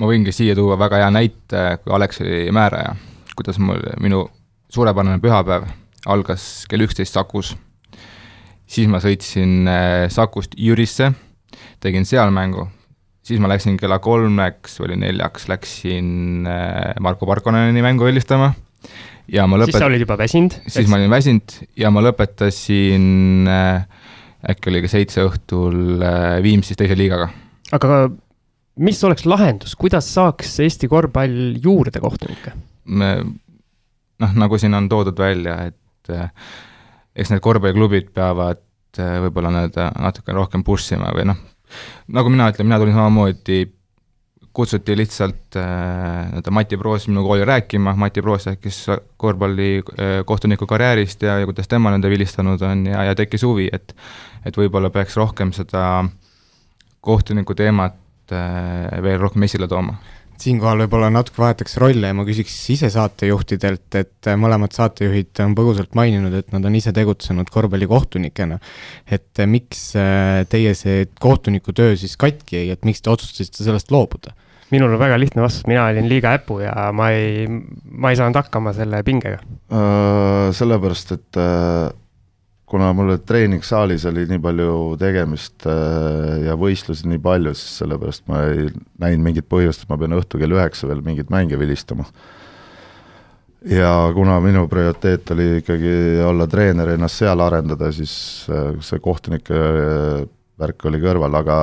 Ma 0.00 0.10
võingi 0.10 0.34
siia 0.34 0.56
tuua 0.58 0.78
väga 0.80 1.02
hea 1.02 1.10
näite, 1.14 1.64
kui 1.82 1.94
Alex 1.94 2.22
oli 2.24 2.48
määraja, 2.54 2.94
kuidas 3.36 3.60
mul, 3.62 3.82
minu 4.02 4.24
suurepärane 4.74 5.20
pühapäev 5.22 5.68
algas 6.10 6.64
kell 6.68 6.84
üksteist 6.84 7.14
Sakus. 7.14 7.54
siis 8.66 8.88
ma 8.90 9.00
sõitsin 9.00 9.68
äh, 9.68 10.06
Sakust 10.12 10.56
Jürisse, 10.58 11.12
tegin 11.84 12.06
seal 12.08 12.32
mängu, 12.34 12.66
siis 13.24 13.40
ma 13.40 13.48
läksin 13.52 13.78
kella 13.80 14.00
kolmeks 14.02 14.80
või 14.80 14.98
neljaks, 15.04 15.48
läksin 15.52 16.48
äh, 16.48 16.94
Marko 17.00 17.28
Parkoneni 17.30 17.84
mängu 17.84 18.08
helistama 18.08 18.52
ja 19.30 19.46
ma 19.46 19.60
siis 19.62 19.76
sa 19.76 19.84
lõpet-, 19.84 19.88
olid 19.92 20.04
juba 20.06 20.18
väsinud. 20.20 20.58
siis 20.66 20.90
ma 20.90 20.98
olin 20.98 21.12
väsinud 21.12 21.56
ja 21.80 21.92
ma 21.94 22.02
lõpetasin 22.04 23.48
äh, 23.48 23.86
äkki 24.50 24.72
oli 24.72 24.82
ka 24.84 24.90
seitse 24.92 25.24
õhtul 25.24 26.02
Viimsis 26.44 26.76
teise 26.76 26.98
liigaga 26.98 27.30
aga 27.72 28.08
mis 28.76 29.04
oleks 29.04 29.26
lahendus, 29.26 29.76
kuidas 29.78 30.08
saaks 30.14 30.58
Eesti 30.64 30.88
korvpall 30.90 31.58
juurde 31.62 32.00
kohtunikke? 32.02 32.54
me 32.84 33.10
noh, 34.20 34.34
nagu 34.38 34.58
siin 34.60 34.74
on 34.74 34.88
toodud 34.88 35.18
välja, 35.18 35.56
et 35.70 36.12
eh, 36.12 36.28
eks 37.16 37.32
need 37.32 37.42
korvpalliklubid 37.44 38.10
peavad 38.14 38.60
eh, 38.98 39.16
võib-olla 39.24 39.52
nii-öelda 39.54 39.88
natuke 40.02 40.34
rohkem 40.36 40.64
push 40.66 40.96
ima 40.96 41.12
või 41.16 41.28
noh, 41.30 41.40
nagu 42.14 42.32
mina 42.32 42.50
ütlen, 42.52 42.68
mina 42.68 42.80
tulin 42.82 42.96
samamoodi, 42.96 43.62
kutsuti 44.54 44.96
lihtsalt 44.98 45.58
eh, 45.58 45.70
nii-öelda 46.30 46.54
Mati 46.54 46.78
Proos 46.80 47.08
minu 47.10 47.24
kooli 47.26 47.46
rääkima, 47.48 47.96
Mati 47.98 48.22
Proos 48.22 48.46
rääkis 48.50 48.84
korvpalli 49.16 49.70
eh, 49.78 50.20
kohtuniku 50.26 50.68
karjäärist 50.70 51.22
ja, 51.26 51.40
ja 51.42 51.48
kuidas 51.50 51.70
tema 51.70 51.94
nende 51.94 52.10
vilistanud 52.12 52.62
on 52.62 52.86
ja, 52.90 53.08
ja 53.10 53.18
tekkis 53.18 53.46
huvi, 53.46 53.70
et 53.72 53.96
et 54.44 54.56
võib-olla 54.60 54.90
peaks 54.92 55.16
rohkem 55.16 55.54
seda 55.56 56.04
kohtuniku 57.00 57.54
teemat 57.56 57.96
eh, 58.32 59.02
veel 59.04 59.20
rohkem 59.20 59.42
esile 59.48 59.68
tooma 59.68 59.98
siinkohal 60.40 60.84
võib-olla 60.84 61.10
natuke 61.12 61.42
vahetaks 61.42 61.76
rolle 61.82 62.10
ja 62.10 62.16
ma 62.16 62.24
küsiks 62.26 62.54
ise 62.74 62.90
saatejuhtidelt, 62.92 63.86
et 64.00 64.30
äh, 64.30 64.38
mõlemad 64.40 64.74
saatejuhid 64.76 65.42
on 65.44 65.56
põgusalt 65.58 65.94
maininud, 65.98 66.34
et 66.38 66.54
nad 66.54 66.64
on 66.66 66.78
ise 66.78 66.92
tegutsenud 66.96 67.50
korvpallikohtunikena. 67.54 68.58
et 69.06 69.40
äh, 69.40 69.50
miks 69.50 69.92
äh, 69.98 70.44
teie 70.50 70.74
see 70.78 71.06
kohtuniku 71.20 71.72
töö 71.76 71.96
siis 72.00 72.16
katki 72.20 72.60
jäi, 72.60 72.70
et 72.74 72.84
miks 72.84 73.02
te 73.02 73.12
otsustasite 73.14 73.64
sellest 73.64 73.94
loobuda? 73.94 74.34
minul 74.74 74.96
on 74.96 74.98
väga 74.98 75.18
lihtne 75.20 75.44
vastus, 75.44 75.66
mina 75.70 75.84
olin 75.86 76.08
liiga 76.10 76.32
äpu 76.34 76.58
ja 76.64 76.88
ma 76.92 77.10
ei, 77.14 77.46
ma 77.46 78.10
ei 78.10 78.18
saanud 78.18 78.40
hakkama 78.40 78.72
selle 78.74 79.04
pingega. 79.06 79.38
Äh, 79.70 80.48
sellepärast, 80.56 81.14
et 81.14 81.38
äh, 81.38 81.92
kuna 82.74 82.88
mul 82.96 83.12
treeningsaalis 83.22 84.02
oli 84.10 84.24
nii 84.26 84.40
palju 84.42 84.70
tegemist 84.98 85.62
äh, 85.70 86.40
ja 86.48 86.56
võistlusi 86.58 87.06
nii 87.06 87.20
palju, 87.22 87.52
siis 87.54 87.76
sellepärast 87.84 88.24
ma 88.30 88.40
ei 88.48 88.64
näinud 89.02 89.22
mingit 89.28 89.46
põhjust, 89.50 89.84
et 89.84 89.92
ma 89.92 89.98
pean 90.00 90.16
õhtul 90.16 90.42
kell 90.42 90.56
üheksa 90.56 90.88
veel 90.90 91.04
mingeid 91.06 91.30
mänge 91.30 91.58
vilistama. 91.60 92.08
ja 93.70 93.92
kuna 94.16 94.40
minu 94.42 94.66
prioriteet 94.68 95.30
oli 95.36 95.46
ikkagi 95.60 95.94
olla 96.26 96.48
treener, 96.50 96.96
ennast 96.96 97.22
seal 97.22 97.44
arendada, 97.46 97.92
siis 97.94 98.16
äh, 98.50 98.74
see 98.82 98.98
kohtunike 99.04 99.54
äh, 99.54 100.26
värk 100.58 100.90
oli 100.90 101.02
kõrval, 101.04 101.38
aga 101.38 101.60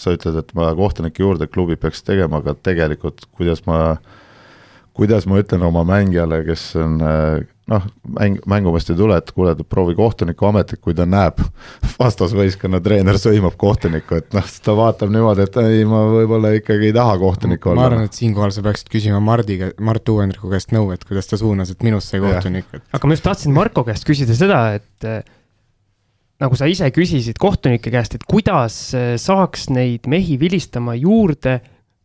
sa 0.00 0.16
ütled, 0.16 0.40
et 0.40 0.56
ma 0.56 0.72
kohtunike 0.78 1.22
juurde 1.22 1.50
klubi 1.52 1.76
peaks 1.76 2.00
tegema, 2.06 2.40
aga 2.40 2.56
tegelikult 2.56 3.28
kuidas 3.36 3.66
ma 3.68 3.98
kuidas 4.96 5.28
ma 5.28 5.42
ütlen 5.42 5.62
oma 5.68 5.84
mängijale, 5.84 6.40
kes 6.48 6.70
on 6.80 6.96
äh, 7.04 7.44
noh, 7.68 7.84
mäng, 8.16 8.38
mängumeest 8.48 8.92
ei 8.92 8.98
tule, 8.98 9.18
et 9.20 9.30
kuule, 9.36 9.52
proovi 9.68 9.94
kohtuniku 9.98 10.48
ametit, 10.48 10.80
kui 10.84 10.96
ta 10.96 11.06
näeb 11.08 11.40
vastasvõistkonna 12.02 12.80
treener 12.84 13.18
sõimab 13.20 13.58
kohtunikku, 13.60 14.20
et 14.22 14.36
noh, 14.36 14.46
siis 14.48 14.64
ta 14.64 14.74
vaatab 14.78 15.12
niimoodi, 15.14 15.44
et 15.44 15.58
ei, 15.62 15.84
ma 15.88 16.02
võib-olla 16.10 16.54
ikkagi 16.58 16.90
ei 16.90 16.96
taha 16.96 17.16
kohtunik 17.20 17.64
ma 17.64 17.74
olla. 17.74 17.88
arvan, 17.90 18.08
et 18.08 18.18
siinkohal 18.18 18.54
sa 18.54 18.64
peaksid 18.64 18.92
küsima 18.92 19.20
Mardi, 19.24 19.60
Mart 19.84 20.12
Uuendriku 20.12 20.52
käest 20.52 20.72
nõu, 20.76 20.90
et 20.96 21.04
kuidas 21.08 21.28
ta 21.30 21.40
suunas, 21.40 21.72
et 21.74 21.84
minust 21.86 22.14
sai 22.14 22.22
kohtunik, 22.24 22.70
et 22.72 22.98
aga 22.98 23.10
ma 23.10 23.18
just 23.18 23.26
tahtsin 23.28 23.56
Marko 23.56 23.84
käest 23.88 24.08
küsida 24.08 24.36
seda, 24.38 24.62
et 24.78 25.08
eh, 25.08 25.20
nagu 26.42 26.58
sa 26.58 26.68
ise 26.70 26.88
küsisid 26.94 27.40
kohtunike 27.42 27.92
käest, 27.92 28.16
et 28.16 28.28
kuidas 28.28 28.80
eh, 28.96 29.14
saaks 29.20 29.68
neid 29.74 30.08
mehi 30.10 30.40
vilistama 30.40 30.96
juurde, 30.98 31.58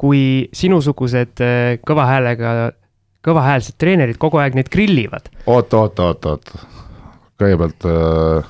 kui 0.03 0.49
sinusugused 0.51 1.39
eh, 1.45 1.75
kõva 1.85 2.09
häälega, 2.09 2.73
kõvahäälsed 3.23 3.77
treenerid 3.79 4.17
kogu 4.21 4.37
aeg 4.43 4.55
neid 4.57 4.69
grillivad. 4.73 5.29
oot, 5.47 5.73
oot, 5.73 5.99
oot, 5.99 6.25
oot, 6.25 6.53
kõigepealt 7.41 7.87
äh, 7.89 8.49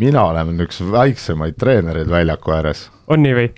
mina 0.00 0.24
olen 0.30 0.60
üks 0.66 0.80
väiksemaid 0.92 1.58
treenereid 1.60 2.08
väljaku 2.10 2.54
ääres 2.56 2.86
on 3.10 3.22
nii 3.24 3.34
või? 3.36 3.48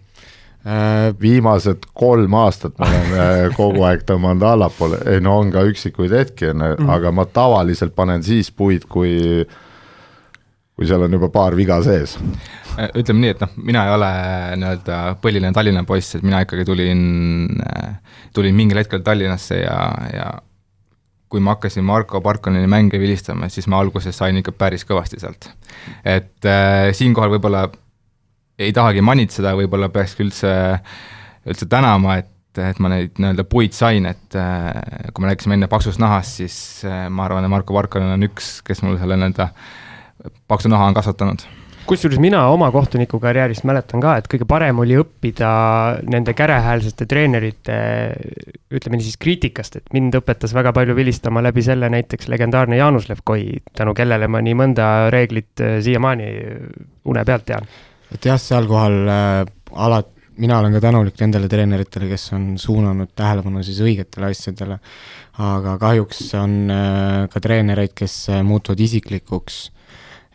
äh, 0.66 1.10
viimased 1.20 1.86
kolm 1.94 2.34
aastat 2.38 2.78
ma 2.78 2.88
olen 2.88 3.12
äh, 3.18 3.42
kogu 3.58 3.82
aeg 3.88 4.04
tõmmanud 4.08 4.46
allapoole, 4.46 5.02
ei 5.10 5.20
no 5.20 5.38
on 5.42 5.52
ka 5.54 5.64
üksikuid 5.70 6.14
hetki, 6.18 6.50
onju, 6.52 6.74
Mhm. 6.78 6.90
aga 6.90 7.12
ma 7.12 7.24
tavaliselt 7.26 7.94
panen 7.94 8.22
siis 8.22 8.50
puid, 8.50 8.88
kui 8.88 9.46
kui 10.76 10.88
seal 10.88 11.04
on 11.04 11.12
juba 11.12 11.28
paar 11.32 11.56
viga 11.58 11.78
sees. 11.84 12.16
Äh, 12.78 12.88
ütleme 13.00 13.24
nii, 13.24 13.34
et 13.34 13.42
noh, 13.44 13.52
mina 13.60 13.84
ei 13.88 13.96
ole 13.96 14.12
nii-öelda 14.62 15.00
põhiline 15.22 15.52
Tallinna 15.56 15.84
poiss, 15.88 16.16
et 16.16 16.24
mina 16.26 16.40
ikkagi 16.44 16.64
tulin, 16.68 17.02
tulin 18.34 18.56
mingil 18.56 18.80
hetkel 18.80 19.04
Tallinnasse 19.04 19.60
ja, 19.60 19.76
ja 20.12 20.30
kui 21.32 21.40
ma 21.40 21.54
hakkasin 21.54 21.84
Marko 21.84 22.20
Parkoneni 22.20 22.68
mänge 22.68 23.00
vilistama, 23.00 23.48
siis 23.48 23.68
ma 23.72 23.80
alguses 23.80 24.16
sain 24.16 24.36
ikka 24.40 24.52
päris 24.52 24.84
kõvasti 24.88 25.20
sealt. 25.20 25.48
et 26.04 26.48
äh, 26.48 26.90
siinkohal 26.96 27.32
võib-olla 27.36 27.66
ei 28.60 28.72
tahagi 28.76 29.00
manitseda, 29.04 29.54
võib-olla 29.56 29.88
peakski 29.92 30.26
üldse, 30.26 30.52
üldse 31.48 31.68
tänama, 31.72 32.20
et 32.20 32.30
et 32.60 32.80
ma 32.84 32.90
neid 32.92 33.16
nii-öelda 33.16 33.46
puid 33.48 33.72
sain, 33.72 34.04
et 34.04 34.36
äh, 34.36 34.74
kui 35.14 35.24
me 35.24 35.30
rääkisime 35.30 35.56
enne 35.56 35.70
paksust 35.72 36.00
nahast, 36.02 36.36
siis 36.42 36.56
äh, 36.84 37.06
ma 37.08 37.24
arvan, 37.24 37.46
et 37.46 37.52
Marko 37.52 37.72
Parkonen 37.72 38.12
on 38.12 38.26
üks, 38.28 38.58
kes 38.66 38.84
mul 38.84 38.98
selle 39.00 39.16
nii-öelda 39.16 39.48
paksu 40.48 40.70
naha 40.72 40.90
on 40.90 40.94
kasvatanud 40.94 41.44
kusjuures 41.86 42.20
mina 42.22 42.44
oma 42.50 42.70
kohtunikukarjäärist 42.72 43.64
mäletan 43.68 44.02
ka, 44.02 44.14
et 44.18 44.28
kõige 44.30 44.46
parem 44.48 44.78
oli 44.82 44.96
õppida 45.00 45.50
nende 46.08 46.34
kärehäälsete 46.36 47.06
treenerite, 47.10 47.76
ütleme 48.72 49.00
siis 49.02 49.18
kriitikast, 49.20 49.80
et 49.80 49.94
mind 49.94 50.14
õpetas 50.20 50.54
väga 50.54 50.72
palju 50.76 50.96
vilistama 50.98 51.42
läbi 51.44 51.64
selle 51.66 51.90
näiteks 51.92 52.30
legendaarne 52.32 52.78
Jaanus 52.78 53.08
Levkoi, 53.10 53.62
tänu 53.76 53.96
kellele 53.98 54.30
ma 54.30 54.42
nii 54.44 54.56
mõnda 54.58 54.88
reeglit 55.12 55.64
eh, 55.64 55.78
siiamaani 55.84 56.30
une 57.10 57.26
pealt 57.26 57.48
tean. 57.50 57.68
et 58.14 58.30
jah, 58.30 58.40
sealkohal 58.40 58.98
äh, 59.08 59.44
alati, 59.72 60.28
mina 60.42 60.58
olen 60.62 60.72
ka 60.76 60.80
tänulik 60.86 61.18
nendele 61.20 61.48
treeneritele, 61.50 62.08
kes 62.12 62.30
on 62.36 62.46
suunanud 62.60 63.10
tähelepanu 63.16 63.62
siis 63.66 63.82
õigetele 63.84 64.30
asjadele, 64.30 64.78
aga 65.42 65.76
kahjuks 65.82 66.24
on 66.38 66.58
äh, 66.70 67.28
ka 67.32 67.42
treenereid, 67.42 67.96
kes 67.98 68.18
äh, 68.30 68.42
muutuvad 68.46 68.80
isiklikuks, 68.86 69.64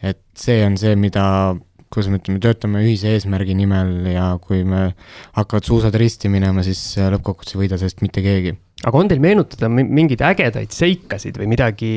et 0.02 0.22
see 0.38 0.62
on 0.66 0.78
see, 0.78 0.96
mida 1.00 1.56
kuidas 1.94 2.10
me 2.12 2.20
ütleme, 2.20 2.42
töötame 2.44 2.84
ühise 2.84 3.14
eesmärgi 3.16 3.56
nimel 3.58 4.10
ja 4.12 4.30
kui 4.44 4.64
me 4.68 4.90
hakkavad 5.38 5.68
suusad 5.68 5.96
risti 5.98 6.32
minema, 6.32 6.64
siis 6.66 6.82
äh, 7.00 7.10
lõppkokkuvõttes 7.14 7.56
ei 7.56 7.62
võida 7.64 7.80
sellest 7.80 8.04
mitte 8.04 8.24
keegi. 8.26 8.56
aga 8.84 9.00
on 9.00 9.08
teil 9.12 9.24
meenutada 9.24 9.70
mi- 9.72 9.88
mingeid 9.88 10.22
ägedaid 10.28 10.76
seikasid 10.76 11.40
või 11.40 11.48
midagi 11.56 11.92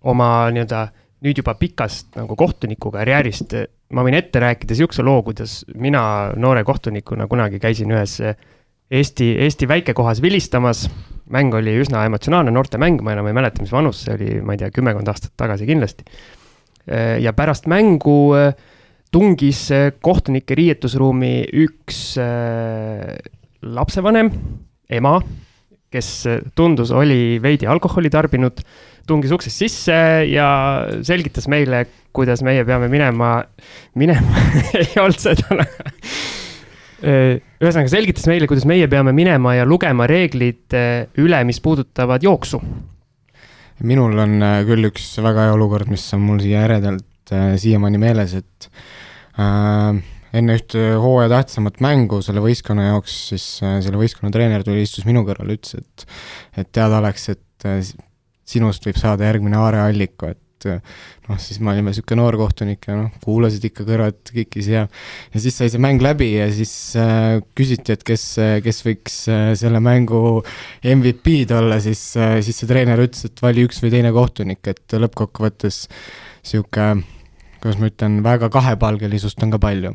oma 0.00 0.50
nii-öelda 0.52 0.88
nüüd 1.24 1.40
juba 1.40 1.54
pikast 1.60 2.16
nagu 2.16 2.36
kohtunikukarjäärist, 2.36 3.56
ma 3.92 4.04
võin 4.06 4.16
ette 4.16 4.40
rääkida 4.40 4.76
sihukese 4.76 5.04
loo, 5.04 5.20
kuidas 5.24 5.60
mina 5.76 6.02
noore 6.36 6.64
kohtunikuna 6.64 7.26
kunagi 7.28 7.60
käisin 7.60 7.92
ühes 7.92 8.20
Eesti, 8.90 9.36
Eesti 9.44 9.68
väikekohas 9.70 10.22
vilistamas. 10.22 10.88
mäng 11.30 11.54
oli 11.54 11.76
üsna 11.78 12.00
emotsionaalne 12.08 12.50
noortemäng, 12.50 13.04
ma 13.06 13.12
enam 13.12 13.28
ei 13.30 13.34
mäleta, 13.36 13.62
mis 13.62 13.70
vanus 13.70 14.00
see 14.02 14.16
oli, 14.16 14.40
ma 14.42 14.56
ei 14.56 14.58
tea, 14.58 14.70
kümmekond 14.74 15.06
aastat 15.06 15.30
tagasi 15.38 15.68
kindlasti. 15.68 16.02
Ja 16.90 17.32
pärast 17.36 17.68
mängu 17.70 18.34
äh, 18.34 18.54
tungis 19.12 19.66
äh, 19.74 19.90
kohtunike 20.02 20.56
riietusruumi 20.58 21.34
üks 21.64 22.14
äh, 22.20 23.18
lapsevanem, 23.62 24.30
ema, 24.90 25.18
kes 25.90 26.10
äh, 26.30 26.42
tundus, 26.54 26.92
oli 26.94 27.40
veidi 27.42 27.68
alkoholi 27.70 28.10
tarbinud, 28.12 28.62
tungis 29.08 29.34
uksest 29.34 29.64
sisse 29.64 29.96
ja 30.30 30.50
selgitas 31.06 31.48
meile, 31.50 31.84
kuidas 32.14 32.44
meie 32.46 32.62
peame 32.66 32.90
minema, 32.92 33.40
minema 33.98 34.44
ei 34.80 34.92
olnud 35.00 35.18
seda 35.18 35.64
ühesõnaga 37.00 37.88
selgitas 37.88 38.26
meile, 38.28 38.44
kuidas 38.44 38.66
meie 38.68 38.84
peame 38.92 39.14
minema 39.16 39.54
ja 39.56 39.66
lugema 39.66 40.06
reeglid 40.10 40.76
äh, 40.76 41.06
üle, 41.18 41.42
mis 41.48 41.58
puudutavad 41.64 42.22
jooksu. 42.22 42.60
Minul 43.86 44.18
on 44.20 44.38
äh, 44.44 44.60
küll 44.68 44.90
üks 44.90 45.12
väga 45.22 45.48
hea 45.48 45.56
olukord, 45.56 45.90
mis 45.92 46.04
on 46.16 46.24
mul 46.26 46.40
siia 46.42 46.64
äredalt 46.66 47.34
äh, 47.34 47.54
siiamaani 47.60 48.00
meeles, 48.02 48.34
et 48.38 48.70
äh, 49.40 50.00
enne 50.36 50.58
ühte 50.58 50.84
hooaja 51.02 51.30
tähtsamat 51.32 51.80
mängu 51.84 52.20
selle 52.24 52.42
võistkonna 52.44 52.90
jaoks, 52.90 53.16
siis 53.32 53.46
äh, 53.64 53.78
selle 53.84 54.00
võistkonna 54.00 54.32
treener 54.34 54.64
tuli, 54.66 54.84
istus 54.86 55.06
minu 55.08 55.24
kõrval, 55.26 55.56
ütles, 55.56 55.80
et 55.80 56.62
et 56.64 56.70
teada 56.74 57.00
oleks, 57.02 57.28
et 57.34 57.68
äh, 57.68 57.80
sinust 58.50 58.86
võib 58.86 58.98
saada 59.00 59.28
järgmine 59.28 59.58
Aare 59.58 59.84
Alliku, 59.86 60.30
et 60.68 61.28
noh, 61.28 61.38
siis 61.40 61.60
me 61.62 61.72
olime 61.72 61.92
niisugune 61.92 62.20
noor 62.20 62.36
kohtunik 62.40 62.88
ja 62.88 62.96
noh, 62.98 63.14
kuulasid 63.24 63.64
ikka 63.70 63.86
kõrvad 63.88 64.18
kikis 64.34 64.70
ja 64.72 64.82
ja 64.86 65.42
siis 65.42 65.56
sai 65.56 65.70
see 65.72 65.82
mäng 65.82 66.02
läbi 66.04 66.32
ja 66.34 66.48
siis 66.54 66.72
äh, 67.00 67.38
küsiti, 67.56 67.94
et 67.96 68.04
kes, 68.06 68.24
kes 68.64 68.82
võiks 68.86 69.22
äh, 69.32 69.52
selle 69.58 69.80
mängu 69.84 70.40
MVP-d 70.82 71.56
olla, 71.60 71.80
siis 71.82 72.02
äh,, 72.20 72.38
siis 72.44 72.60
see 72.60 72.70
treener 72.70 73.00
ütles, 73.06 73.30
et 73.30 73.42
vali 73.44 73.64
üks 73.68 73.80
või 73.84 73.94
teine 73.94 74.12
kohtunik, 74.16 74.62
et 74.70 74.98
lõppkokkuvõttes 75.00 75.86
niisugune, 76.44 77.04
kuidas 77.60 77.80
ma 77.80 77.90
ütlen, 77.90 78.20
väga 78.24 78.48
kahepalgelisust 78.52 79.42
on 79.44 79.52
ka 79.54 79.60
palju. 79.62 79.94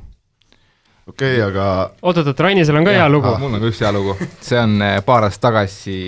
Okei 1.06 1.36
okay,, 1.38 1.42
aga 1.46 1.66
oot-oot-oot, 2.02 2.40
Rainisel 2.42 2.80
on 2.80 2.88
ka 2.88 2.94
hea 2.96 3.06
lugu. 3.12 3.30
mul 3.42 3.54
on 3.54 3.62
ka 3.62 3.70
üks 3.70 3.84
hea 3.84 3.92
lugu, 3.94 4.16
see 4.42 4.58
on 4.58 4.80
paar 5.06 5.28
aastat 5.28 5.52
tagasi 5.52 6.00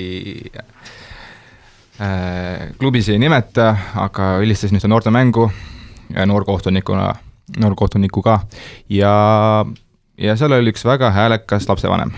klubis 2.78 3.10
ei 3.10 3.20
nimeta, 3.20 3.72
aga 3.98 4.36
helistasin 4.38 4.78
ühte 4.78 4.89
noortemängu 4.91 5.48
noorkohtunikuna, 6.26 7.16
noorkohtunikuga 7.58 8.39
ja, 8.89 9.14
ja 10.18 10.36
seal 10.38 10.56
oli 10.58 10.74
üks 10.74 10.86
väga 10.86 11.12
häälekas 11.12 11.68
lapsevanem. 11.70 12.12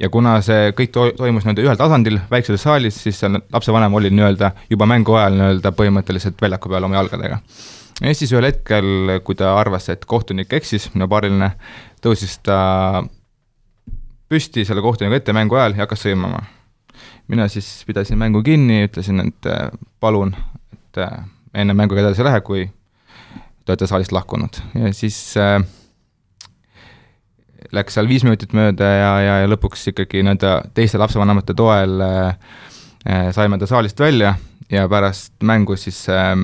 ja 0.00 0.08
kuna 0.08 0.38
see 0.46 0.70
kõik 0.76 0.94
to-, 0.94 1.10
toimus 1.16 1.44
nii-öelda 1.44 1.66
ühel 1.66 1.80
tasandil, 1.80 2.20
väikses 2.30 2.62
saalis, 2.62 3.02
siis 3.02 3.18
seal 3.20 3.40
lapsevanem 3.52 3.94
oli 3.94 4.10
nii-öelda 4.14 4.52
juba 4.70 4.86
mängu 4.86 5.18
ajal 5.18 5.36
nii-öelda 5.36 5.74
põhimõtteliselt 5.76 6.40
väljaku 6.40 6.72
peal 6.72 6.88
oma 6.88 7.00
jalgadega 7.00 7.40
ja 8.00 8.14
siis 8.14 8.32
ühel 8.32 8.48
hetkel, 8.48 9.18
kui 9.24 9.36
ta 9.36 9.54
arvas, 9.60 9.90
et 9.92 10.06
kohtunik 10.08 10.52
eksis, 10.56 10.88
minu 10.94 11.08
paariline, 11.10 11.52
tõusis 12.04 12.38
ta 12.46 13.02
püsti 14.30 14.64
selle 14.64 14.82
kohtuniku 14.84 15.18
ette 15.18 15.34
mängu 15.36 15.58
ajal 15.58 15.76
ja 15.76 15.84
hakkas 15.84 16.06
sõimama. 16.06 16.44
Mina 17.30 17.46
siis 17.48 17.68
pidasin 17.86 18.18
mängu 18.18 18.42
kinni, 18.46 18.84
ütlesin, 18.88 19.22
et 19.28 19.50
äh, 19.50 19.68
palun, 20.02 20.34
et 20.74 21.00
äh, 21.00 21.20
enne 21.54 21.76
mänguga 21.78 22.02
edasi 22.02 22.24
ei 22.24 22.30
lähe, 22.30 22.40
kui 22.46 22.64
te 22.66 23.72
olete 23.72 23.86
saalist 23.90 24.12
lahkunud 24.14 24.58
ja 24.74 24.92
siis 24.96 25.18
äh, 25.38 25.60
läks 27.76 27.96
seal 27.96 28.08
viis 28.10 28.24
minutit 28.26 28.54
mööda 28.56 28.88
ja, 28.88 29.10
ja, 29.22 29.34
ja 29.44 29.50
lõpuks 29.50 29.90
ikkagi 29.92 30.24
nii-öelda 30.24 30.54
teiste 30.74 30.98
lapsevanemate 31.00 31.54
toel 31.58 32.00
äh, 32.04 32.56
äh, 33.06 33.28
saime 33.36 33.60
ta 33.60 33.68
saalist 33.70 34.00
välja 34.00 34.34
ja 34.70 34.88
pärast 34.90 35.34
mängu 35.46 35.76
siis 35.78 36.02
äh, 36.10 36.34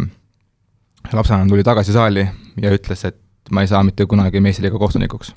lapsevanem 1.13 1.51
tuli 1.51 1.65
tagasi 1.67 1.95
saali 1.97 2.27
ja 2.63 2.75
ütles, 2.75 3.05
et 3.09 3.21
ma 3.51 3.63
ei 3.63 3.71
saa 3.71 3.83
mitte 3.87 4.07
kunagi 4.11 4.41
meistriliiga 4.43 4.79
kohtunikuks. 4.79 5.35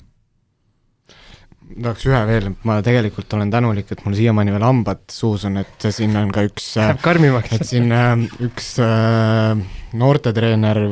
Tahaks 1.84 2.06
ühe 2.08 2.20
veel, 2.28 2.48
ma 2.68 2.78
tegelikult 2.84 3.32
olen 3.36 3.50
tänulik, 3.52 3.90
et 3.92 4.02
mul 4.04 4.16
siiamaani 4.18 4.54
veel 4.54 4.64
hambad 4.66 5.04
suus 5.12 5.44
on, 5.48 5.60
et 5.62 5.86
siin 5.92 6.16
on 6.18 6.30
ka 6.34 6.44
üks 6.48 6.72
Läheb 6.80 7.02
karmimaks. 7.04 7.52
et 7.56 7.66
siin 7.68 7.90
äh, 7.94 8.14
üks 8.46 8.72
äh, 8.84 9.60
noortetreener 10.00 10.82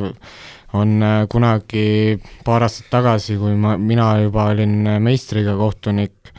on 0.79 0.95
äh, 1.05 1.21
kunagi 1.31 2.19
paar 2.45 2.65
aastat 2.67 2.89
tagasi, 2.93 3.37
kui 3.41 3.55
ma, 3.59 3.75
mina 3.77 4.11
juba 4.23 4.49
olin 4.53 4.95
meistriga 5.03 5.55
kohtunik, 5.59 6.33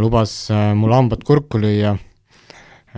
lubas 0.00 0.32
mul 0.74 0.90
hambad 0.96 1.20
kurku 1.22 1.60
lüüa, 1.62 1.92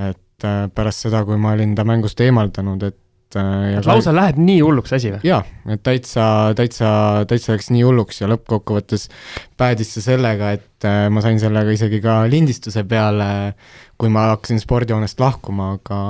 et 0.01 0.47
pärast 0.73 1.05
seda, 1.05 1.21
kui 1.29 1.37
ma 1.37 1.53
olin 1.53 1.75
ta 1.77 1.85
mängust 1.85 2.21
eemaldanud, 2.25 2.87
et 2.89 3.02
et 3.33 3.81
äh, 3.81 3.87
lausa 3.87 4.11
ka... 4.11 4.17
läheb 4.19 4.39
nii 4.43 4.61
hulluks 4.61 4.93
asi 4.97 5.13
või? 5.15 5.21
jaa, 5.27 5.41
et 5.73 5.83
täitsa, 5.85 6.25
täitsa, 6.59 6.91
täitsa 7.29 7.57
läks 7.57 7.71
nii 7.73 7.85
hulluks 7.87 8.23
ja 8.23 8.29
lõppkokkuvõttes 8.33 9.09
päädis 9.61 9.95
see 9.97 10.05
sellega, 10.05 10.53
et 10.59 10.89
äh, 10.89 11.07
ma 11.13 11.25
sain 11.25 11.41
sellega 11.43 11.75
isegi 11.75 12.03
ka 12.05 12.23
lindistuse 12.31 12.85
peale, 12.89 13.29
kui 14.01 14.13
ma 14.13 14.29
hakkasin 14.33 14.61
spordihoonest 14.63 15.21
lahkuma, 15.23 15.75
aga 15.79 16.01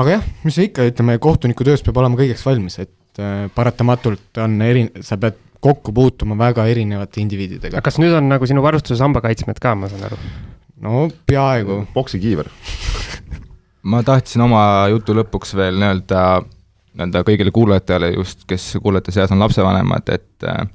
aga 0.00 0.18
jah, 0.18 0.26
mis 0.44 0.56
sa 0.58 0.66
ikka, 0.66 0.88
ütleme, 0.92 1.18
kohtuniku 1.22 1.66
töös 1.66 1.84
peab 1.86 2.00
olema 2.02 2.20
kõigeks 2.20 2.44
valmis, 2.46 2.80
et 2.82 3.22
äh, 3.22 3.46
paratamatult 3.54 4.42
on 4.44 4.60
eri, 4.66 4.88
sa 5.04 5.18
pead 5.20 5.38
kokku 5.60 5.92
puutuma 5.92 6.38
väga 6.40 6.64
erinevate 6.72 7.20
indiviididega. 7.20 7.82
kas 7.84 8.00
nüüd 8.00 8.14
on 8.16 8.30
nagu 8.32 8.48
sinu 8.48 8.64
varustuses 8.64 9.02
hambakaitsmed 9.04 9.60
ka, 9.60 9.74
ma 9.76 9.90
saan 9.92 10.08
aru? 10.08 10.20
no 10.80 11.08
peaaegu. 11.28 11.84
poksikiiver 11.94 12.48
ma 13.82 14.02
tahtsin 14.02 14.42
oma 14.44 14.62
jutu 14.92 15.14
lõpuks 15.16 15.54
veel 15.56 15.78
nii-öelda, 15.80 16.22
nii-öelda 16.94 17.22
kõigile 17.26 17.52
kuulajatele 17.54 18.12
just, 18.14 18.44
kes 18.48 18.74
kuulajate 18.82 19.14
seas 19.14 19.32
on 19.32 19.40
lapsevanemad, 19.42 20.08
et 20.12 20.48
äh, 20.48 20.66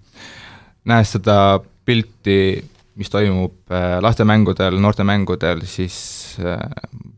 nähes 0.86 1.16
seda 1.16 1.60
pilti, 1.86 2.64
mis 2.96 3.12
toimub 3.12 3.72
äh, 3.72 3.98
lastemängudel, 4.02 4.80
noortemängudel, 4.82 5.66
siis 5.70 5.98
äh, 6.40 6.60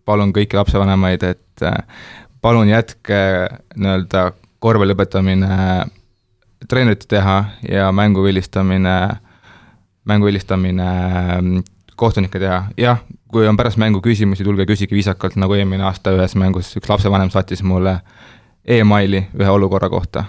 palun 0.05 0.33
kõiki 0.35 0.57
lapsevanemaid, 0.57 1.23
et 1.23 1.65
äh, 1.65 1.77
palun 2.41 2.69
jätke 2.71 3.19
nii-öelda 3.75 4.31
korvpalli 4.63 4.95
õpetamine 4.97 5.57
treenerite 6.67 7.07
teha 7.11 7.37
ja 7.69 7.91
mängu 7.93 8.23
vilistamine, 8.25 8.97
mängu 10.09 10.25
vilistamine 10.25 10.87
kohtunike 11.95 12.41
teha, 12.41 12.63
jah, 12.77 13.03
kui 13.31 13.47
on 13.47 13.57
pärast 13.59 13.79
mängu 13.81 14.01
küsimusi, 14.03 14.45
tulge 14.47 14.65
küsige 14.69 14.95
viisakalt, 14.95 15.35
nagu 15.39 15.55
eelmine 15.57 15.83
aasta 15.87 16.13
ühes 16.15 16.35
mängus 16.39 16.73
üks 16.79 16.89
lapsevanem 16.89 17.31
saatis 17.33 17.63
mulle 17.63 17.99
emaili 18.67 19.25
ühe 19.39 19.49
olukorra 19.51 19.89
kohta, 19.89 20.25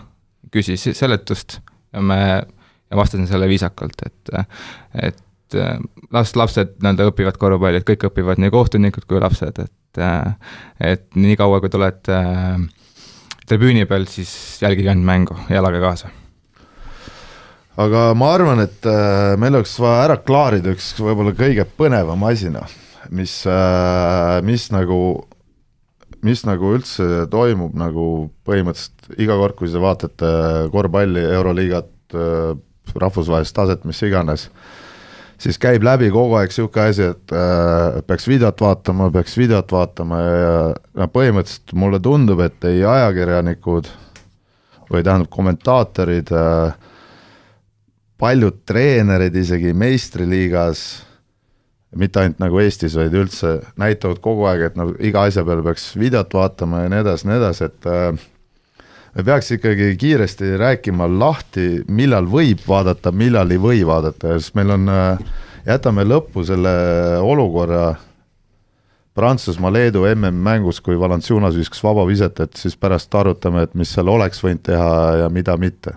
küsis 0.55 0.89
seletust 0.99 1.59
ja 1.93 2.03
me, 2.03 2.21
ja 2.91 2.99
vastasin 2.99 3.27
sellele 3.27 3.51
viisakalt, 3.51 4.07
et, 4.07 4.33
et 5.03 5.59
las 6.13 6.35
lapsed 6.37 6.77
nii-öelda 6.83 7.09
õpivad 7.13 7.39
korvpalli, 7.41 7.81
et 7.81 7.89
kõik 7.89 8.09
õpivad, 8.11 8.41
nii 8.43 8.53
kohtunikud 8.55 9.09
kui 9.09 9.21
lapsed, 9.23 9.65
et 9.65 9.75
et 10.85 11.17
niikaua, 11.17 11.59
kui 11.59 11.71
te 11.73 11.79
olete 11.79 12.17
tribüüni 13.49 13.87
peal, 13.89 14.05
siis 14.07 14.31
jälgige 14.63 14.93
ainult 14.93 15.09
mängu 15.09 15.37
ja 15.49 15.63
elage 15.63 15.81
kaasa. 15.83 16.11
Aga 17.79 18.09
ma 18.19 18.33
arvan, 18.35 18.61
et 18.65 18.87
äh, 18.91 19.37
meil 19.39 19.55
oleks 19.55 19.77
vaja 19.79 20.05
ära 20.09 20.17
klaarida 20.19 20.73
üks 20.75 20.91
võib-olla 20.99 21.33
kõige 21.39 21.65
põnevam 21.79 22.25
asi, 22.27 22.51
noh, 22.51 22.67
mis, 23.11 23.35
äh, 23.47 24.39
mis 24.47 24.69
nagu, 24.75 25.01
mis 26.25 26.45
nagu 26.47 26.73
üldse 26.77 27.27
toimub 27.31 27.77
nagu 27.79 28.09
põhimõtteliselt 28.49 29.21
iga 29.21 29.39
kord, 29.41 29.57
kui 29.59 29.71
te 29.73 29.83
vaatate 29.83 30.33
korvpalli, 30.75 31.25
Euroliigat, 31.39 31.93
äh, 32.15 32.53
rahvusvahelist 32.99 33.57
taset, 33.57 33.85
mis 33.89 34.01
iganes, 34.03 34.49
siis 35.39 35.59
käib 35.61 35.85
läbi 35.87 36.11
kogu 36.11 36.39
aeg 36.39 36.51
niisugune 36.51 36.91
asi, 36.91 37.09
et 37.13 37.37
äh, 37.37 38.01
peaks 38.09 38.29
videot 38.31 38.61
vaatama, 38.65 39.11
peaks 39.15 39.37
videot 39.39 39.73
vaatama 39.73 40.21
ja 40.25 40.53
no 40.99 41.09
põhimõtteliselt 41.15 41.75
mulle 41.79 42.01
tundub, 42.03 42.43
et 42.45 42.69
ei 42.69 42.85
ajakirjanikud 42.85 43.91
või 44.89 45.05
tähendab, 45.05 45.29
kommentaatorid 45.33 46.33
äh, 46.33 46.89
paljud 48.19 48.65
treenerid 48.67 49.37
isegi 49.37 49.75
meistriliigas, 49.77 50.85
mitte 51.97 52.21
ainult 52.21 52.41
nagu 52.43 52.61
Eestis, 52.61 52.97
vaid 52.99 53.15
üldse 53.17 53.59
näitavad 53.81 54.21
kogu 54.25 54.49
aeg, 54.51 54.67
et 54.69 54.77
nagu 54.77 54.97
iga 55.01 55.25
asja 55.29 55.45
peale 55.47 55.65
peaks 55.65 55.91
videot 55.97 56.35
vaatama 56.35 56.85
ja 56.85 56.93
nii 56.93 57.05
edasi, 57.05 57.29
nii 57.29 57.39
edasi, 57.39 57.69
et 57.71 57.89
äh, 57.89 58.27
me 59.17 59.25
peaks 59.25 59.53
ikkagi 59.57 59.95
kiiresti 60.01 60.57
rääkima 60.61 61.09
lahti, 61.19 61.69
millal 61.89 62.29
võib 62.29 62.61
vaadata, 62.69 63.13
millal 63.13 63.55
ei 63.55 63.63
või 63.63 63.81
vaadata, 63.89 64.37
sest 64.37 64.59
meil 64.59 64.77
on 64.77 64.93
äh,, 64.93 65.25
jätame 65.69 66.05
lõppu 66.05 66.45
selle 66.49 66.75
olukorra 67.25 67.95
Prantsusmaa, 69.19 69.73
Leedu 69.75 70.05
MM-mängus, 70.07 70.79
kui 70.85 70.95
Valanciunas 71.01 71.57
viskas 71.59 71.81
vabaviset, 71.83 72.39
et 72.45 72.61
siis 72.61 72.77
pärast 72.79 73.15
arutame, 73.19 73.65
et 73.67 73.73
mis 73.75 73.91
seal 73.91 74.07
oleks 74.13 74.45
võinud 74.45 74.63
teha 74.69 74.91
ja 75.25 75.31
mida 75.35 75.57
mitte 75.59 75.97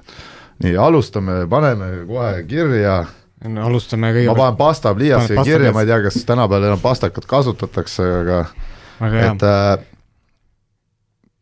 nii, 0.64 0.74
alustame, 0.78 1.44
paneme 1.50 1.92
kohe 2.10 2.44
kirja. 2.50 3.04
No 3.50 3.66
alustame 3.66 4.12
kõigepealt. 4.14 4.38
ma 4.38 4.44
panen 4.44 4.58
pasta 4.60 4.94
pliiatsi 4.96 5.38
kirja, 5.44 5.72
ma 5.74 5.82
ei 5.86 5.90
tea, 5.90 6.02
kas 6.06 6.20
tänapäeval 6.28 6.68
enam 6.70 6.82
pastakat 6.84 7.26
kasutatakse, 7.30 8.06
aga, 8.22 8.40
aga 9.02 9.24
et 9.32 9.46
äh, 9.48 9.86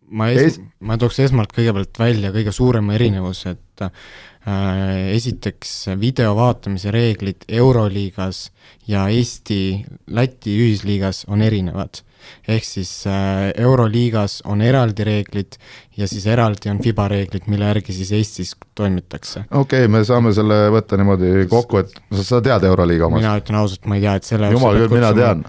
ma 0.10 0.30
es- 0.32 0.41
Es-, 0.45 0.60
ma 0.80 0.97
tooks 0.97 1.20
esmalt 1.26 1.52
kõigepealt 1.56 2.00
välja 2.00 2.32
kõige 2.36 2.54
suurema 2.56 2.95
erinevuse, 2.95 3.56
et 3.58 3.84
äh, 3.84 5.10
esiteks 5.16 5.74
video 6.00 6.32
vaatamise 6.38 6.91
reeglid 6.95 7.43
Euroliigas 7.50 8.50
ja 8.88 9.08
Eesti-Läti 9.14 10.56
ühisliigas 10.64 11.26
on 11.28 11.41
erinevad. 11.45 12.02
Ehk 12.48 12.66
siis 12.68 12.92
äh, 13.10 13.50
Euroliigas 13.58 14.40
on 14.46 14.64
eraldi 14.66 15.06
reeglid 15.08 15.60
ja 15.98 16.08
siis 16.08 16.28
eraldi 16.28 16.72
on 16.72 16.82
FIBA 16.84 17.08
reeglid, 17.14 17.48
mille 17.52 17.70
järgi 17.72 17.96
siis 18.00 18.12
Eestis 18.16 18.56
toimitakse. 18.76 19.46
okei 19.52 19.86
okay,, 19.86 19.92
me 19.92 20.04
saame 20.08 20.34
selle 20.36 20.66
võtta 20.74 21.00
niimoodi 21.00 21.48
kokku, 21.52 21.84
et 21.84 21.96
sa, 22.14 22.26
sa 22.34 22.42
tead 22.46 22.68
Euroliiga 22.70 23.08
omast? 23.10 23.24
mina 23.24 23.38
ütlen 23.42 23.62
ausalt, 23.62 23.86
ma 23.86 24.00
ei 24.00 24.06
tea, 24.08 24.18
et 24.20 24.34
selle 24.34 24.52
jumal 24.56 24.82
küll, 24.84 24.94
mina 24.98 25.14
tean. 25.18 25.48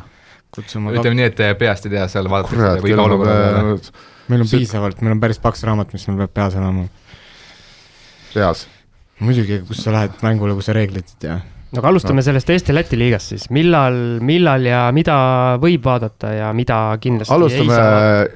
ütleme 0.61 1.17
nii, 1.19 1.29
et 1.33 1.45
peast 1.59 1.91
ei 1.91 1.99
tea, 1.99 2.07
seal 2.11 2.31
vaadatakse 2.31 2.95
iga 2.95 3.11
pean 3.25 3.77
meil 4.31 4.45
on 4.45 4.49
See- 4.49 4.63
piisavalt, 4.63 5.01
meil 5.03 5.17
on 5.17 5.23
päris 5.23 5.41
paks 5.43 5.65
raamat, 5.67 5.93
mis 5.95 6.07
meil 6.09 6.23
peab 6.23 6.35
peas 6.35 6.57
olema. 6.59 6.87
peas. 8.35 8.67
muidugi, 9.21 9.63
kus 9.69 9.83
sa 9.85 9.93
lähed 9.93 10.23
mängule, 10.25 10.55
kui 10.57 10.65
sa 10.65 10.77
reegleid 10.77 11.09
ei 11.09 11.19
tea. 11.27 11.41
No 11.71 11.83
aga 11.83 11.93
alustame 11.93 12.25
sellest 12.27 12.51
Eesti-Läti 12.55 12.99
liigast 12.99 13.35
siis, 13.35 13.47
millal, 13.55 13.97
millal 14.27 14.67
ja 14.67 14.87
mida 14.95 15.17
võib 15.63 15.85
vaadata 15.87 16.35
ja 16.35 16.51
mida 16.57 16.81
kindlasti 17.03 17.35
alustame 17.35 17.77
ei 17.77 17.79
saa?, 17.79 18.27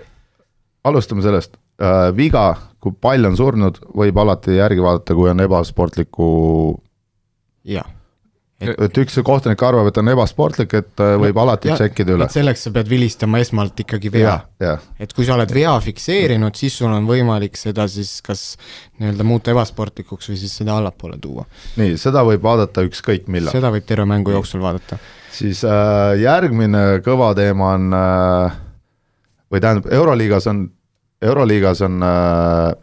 alustame 0.90 1.24
sellest 1.24 1.56
äh,, 1.82 2.10
viga, 2.16 2.46
kui 2.82 2.94
pall 3.00 3.26
on 3.30 3.36
surnud, 3.38 3.80
võib 3.96 4.18
alati 4.20 4.58
järgi 4.58 4.84
vaadata, 4.84 5.16
kui 5.18 5.30
on 5.32 5.44
ebasportliku, 5.46 6.28
jah. 7.70 7.88
Et 8.72 8.98
üks 9.02 9.18
kohtunik 9.26 9.62
arvab, 9.66 9.88
et 9.90 9.98
on 10.00 10.10
ebasportlik, 10.12 10.74
et 10.80 11.02
äh, 11.02 11.14
võib 11.20 11.38
alati 11.42 11.70
Ja- 11.70 11.76
tšekkida 11.78 12.16
üle 12.16 12.28
et. 12.28 12.34
selleks 12.34 12.66
sa 12.66 12.72
pead 12.74 12.90
vilistama 12.90 13.40
esmalt 13.42 13.80
ikkagi 13.84 14.12
vea 14.14 14.36
et 14.98 15.12
kui 15.16 15.26
sa 15.26 15.36
oled 15.36 15.52
vea 15.54 15.74
fikseerinud, 15.84 16.54
siis 16.58 16.78
sul 16.80 16.92
on 16.92 17.08
võimalik 17.08 17.58
seda 17.60 17.86
siis 17.90 18.16
kas 18.24 18.44
nii-öelda 19.00 19.26
muuta 19.26 19.54
ebasportlikuks 19.54 20.30
või 20.30 20.40
siis 20.40 20.54
seda 20.60 20.78
allapoole 20.78 21.18
tuua. 21.20 21.46
nii, 21.80 21.98
seda 22.00 22.24
võib 22.26 22.42
vaadata 22.44 22.84
ükskõik 22.86 23.28
millal. 23.28 23.52
seda 23.54 23.72
võib 23.74 23.86
terve 23.88 24.06
mängu 24.08 24.34
jooksul 24.34 24.62
vaadata. 24.64 24.98
siis 25.34 25.64
äh, 25.68 26.14
järgmine 26.22 27.00
kõva 27.06 27.34
teema 27.38 27.74
on 27.78 27.98
äh, 28.00 28.58
või 29.52 29.62
tähendab, 29.62 29.92
Euroliigas 29.92 30.46
on, 30.50 30.66
Euroliigas 31.22 31.82
on 31.86 32.02
äh,, 32.02 32.74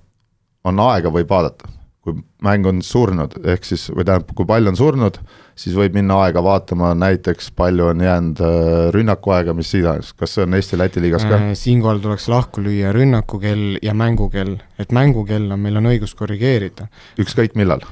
on 0.64 0.80
aega 0.80 1.12
võib 1.14 1.30
vaadata, 1.30 1.70
kui 2.02 2.16
mäng 2.42 2.66
on 2.66 2.80
surnud, 2.82 3.36
ehk 3.46 3.66
siis, 3.68 3.84
või 3.94 4.02
tähendab, 4.08 4.32
kui 4.34 4.46
pall 4.50 4.66
on 4.72 4.78
surnud, 4.78 5.20
siis 5.58 5.76
võib 5.78 5.94
minna 5.94 6.16
aega 6.24 6.42
vaatama 6.42 6.96
näiteks 6.98 7.52
palju 7.54 7.92
on 7.92 8.00
jäänud 8.02 8.40
äh, 8.42 8.70
rünnakuaega, 8.96 9.54
mis 9.54 9.70
iganes, 9.78 10.10
kas 10.18 10.34
see 10.34 10.48
on 10.48 10.56
Eesti-Läti 10.58 11.04
liigas 11.04 11.28
ka? 11.30 11.38
Äh, 11.38 11.52
siinkohal 11.58 12.00
tuleks 12.02 12.26
lahku 12.32 12.64
lüüa 12.66 12.90
rünnakukell 12.96 13.78
ja 13.86 13.94
mängukell, 13.94 14.56
et 14.82 14.96
mängukell 14.98 15.46
on, 15.54 15.62
meil 15.62 15.78
on 15.78 15.90
õigus 15.92 16.16
korrigeerida, 16.18 16.88
ükskõik 17.22 17.54
millal, 17.60 17.86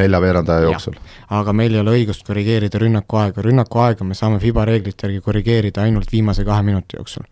nelja 0.00 0.20
veerandaja 0.24 0.64
jooksul. 0.66 0.96
aga 1.38 1.54
meil 1.54 1.76
ei 1.76 1.82
ole 1.84 1.94
õigust 2.00 2.26
korrigeerida 2.26 2.80
rünnakuaega, 2.82 3.44
rünnakuaega 3.46 4.08
me 4.08 4.18
saame 4.18 4.40
FIBA 4.42 4.64
reeglite 4.72 5.06
järgi 5.06 5.22
korrigeerida 5.22 5.84
ainult 5.86 6.10
viimase 6.12 6.42
kahe 6.48 6.66
minuti 6.66 6.98
jooksul. 6.98 7.22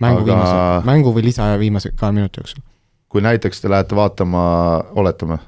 mängu 0.00 0.24
Aga- 0.24 0.32
viimase, 0.32 0.86
mängu 0.88 1.12
või 1.12 1.26
lisaaja 1.28 1.60
viimase 1.60 1.92
kahe 1.92 2.16
minuti 2.16 2.40
jooksul. 2.40 2.64
kui 3.08 3.20
näiteks 3.20 3.60
te 3.60 3.70
lähete 3.70 3.96
vaatama, 3.96 4.46
oletame 4.96 5.38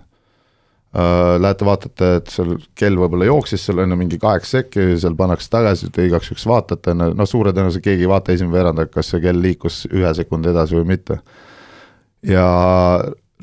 lähete 0.88 1.66
vaatate, 1.68 2.06
et 2.16 2.30
seal 2.32 2.54
kell 2.78 2.96
võib-olla 2.96 3.26
jooksis 3.28 3.66
seal 3.66 3.82
on 3.82 3.92
ju 3.92 3.98
mingi 4.00 4.18
kaheksa 4.18 4.62
sekki, 4.62 4.86
seal 4.96 5.18
pannakse 5.18 5.50
tagasi, 5.52 5.90
te 5.92 6.06
igaks 6.08 6.30
juhuks 6.30 6.46
vaatate, 6.48 6.94
no 6.96 7.26
suure 7.28 7.52
tõenäosusega 7.52 7.90
keegi 7.90 8.06
ei 8.06 8.10
vaata 8.10 8.32
esimene 8.32 8.56
veerand, 8.56 8.80
et 8.80 8.94
kas 8.94 9.12
see 9.12 9.20
kell 9.20 9.42
liikus 9.44 9.82
ühe 9.92 10.12
sekundi 10.16 10.48
edasi 10.48 10.78
või 10.78 10.88
mitte. 10.94 11.18
ja 12.24 12.46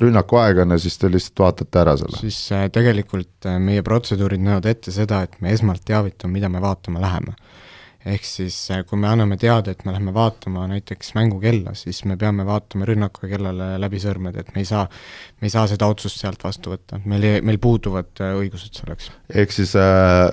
rünnakuaeg 0.00 0.58
on 0.58 0.74
ja 0.74 0.78
siis 0.78 0.98
te 1.00 1.10
lihtsalt 1.10 1.40
vaatate 1.40 1.80
ära 1.80 1.96
selle. 1.96 2.18
siis 2.20 2.38
äh, 2.52 2.66
tegelikult 2.72 3.48
äh, 3.48 3.58
meie 3.62 3.84
protseduurid 3.86 4.42
näevad 4.44 4.68
ette 4.70 4.92
seda, 4.94 5.22
et 5.24 5.38
me 5.40 5.52
esmalt 5.54 5.84
teavitame, 5.86 6.36
mida 6.36 6.50
me 6.52 6.60
vaatama 6.62 7.00
läheme. 7.00 7.36
Ehk 8.06 8.26
siis 8.26 8.56
äh, 8.70 8.82
kui 8.86 8.98
me 9.00 9.08
anname 9.10 9.38
teada, 9.40 9.72
et 9.72 9.84
me 9.86 9.92
läheme 9.94 10.14
vaatama 10.14 10.66
näiteks 10.70 11.14
mängukella, 11.16 11.74
siis 11.78 12.04
me 12.06 12.16
peame 12.20 12.46
vaatama 12.46 12.86
rünnaku 12.88 13.28
kellale 13.30 13.72
läbi 13.82 14.00
sõrmede, 14.02 14.44
et 14.44 14.52
me 14.54 14.62
ei 14.62 14.68
saa, 14.68 14.84
me 15.40 15.48
ei 15.48 15.54
saa 15.54 15.66
seda 15.70 15.88
otsust 15.90 16.22
sealt 16.22 16.44
vastu 16.44 16.74
võtta, 16.74 17.00
meil 17.04 17.26
ei, 17.26 17.40
meil 17.46 17.58
puuduvad 17.62 18.12
äh, 18.22 18.36
õigused 18.42 18.78
selleks. 18.78 19.10
ehk 19.34 19.54
siis 19.54 19.74
äh, 19.80 20.30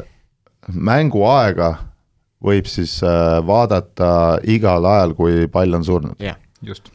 mänguaega 0.73 1.73
võib 2.43 2.67
siis 2.69 2.97
äh, 3.07 3.39
vaadata 3.47 4.11
igal 4.51 4.85
ajal, 4.89 5.15
kui 5.17 5.47
pall 5.51 5.79
on 5.79 5.87
surnud. 5.87 6.19
jah, 6.23 6.37
just. 6.61 6.91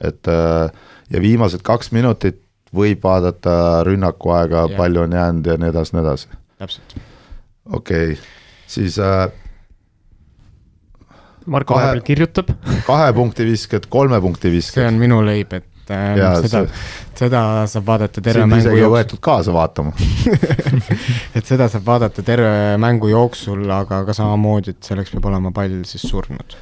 et 0.00 0.30
äh, 0.30 0.70
ja 1.10 1.22
viimased 1.22 1.64
kaks 1.66 1.92
minutit 1.96 2.42
võib 2.76 3.02
vaadata 3.02 3.82
rünnakuaega, 3.86 4.66
Jah. 4.68 4.76
palju 4.78 5.02
on 5.02 5.14
jäänud 5.18 5.46
ja 5.50 5.56
nii 5.58 5.72
edasi, 5.72 5.96
nii 5.96 6.04
edasi. 6.04 6.28
täpselt. 6.58 6.98
okei 7.66 8.12
okay., 8.12 8.18
siis 8.70 8.98
äh, 9.02 9.26
Marko 11.46 11.74
Kahe- 11.74 11.86
vahepeal 11.86 12.04
kirjutab, 12.04 12.50
kahe 12.86 13.12
punkti 13.16 13.46
visked, 13.48 13.86
kolme 13.92 14.20
punkti 14.20 14.48
see 14.48 14.56
visked. 14.56 14.86
on 14.86 14.98
minu 15.00 15.20
leib, 15.24 15.52
et 15.56 15.92
äh, 15.92 16.16
Jaa, 16.20 16.34
seda 16.44 16.64
see-, 16.66 16.82
seda 17.22 17.42
saab 17.70 17.86
vaadata 17.88 18.24
terve 18.24 18.44
mängu 18.46 18.60
isegi 18.64 18.82
jooksul, 18.82 18.96
võetud 18.96 19.22
kaasa 19.24 19.54
vaatama. 19.56 19.94
et 21.36 21.48
seda 21.48 21.70
saab 21.72 21.86
vaadata 21.86 22.24
terve 22.26 22.52
mängu 22.82 23.12
jooksul, 23.12 23.64
aga 23.76 24.02
ka 24.08 24.16
samamoodi, 24.16 24.76
et 24.76 24.92
selleks 24.92 25.14
peab 25.16 25.30
olema 25.32 25.54
pall 25.56 25.80
siis 25.88 26.04
surnud. 26.10 26.58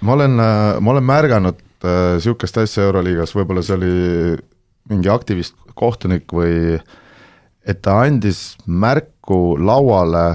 ma 0.00 0.16
olen, 0.18 0.38
ma 0.38 0.94
olen 0.94 1.06
märganud 1.10 1.66
niisugust 1.80 2.58
asja 2.60 2.84
Euroliigas, 2.88 3.32
võib-olla 3.36 3.62
see 3.64 3.76
oli 3.78 3.92
mingi 4.90 5.10
aktivist 5.12 5.56
kohtunik 5.78 6.32
või 6.34 6.76
et 7.68 7.80
ta 7.84 8.00
andis 8.04 8.56
märku 8.66 9.56
lauale, 9.60 10.26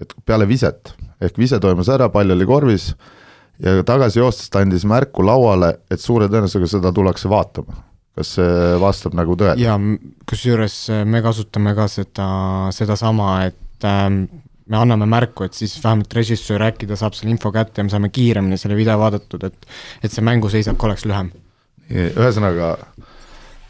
et 0.00 0.12
peale 0.28 0.48
viset, 0.48 0.92
ehk 1.20 1.38
vise 1.38 1.60
toimus 1.62 1.88
ära, 1.92 2.08
pall 2.12 2.30
oli 2.34 2.46
korvis 2.48 2.90
ja 3.62 3.82
tagasi 3.86 4.20
joostes 4.20 4.50
ta 4.52 4.62
andis 4.64 4.84
märku 4.88 5.24
lauale, 5.24 5.72
et 5.90 6.02
suure 6.02 6.28
tõenäosusega 6.28 6.68
seda 6.76 6.92
tullakse 6.92 7.30
vaatama. 7.32 7.82
kas 8.16 8.30
see 8.38 8.76
vastab 8.80 9.14
nagu 9.16 9.36
tõele? 9.36 9.60
ja 9.60 9.76
m- 9.76 9.98
kusjuures 10.28 10.76
äh, 10.92 11.04
me 11.04 11.22
kasutame 11.24 11.74
ka 11.76 11.88
seda, 11.92 12.28
sedasama, 12.72 13.30
et 13.50 13.84
ähm, 13.88 14.24
me 14.66 14.78
anname 14.80 15.06
märku, 15.08 15.46
et 15.46 15.54
siis 15.54 15.76
vähemalt 15.82 16.14
režissöör 16.16 16.64
äkki 16.70 16.88
ta 16.88 16.96
saab 16.98 17.14
selle 17.16 17.32
info 17.34 17.52
kätte 17.54 17.80
ja 17.80 17.86
me 17.86 17.92
saame 17.92 18.10
kiiremini 18.12 18.58
selle 18.60 18.76
video 18.78 18.98
vaadatud, 19.00 19.44
et 19.48 19.68
et 20.02 20.12
see 20.12 20.24
mänguseisak 20.24 20.88
oleks 20.88 21.06
lühem. 21.08 21.30
ühesõnaga, 21.92 22.76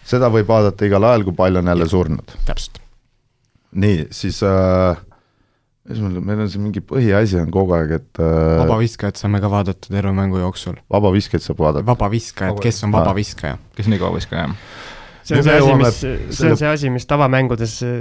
seda 0.07 0.31
võib 0.33 0.49
vaadata 0.49 0.87
igal 0.89 1.05
ajal, 1.05 1.27
kui 1.27 1.37
pall 1.37 1.63
on 1.63 1.67
jälle 1.75 1.89
surnud. 1.89 2.39
täpselt. 2.47 2.81
nii, 3.77 4.07
siis 4.11 4.43
äh, 4.43 4.97
mis 5.89 6.03
mul, 6.03 6.19
meil 6.25 6.43
on 6.45 6.51
siin 6.51 6.65
mingi 6.67 6.83
põhiasi 6.83 7.39
on 7.41 7.51
kogu 7.55 7.77
aeg, 7.79 7.97
et 8.01 8.21
äh, 8.23 8.59
vabaviskajat 8.63 9.23
saame 9.23 9.41
ka 9.43 9.51
vaadata 9.53 9.91
terve 9.93 10.13
mängu 10.17 10.41
jooksul. 10.43 10.81
vabaviskeid 10.93 11.45
saab 11.45 11.63
vaadata. 11.63 11.87
vabaviskajad, 11.87 12.61
kes 12.63 12.85
on 12.87 12.95
vabaviskaja? 12.97 13.59
kes 13.77 13.91
on 13.91 13.99
iga 13.99 14.13
viskaja? 14.15 14.51
see 15.23 15.39
on 15.39 15.47
see 15.47 15.59
asi, 15.59 15.75
mis, 15.83 16.05
see 16.39 16.53
on 16.53 16.63
see 16.63 16.71
asi, 16.71 16.93
mis 16.95 17.07
tavamängudes 17.11 17.81
äh, 17.87 18.01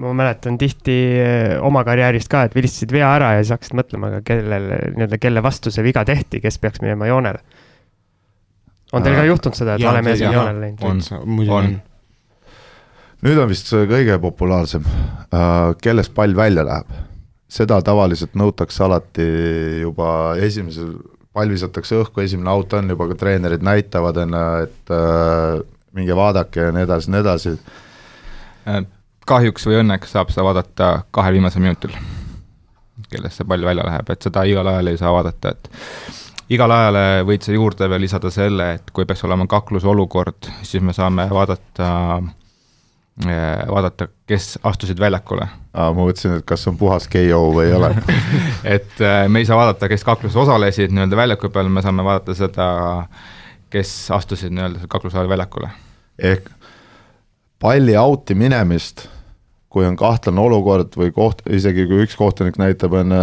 ma 0.00 0.12
mäletan 0.16 0.58
tihti 0.58 0.96
äh, 1.20 1.56
oma 1.66 1.82
karjäärist 1.84 2.30
ka, 2.30 2.44
et 2.46 2.54
vilistasid 2.54 2.92
vea 2.94 3.08
ära 3.16 3.34
ja 3.36 3.42
siis 3.42 3.54
hakkasid 3.56 3.76
mõtlema, 3.80 4.12
aga 4.12 4.22
kellele, 4.26 4.78
nii-öelda 4.96 5.18
kelle 5.20 5.42
vastu 5.44 5.72
see 5.74 5.84
viga 5.86 6.04
tehti, 6.08 6.40
kes 6.42 6.58
peaks 6.62 6.82
minema 6.84 7.10
joonele. 7.10 7.42
on 8.92 9.04
teil 9.04 9.18
ka 9.18 9.26
juhtunud 9.28 9.58
seda, 9.58 9.76
et 9.76 9.86
vale 9.86 10.02
mees 10.06 10.22
on 10.22 10.34
joonele 10.34 10.64
läinud? 10.64 10.82
on. 10.88 11.02
muidugi 11.26 11.56
on. 11.56 11.70
on. 11.70 11.78
nüüd 13.26 13.42
on 13.44 13.50
vist 13.50 13.70
see 13.72 13.86
kõige 13.90 14.18
populaarsem 14.22 14.86
äh,, 14.86 15.76
kellest 15.82 16.14
pall 16.14 16.36
välja 16.36 16.64
läheb. 16.66 16.98
Seda 17.50 17.80
tavaliselt 17.84 18.36
nõutakse 18.38 18.84
alati 18.86 19.26
juba 19.82 20.36
esimesel, 20.42 20.94
pall 21.34 21.50
visatakse 21.52 21.98
õhku, 21.98 22.22
esimene 22.24 22.52
out 22.52 22.72
on 22.78 22.90
juba, 22.94 23.08
ka 23.10 23.18
treenerid 23.18 23.64
näitavad 23.66 24.22
enne, 24.24 24.44
et 24.66 24.94
äh, 24.94 25.60
minge 25.96 26.16
vaadake 26.16 26.68
ja 26.68 26.72
nii 26.74 26.86
edasi, 26.86 27.10
nii 27.10 27.22
edasi. 27.24 27.54
Äh, 28.70 28.82
kahjuks 29.30 29.66
või 29.68 29.80
õnneks 29.82 30.14
saab 30.14 30.32
seda 30.32 30.46
vaadata 30.46 30.90
kahel 31.14 31.38
viimasel 31.38 31.62
minutil, 31.64 31.94
kellest 33.10 33.40
see 33.40 33.48
pall 33.48 33.66
välja 33.66 33.86
läheb, 33.86 34.10
et 34.10 34.26
seda 34.26 34.44
igal 34.48 34.70
ajal 34.70 34.90
ei 34.92 35.00
saa 35.00 35.12
vaadata, 35.14 35.54
et 35.54 35.70
igale 36.54 36.76
ajale 36.76 37.04
võid 37.28 37.46
sa 37.46 37.54
juurde 37.54 37.88
veel 37.90 38.04
lisada 38.06 38.30
selle, 38.34 38.72
et 38.78 38.90
kui 38.94 39.06
peaks 39.06 39.22
olema 39.26 39.46
kaklusolukord, 39.50 40.50
siis 40.66 40.82
me 40.82 40.94
saame 40.96 41.28
vaadata, 41.30 41.90
vaadata, 43.70 44.08
kes 44.26 44.56
astusid 44.66 45.02
väljakule. 45.02 45.46
Ma 45.74 45.90
mõtlesin, 45.94 46.40
et 46.40 46.46
kas 46.46 46.66
on 46.70 46.78
puhas 46.78 47.06
KO 47.10 47.42
või 47.54 47.68
ei 47.68 47.76
ole. 47.76 47.92
et 48.76 49.02
äh, 49.04 49.24
me 49.28 49.42
ei 49.42 49.48
saa 49.48 49.58
vaadata, 49.60 49.88
kes 49.90 50.04
kakluses 50.06 50.38
osalesid 50.42 50.94
nii-öelda 50.94 51.18
väljaku 51.18 51.52
peal, 51.54 51.70
me 51.72 51.84
saame 51.84 52.04
vaadata 52.06 52.34
seda, 52.38 52.70
kes 53.70 53.92
astusid 54.16 54.54
nii-öelda 54.54 54.90
kakluse 54.90 55.20
ajal 55.20 55.30
väljakule. 55.30 55.70
ehk 56.18 56.50
palli 57.60 57.96
out'i 57.96 58.34
minemist 58.34 59.06
kui 59.70 59.86
on 59.86 59.94
kahtlane 59.98 60.42
olukord 60.42 60.96
või 60.98 61.12
koht, 61.14 61.44
isegi 61.46 61.84
kui 61.86 62.02
üks 62.02 62.16
kohtunik 62.18 62.58
näitab 62.58 62.96
enne 62.98 63.20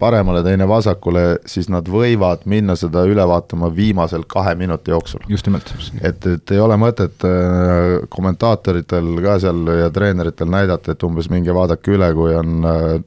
paremale, 0.00 0.42
teine 0.42 0.66
vasakule, 0.66 1.38
siis 1.46 1.70
nad 1.70 1.86
võivad 1.90 2.42
minna 2.50 2.74
seda 2.78 3.04
üle 3.06 3.22
vaatama 3.30 3.70
viimasel 3.74 4.26
kahe 4.26 4.56
minuti 4.58 4.90
jooksul. 4.90 5.22
just 5.30 5.46
nimelt. 5.46 5.70
et, 6.02 6.26
et 6.26 6.54
ei 6.56 6.60
ole 6.60 6.78
mõtet 6.82 7.26
äh, 7.28 8.08
kommentaatoritel 8.10 9.14
ka 9.22 9.38
seal 9.46 9.70
ja 9.84 9.90
treeneritel 9.94 10.50
näidata, 10.50 10.96
et 10.96 11.06
umbes 11.06 11.30
minge 11.30 11.54
vaadake 11.54 11.94
üle, 11.94 12.10
kui 12.18 12.34
on 12.42 12.66
äh, 12.66 12.98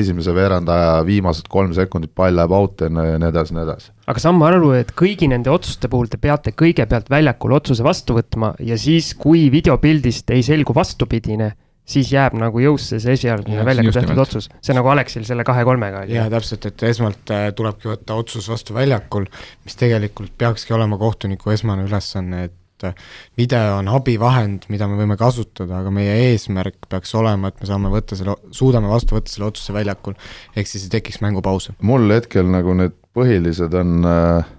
esimese 0.00 0.32
veerandaja 0.32 1.00
viimased 1.04 1.48
kolm 1.52 1.74
sekundit, 1.76 2.14
pall 2.16 2.36
läheb 2.38 2.52
out'i 2.56 2.88
ja 2.88 3.20
nii 3.20 3.28
edasi, 3.28 3.56
nii 3.56 3.66
edasi. 3.68 3.90
aga 4.08 4.22
saan 4.22 4.40
ma 4.40 4.48
aru, 4.48 4.72
et 4.80 4.96
kõigi 4.96 5.28
nende 5.28 5.52
otsuste 5.52 5.92
puhul 5.92 6.08
te 6.08 6.16
peate 6.16 6.56
kõigepealt 6.56 7.10
väljakul 7.12 7.52
otsuse 7.58 7.84
vastu 7.84 8.16
võtma 8.16 8.54
ja 8.64 8.78
siis, 8.80 9.12
kui 9.18 9.50
videopildist 9.52 10.30
ei 10.32 10.46
selgu 10.46 10.72
vastupidine 10.76 11.52
siis 11.90 12.12
jääb 12.14 12.36
nagu 12.38 12.62
jõusse 12.62 13.00
see 13.02 13.16
esialgne 13.18 13.64
väljakul 13.66 13.94
tehtud 13.94 14.22
otsus. 14.22 14.48
see 14.62 14.76
nagu 14.76 14.90
Aleksil 14.92 15.26
selle 15.28 15.44
kahe-kolmega 15.46 16.04
oli. 16.04 16.16
jaa, 16.16 16.28
täpselt, 16.32 16.66
et 16.70 16.86
esmalt 16.90 17.32
äh, 17.34 17.48
tulebki 17.56 17.90
võtta 17.90 18.16
otsus 18.20 18.48
vastu 18.50 18.76
väljakul, 18.76 19.26
mis 19.66 19.78
tegelikult 19.80 20.34
peakski 20.38 20.76
olema 20.76 20.98
kohtuniku 21.00 21.54
esmane 21.54 21.86
ülesanne, 21.88 22.44
et 22.50 22.86
äh, 22.86 22.94
video 23.38 23.80
on 23.80 23.90
abivahend, 23.92 24.68
mida 24.72 24.88
me 24.90 25.00
võime 25.00 25.18
kasutada, 25.20 25.82
aga 25.82 25.92
meie 25.94 26.14
eesmärk 26.30 26.88
peaks 26.90 27.14
olema, 27.18 27.50
et 27.50 27.60
me 27.62 27.70
saame 27.70 27.92
võtta 27.92 28.18
selle, 28.18 28.38
suudame 28.56 28.90
vastu 28.92 29.18
võtta 29.18 29.34
selle 29.34 29.50
otsuse 29.50 29.74
väljakul, 29.76 30.16
ehk 30.54 30.70
siis 30.70 30.86
ei 30.86 30.96
tekiks 30.98 31.20
mängupause. 31.24 31.76
mul 31.82 32.08
hetkel 32.14 32.48
nagu 32.50 32.76
need 32.78 32.96
põhilised 33.16 33.74
on 33.74 34.00
äh, 34.06 34.56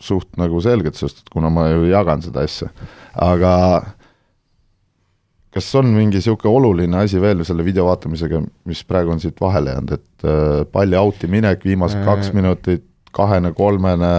suht 0.00 0.36
nagu 0.40 0.60
selged, 0.64 0.96
sest 0.96 1.24
et 1.24 1.32
kuna 1.32 1.52
ma 1.52 1.68
ju 1.68 1.88
jagan 1.90 2.22
seda 2.24 2.46
asja, 2.48 2.70
aga 3.20 3.50
kas 5.54 5.70
on 5.78 5.90
mingi 5.94 6.20
niisugune 6.20 6.52
oluline 6.60 7.00
asi 7.02 7.20
veel 7.22 7.42
selle 7.46 7.64
video 7.66 7.88
vaatamisega, 7.88 8.42
mis 8.70 8.82
praegu 8.86 9.14
on 9.14 9.22
siit 9.22 9.40
vahele 9.42 9.74
jäänud, 9.74 9.96
et 9.98 10.26
äh, 10.26 10.62
palli 10.72 10.98
out'i 10.98 11.30
minek 11.30 11.64
viimased 11.66 12.04
kaks 12.06 12.32
minutit, 12.36 12.86
kahene, 13.14 13.50
kolmene. 13.56 14.10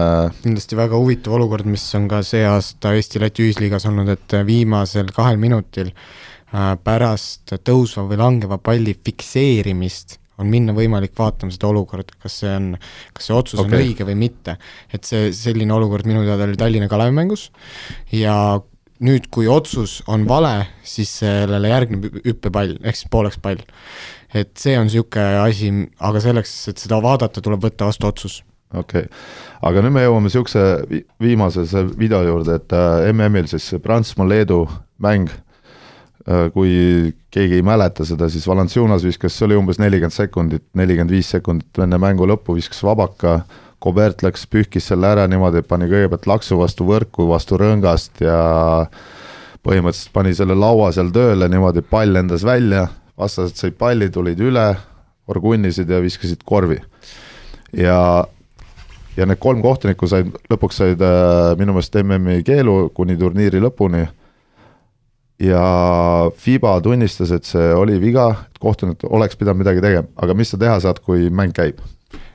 kindlasti 0.42 0.76
väga 0.76 0.98
huvitav 1.00 1.38
olukord, 1.38 1.68
mis 1.68 1.84
on 1.96 2.10
ka 2.10 2.20
see 2.26 2.44
aasta 2.44 2.92
Eesti-Läti 2.98 3.46
ühisliigas 3.46 3.88
olnud, 3.88 4.12
et 4.12 4.36
viimasel 4.46 5.08
kahel 5.16 5.40
minutil 5.40 5.94
äh, 5.94 6.74
pärast 6.84 7.56
tõusva 7.64 8.04
või 8.10 8.20
langeva 8.20 8.60
palli 8.60 8.92
fikseerimist 8.92 10.18
on 10.42 10.50
minna 10.50 10.74
võimalik 10.76 11.14
vaatama 11.18 11.54
seda 11.54 11.68
olukorda, 11.70 12.16
kas 12.20 12.40
see 12.42 12.52
on, 12.56 12.68
kas 13.14 13.28
see 13.28 13.36
otsus 13.36 13.60
okay. 13.60 13.68
on 13.68 13.84
õige 13.86 14.06
või 14.08 14.18
mitte. 14.24 14.56
et 14.92 15.08
see, 15.08 15.30
selline 15.36 15.74
olukord 15.76 16.08
minu 16.08 16.24
teada 16.26 16.48
oli 16.48 16.58
Tallinna 16.60 16.88
Kalevi 16.90 17.14
mängus 17.16 17.48
ja 18.16 18.34
nüüd, 19.02 19.28
kui 19.34 19.48
otsus 19.50 20.00
on 20.10 20.24
vale, 20.28 20.54
siis 20.86 21.10
sellele 21.22 21.70
järgneb 21.72 22.08
hüppepall, 22.22 22.76
ehk 22.82 22.98
siis 22.98 23.10
pooleks 23.12 23.38
pall. 23.42 23.62
et 24.32 24.56
see 24.56 24.78
on 24.78 24.86
niisugune 24.88 25.42
asi, 25.42 25.68
aga 26.00 26.20
selleks, 26.24 26.52
et 26.72 26.80
seda 26.80 27.02
vaadata, 27.04 27.42
tuleb 27.44 27.64
võtta 27.66 27.90
vastu 27.90 28.08
otsus. 28.08 28.42
okei 28.72 29.06
okay., 29.06 29.22
aga 29.62 29.84
nüüd 29.84 29.96
me 29.96 30.04
jõuame 30.06 30.30
niisuguse 30.30 30.66
viimase 31.20 31.86
video 31.98 32.22
juurde, 32.26 32.60
et 32.60 32.76
äh, 32.76 33.08
MM-il 33.12 33.50
siis 33.50 33.72
Prantsusmaa-Leedu 33.82 34.62
mäng 35.02 35.28
äh,, 35.32 36.48
kui 36.54 37.12
keegi 37.32 37.58
ei 37.58 37.66
mäleta 37.66 38.06
seda, 38.08 38.30
siis 38.30 38.46
Valanciunas 38.48 39.04
viskas, 39.04 39.36
see 39.36 39.48
oli 39.48 39.58
umbes 39.58 39.82
nelikümmend 39.82 40.14
sekundit, 40.14 40.68
nelikümmend 40.78 41.12
viis 41.12 41.34
sekundit 41.34 41.82
enne 41.82 42.00
mängu 42.00 42.28
lõppu 42.28 42.56
viskas 42.58 42.82
vabaka 42.86 43.42
Kobert 43.82 44.22
läks, 44.22 44.44
pühkis 44.46 44.86
selle 44.92 45.08
ära 45.10 45.24
niimoodi, 45.26 45.64
pani 45.66 45.88
kõigepealt 45.90 46.28
laksu 46.30 46.58
vastu 46.60 46.86
võrku, 46.86 47.26
vastu 47.26 47.56
rõngast 47.58 48.20
ja 48.22 48.36
põhimõtteliselt 49.66 50.12
pani 50.14 50.34
selle 50.38 50.54
laua 50.58 50.92
seal 50.94 51.10
tööle 51.14 51.48
niimoodi, 51.50 51.82
pall 51.82 52.14
lendas 52.14 52.44
välja, 52.46 52.86
vastased 53.18 53.58
said 53.58 53.74
palli, 53.78 54.06
tulid 54.14 54.38
üle, 54.42 54.68
orgunnisid 55.30 55.90
ja 55.90 55.98
viskasid 56.02 56.44
korvi. 56.46 56.78
ja, 57.74 57.96
ja 59.16 59.26
need 59.26 59.40
kolm 59.42 59.62
kohtunikku 59.64 60.06
said, 60.06 60.30
lõpuks 60.50 60.78
said 60.78 61.02
äh, 61.02 61.54
minu 61.58 61.74
meelest 61.74 61.98
MM-i 62.04 62.44
keelu 62.46 62.76
kuni 62.94 63.16
turniiri 63.18 63.62
lõpuni. 63.62 64.04
Ja 65.42 65.64
Fiba 66.38 66.76
tunnistas, 66.84 67.32
et 67.34 67.48
see 67.48 67.72
oli 67.74 67.96
viga, 67.98 68.28
et 68.46 68.62
kohtunik 68.62 69.02
oleks 69.10 69.34
pidanud 69.40 69.64
midagi 69.64 69.82
tegema, 69.82 70.06
aga 70.22 70.38
mis 70.38 70.54
sa 70.54 70.60
teha 70.60 70.78
saad, 70.84 71.02
kui 71.02 71.26
mäng 71.34 71.50
käib 71.56 71.82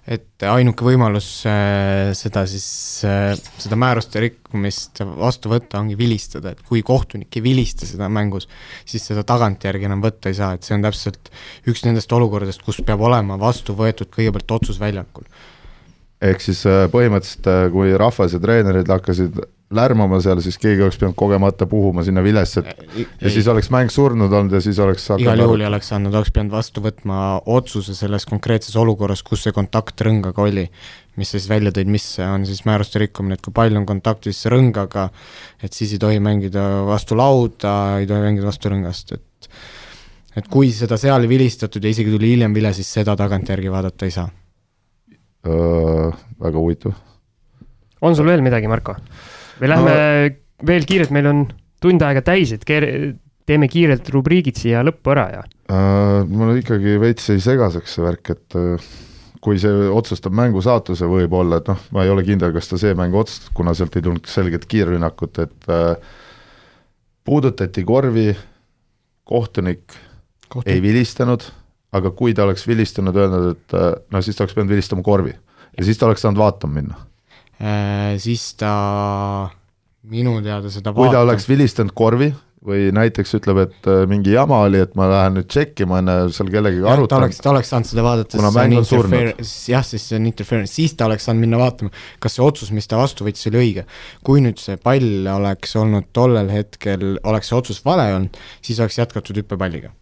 et 0.08 0.46
ainuke 0.48 0.86
võimalus 0.88 1.28
äh, 1.50 2.14
seda 2.16 2.46
siis 2.48 2.68
äh,, 3.08 3.34
seda 3.60 3.78
määruste 3.80 4.22
rikkumist 4.24 5.02
vastu 5.20 5.52
võtta 5.52 5.82
ongi 5.82 5.98
vilistada, 6.00 6.54
et 6.54 6.64
kui 6.68 6.84
kohtunik 6.88 7.36
ei 7.36 7.44
vilista 7.44 7.90
seda 7.90 8.08
mängus, 8.12 8.48
siis 8.88 9.04
seda 9.10 9.26
tagantjärgi 9.28 9.90
enam 9.90 10.04
võtta 10.06 10.32
ei 10.32 10.40
saa, 10.40 10.54
et 10.56 10.64
see 10.64 10.78
on 10.78 10.88
täpselt 10.88 11.32
üks 11.68 11.84
nendest 11.88 12.14
olukordadest, 12.16 12.64
kus 12.64 12.80
peab 12.88 13.04
olema 13.04 13.40
vastu 13.42 13.76
võetud 13.78 14.12
kõigepealt 14.14 14.56
otsus 14.60 14.80
väljakul. 14.80 15.28
ehk 16.24 16.42
siis 16.42 16.64
äh, 16.70 16.88
põhimõtteliselt, 16.94 17.52
kui 17.76 17.92
rahvas 18.00 18.38
ja 18.38 18.42
treenerid 18.44 18.96
hakkasid 18.96 19.44
lärmama 19.76 20.20
seal, 20.24 20.40
siis 20.44 20.56
keegi 20.62 20.84
oleks 20.86 20.96
pidanud 21.00 21.16
kogemata 21.20 21.66
puhuma 21.68 22.04
sinna 22.08 22.22
vilesse, 22.24 22.62
et 22.64 22.94
ja 22.96 23.28
ei, 23.28 23.32
siis 23.34 23.48
oleks 23.52 23.68
mäng 23.74 23.92
surnud 23.92 24.32
olnud 24.32 24.56
ja 24.56 24.62
siis 24.64 24.80
oleks 24.80 25.10
igal 25.20 25.44
juhul 25.44 25.66
ei 25.66 25.68
oleks 25.68 25.92
saanud, 25.92 26.16
oleks 26.16 26.32
pidanud 26.32 26.56
vastu 26.56 26.84
võtma 26.86 27.18
otsuse 27.52 27.96
selles 27.98 28.24
konkreetses 28.30 28.78
olukorras, 28.80 29.26
kus 29.28 29.44
see 29.44 29.56
kontakt 29.56 30.00
rõngaga 30.08 30.46
oli, 30.46 30.64
mis 31.20 31.34
sa 31.34 31.36
siis 31.36 31.50
välja 31.52 31.76
tõid, 31.76 31.92
mis 31.92 32.08
on 32.24 32.48
siis 32.48 32.64
määruste 32.68 33.04
rikkumine, 33.04 33.36
et 33.36 33.44
kui 33.44 33.56
pall 33.56 33.76
on 33.76 33.88
kontaktis 33.90 34.46
rõngaga, 34.54 35.10
et 35.60 35.76
siis 35.76 35.98
ei 35.98 36.04
tohi 36.06 36.24
mängida 36.24 36.64
vastu 36.88 37.20
lauda, 37.20 37.76
ei 38.00 38.08
tohi 38.08 38.24
mängida 38.24 38.48
vastu 38.48 38.72
rõngast, 38.72 39.18
et 39.20 39.52
et 40.38 40.48
kui 40.54 40.70
seda 40.72 41.00
seal 41.02 41.26
ei 41.26 41.32
vilistatud 41.32 41.84
ja 41.84 41.92
isegi 41.92 42.14
tuli 42.14 42.36
hiljem 42.36 42.54
vile, 42.56 42.72
siis 42.78 42.88
seda 42.94 43.18
tagantjärgi 43.20 43.72
vaadata 43.74 44.06
ei 44.06 44.14
saa. 44.14 44.28
Väga 45.44 46.60
huvitav. 46.60 46.94
on 48.02 48.16
sul 48.16 48.30
veel 48.30 48.44
midagi, 48.46 48.68
Marko? 48.70 48.96
Me 49.62 49.72
lähme 49.72 49.94
no. 49.94 50.36
veel 50.68 50.86
kiirelt, 50.90 51.14
meil 51.16 51.30
on 51.30 51.48
tund 51.84 52.04
aega 52.06 52.24
täis, 52.26 52.54
et 52.56 52.66
keer-, 52.68 53.16
teeme 53.48 53.70
kiirelt 53.72 54.10
rubriigid 54.14 54.60
siia 54.60 54.84
lõppu 54.86 55.14
ära 55.14 55.28
ja 55.36 55.44
uh,. 55.44 56.24
mul 56.28 56.58
ikkagi 56.62 56.98
veits 57.02 57.30
jäi 57.32 57.42
segaseks 57.44 57.98
see 57.98 58.06
värk, 58.06 58.34
et 58.36 58.58
uh, 58.60 58.90
kui 59.44 59.60
see 59.62 59.90
otsustab 59.94 60.36
mängu 60.36 60.64
saatuse, 60.66 61.08
võib-olla, 61.08 61.62
et 61.62 61.70
noh, 61.72 61.84
ma 61.96 62.04
ei 62.04 62.12
ole 62.12 62.26
kindel, 62.28 62.52
kas 62.56 62.72
ta 62.72 62.80
see 62.82 62.96
mäng 62.98 63.16
otsustab, 63.18 63.54
kuna 63.58 63.76
sealt 63.78 63.96
ei 63.96 64.06
tulnud 64.06 64.28
selget 64.30 64.66
kiirrünnakut, 64.70 65.42
et 65.46 65.72
uh, 65.72 65.94
puudutati 67.28 67.84
korvi, 67.88 68.32
kohtunik, 69.28 69.86
kohtunik 70.48 70.74
ei 70.74 70.84
vilistanud, 70.84 71.46
aga 71.98 72.12
kui 72.16 72.34
ta 72.36 72.48
oleks 72.48 72.66
vilistanud, 72.68 73.16
öelnud, 73.16 73.52
et 73.54 73.78
no 74.12 74.24
siis 74.24 74.36
ta 74.36 74.44
oleks 74.44 74.56
pidanud 74.58 74.74
vilistama 74.74 75.04
korvi 75.06 75.32
ja 75.32 75.86
siis 75.86 76.00
ta 76.00 76.08
oleks 76.08 76.24
saanud 76.26 76.40
vaatama 76.40 76.80
minna 76.82 76.98
Äh, 76.98 77.07
siis 78.22 78.50
ta 78.60 78.74
minu 80.08 80.38
teada 80.46 80.70
seda 80.72 80.94
kui 80.96 81.10
ta 81.12 81.24
oleks 81.26 81.48
vilistanud 81.50 81.96
korvi 81.98 82.30
või 82.68 82.90
näiteks 82.96 83.36
ütleb, 83.38 83.60
et 83.68 83.88
äh, 83.88 84.02
mingi 84.10 84.34
jama 84.34 84.60
oli, 84.66 84.80
et 84.84 84.96
ma 84.98 85.08
lähen 85.12 85.38
nüüd 85.38 85.48
tšekkima 85.52 86.02
enne 86.02 86.16
seal 86.36 86.50
kellegagi 86.52 86.82
arutan. 86.84 87.14
ta 87.14 87.20
oleks, 87.22 87.40
ta 87.44 87.52
oleks 87.54 87.70
saanud 87.72 87.90
seda 87.90 88.04
vaadata, 88.06 88.40
kuna 88.40 88.52
mäng 88.56 88.80
on 88.80 88.88
surnud. 88.88 89.44
jah, 89.72 89.86
siis 89.86 90.08
see 90.10 90.18
on 90.20 90.26
interference, 90.28 90.74
siis 90.74 90.98
ta 90.98 91.08
oleks 91.08 91.30
saanud 91.30 91.46
minna 91.46 91.62
vaatama, 91.62 91.94
kas 92.24 92.38
see 92.38 92.44
otsus, 92.44 92.74
mis 92.76 92.90
ta 92.90 93.00
vastu 93.00 93.28
võttis, 93.28 93.46
oli 93.52 93.62
õige. 93.62 93.86
kui 94.26 94.44
nüüd 94.44 94.60
see 94.62 94.80
pall 94.82 95.30
oleks 95.38 95.78
olnud 95.80 96.10
tollel 96.18 96.52
hetkel, 96.52 97.08
oleks 97.30 97.54
see 97.54 97.60
otsus 97.62 97.80
vale 97.86 98.10
olnud, 98.18 98.42
siis 98.66 98.82
oleks 98.84 99.00
jätkatud 99.00 99.40
hüppepalliga 99.44 99.94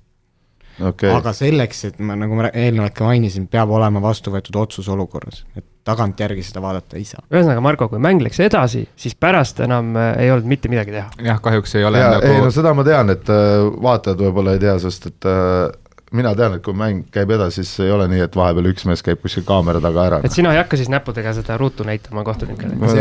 okay.. 0.79 1.11
aga 1.11 1.35
selleks, 1.35 1.85
et 1.91 2.01
ma, 2.01 2.17
nagu 2.19 2.39
ma 2.39 2.49
eelnevalt 2.49 2.97
ka 2.97 3.11
mainisin, 3.11 3.49
peab 3.51 3.75
olema 3.75 4.01
vastu 4.03 4.33
võetud 4.33 4.63
otsus 4.63 4.89
olukorras, 4.95 5.43
et 5.59 5.67
tagantjärgi 5.85 6.43
seda 6.45 6.63
vaadata 6.63 6.97
ei 6.97 7.05
saa. 7.07 7.21
ühesõnaga, 7.29 7.61
Marko, 7.63 7.87
kui 7.91 8.01
mäng 8.01 8.23
läks 8.25 8.39
edasi, 8.43 8.85
siis 8.99 9.15
pärast 9.19 9.61
enam 9.65 9.93
äh, 9.99 10.11
ei 10.25 10.31
olnud 10.33 10.49
mitte 10.49 10.71
midagi 10.71 10.95
teha. 10.95 11.09
jah, 11.27 11.41
kahjuks 11.43 11.75
ei 11.77 11.85
ole 11.85 12.01
ja, 12.01 12.11
nagu. 12.15 12.31
ei 12.31 12.41
no 12.41 12.51
seda 12.53 12.73
ma 12.77 12.85
tean, 12.87 13.13
et 13.13 13.29
äh, 13.29 13.65
vaatajad 13.85 14.23
võib-olla 14.25 14.55
ei 14.55 14.63
tea, 14.65 14.77
sest 14.81 15.11
et 15.11 15.29
äh, 15.29 15.67
mina 16.13 16.31
tean, 16.37 16.57
et 16.57 16.63
kui 16.65 16.75
mäng 16.77 17.05
käib 17.13 17.31
edasi, 17.33 17.63
siis 17.63 17.85
ei 17.85 17.91
ole 17.93 18.05
nii, 18.11 18.21
et 18.27 18.35
vahepeal 18.37 18.69
üks 18.69 18.85
mees 18.85 19.01
käib 19.05 19.21
kuskil 19.23 19.45
kaamera 19.47 19.81
taga 19.81 20.03
ära. 20.05 20.19
et 20.27 20.35
sina 20.35 20.51
ei 20.53 20.59
hakka 20.59 20.77
siis 20.77 20.89
näppudega 20.93 21.33
seda 21.37 21.57
ruutu 21.57 21.85
näitama 21.87 22.23
kohtunikele? 22.27 22.77
ma, 22.77 22.91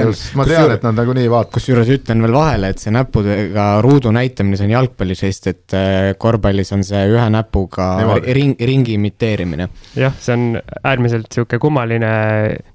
ma 0.40 0.46
tean, 0.48 0.72
et 0.72 0.86
nad 0.86 0.96
nagunii 0.96 1.26
vaatavad. 1.28 1.52
kusjuures 1.58 1.92
ütlen 1.98 2.24
veel 2.24 2.36
vahele, 2.36 2.72
et 2.72 2.80
see 2.80 2.94
näppudega 2.94 3.66
ruudu 3.84 4.12
näitamine, 4.14 4.58
see 4.60 4.68
on 4.70 4.74
jalgpallis, 4.76 5.24
sest 5.26 5.50
et 5.52 5.76
äh, 5.76 6.10
korvpallis 6.20 6.72
on 6.76 6.84
see 6.86 7.04
ühe 7.12 7.26
näpuga 7.34 7.90
Niimoodi. 8.00 8.36
ring, 8.40 8.66
ringi 8.72 8.96
imiteerimine. 8.96 9.68
jah, 10.00 10.16
see 10.20 10.38
on 10.38 10.60
äärmiselt 10.82 11.28
niisugune 11.28 11.60
kummaline, 11.60 12.12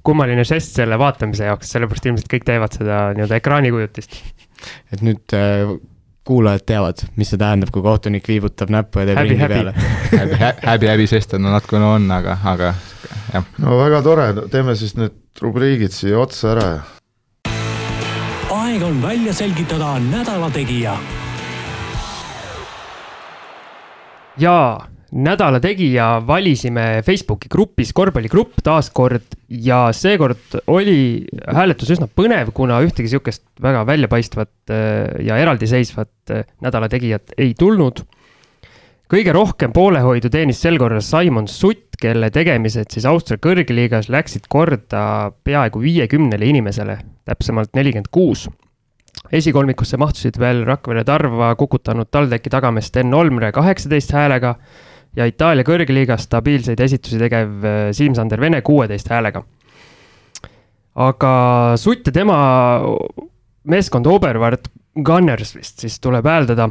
kummaline 0.05 0.45
žest 0.47 0.77
selle 0.77 0.99
vaatamise 1.01 1.49
jaoks, 1.49 1.73
sellepärast 1.73 2.09
ilmselt 2.11 2.29
kõik 2.31 2.45
teevad 2.47 2.77
seda 2.77 3.07
nii-öelda 3.17 3.41
ekraanikujutist. 3.41 4.19
et 4.93 5.01
nüüd 5.05 5.37
äh, 5.37 5.73
kuulajad 6.29 6.65
teavad, 6.69 7.01
mis 7.17 7.31
see 7.31 7.41
tähendab, 7.41 7.71
kui 7.73 7.81
kohtunik 7.85 8.27
viibutab 8.29 8.69
näppu 8.73 9.01
ja 9.01 9.09
teeb 9.09 9.19
häbi, 9.21 9.33
ringi 9.33 9.43
häbi. 9.43 9.55
peale 9.55 9.73
häbi, 10.21 10.39
häbi, 10.67 10.91
häbi, 10.93 11.07
sest 11.09 11.33
et 11.33 11.41
no 11.41 11.53
natukene 11.53 11.89
on, 11.89 12.05
aga, 12.13 12.37
aga 12.53 12.73
jah. 13.33 13.49
no 13.57 13.79
väga 13.79 14.01
tore, 14.05 14.27
teeme 14.53 14.75
siis 14.77 14.93
need 14.99 15.17
rubriigid 15.41 15.95
siia 15.95 16.19
otsa 16.21 16.53
ära 16.53 16.67
ja. 16.69 16.83
aeg 18.59 18.85
on 18.85 19.01
välja 19.01 19.33
selgitada 19.33 19.95
nädala 20.03 20.51
tegija. 20.53 20.97
jaa, 24.39 24.87
nädala 25.11 25.59
tegija 25.63 26.19
valisime 26.27 27.01
Facebooki 27.05 27.49
grupis, 27.51 27.91
korvpalligrupp 27.95 28.61
taaskord 28.65 29.35
ja 29.49 29.87
seekord 29.95 30.59
oli 30.69 31.25
hääletus 31.47 31.93
üsna 31.95 32.07
põnev, 32.07 32.53
kuna 32.55 32.79
ühtegi 32.85 33.11
sihukest 33.11 33.45
väga 33.61 33.85
väljapaistvat 33.89 34.73
äh, 34.73 35.19
ja 35.25 35.39
eraldiseisvat 35.41 36.33
äh, 36.33 36.45
nädala 36.61 36.89
tegijat 36.89 37.35
ei 37.37 37.53
tulnud. 37.57 38.05
kõige 39.09 39.33
rohkem 39.33 39.71
poolehoidu 39.73 40.29
teenis 40.29 40.61
sel 40.61 40.77
korral 40.77 41.01
Simon 41.01 41.47
Sutt, 41.49 41.97
kelle 41.99 42.29
tegemised 42.29 42.93
siis 42.93 43.05
Austria 43.09 43.41
kõrgliigas 43.41 44.09
läksid 44.09 44.45
korda 44.47 45.31
peaaegu 45.43 45.81
viiekümnele 45.81 46.45
inimesele, 46.45 46.99
täpsemalt 47.25 47.73
nelikümmend 47.73 48.11
kuus 48.11 48.47
esikolmikusse 49.31 49.97
mahtusid 49.97 50.37
veel 50.39 50.63
Rakvere 50.65 51.03
Tarva 51.03 51.55
kukutanud 51.55 52.09
TalTechi 52.11 52.49
tagamees 52.53 52.89
Sten 52.89 53.13
Olmre 53.13 53.51
kaheksateist 53.51 54.13
häälega 54.15 54.55
ja 55.17 55.27
Itaalia 55.29 55.65
kõrgliigas 55.67 56.27
stabiilseid 56.27 56.79
esitusi 56.85 57.19
tegev 57.21 57.65
äh, 57.65 57.79
Siim-Sander 57.95 58.41
Vene 58.41 58.61
kuueteist 58.65 59.09
häälega. 59.09 59.43
aga 60.99 61.31
Sutt 61.77 62.07
ja 62.07 62.13
tema 62.13 62.37
meeskond 63.69 64.07
Oberwart 64.07 64.69
Gunners 65.05 65.55
vist 65.55 65.79
siis 65.79 65.99
tuleb 66.01 66.25
hääldada, 66.25 66.69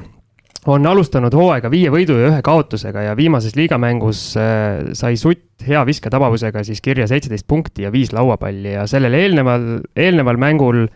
on 0.69 0.87
alustanud 0.87 1.33
hooaega 1.35 1.71
viie 1.71 1.91
võidu 1.91 2.19
ja 2.19 2.33
ühe 2.33 2.41
kaotusega 2.45 3.07
ja 3.09 3.17
viimases 3.17 3.57
liigamängus 3.57 4.23
äh, 4.37 4.91
sai 4.99 5.17
Sutt 5.17 5.67
hea 5.67 5.85
visketabavusega 5.87 6.65
siis 6.67 6.83
kirja 6.85 7.09
seitseteist 7.11 7.47
punkti 7.49 7.87
ja 7.87 7.93
viis 7.95 8.13
lauapalli 8.13 8.75
ja 8.75 8.87
sellel 8.91 9.15
eelneval, 9.19 9.69
eelneval 9.97 10.39
mängul 10.41 10.87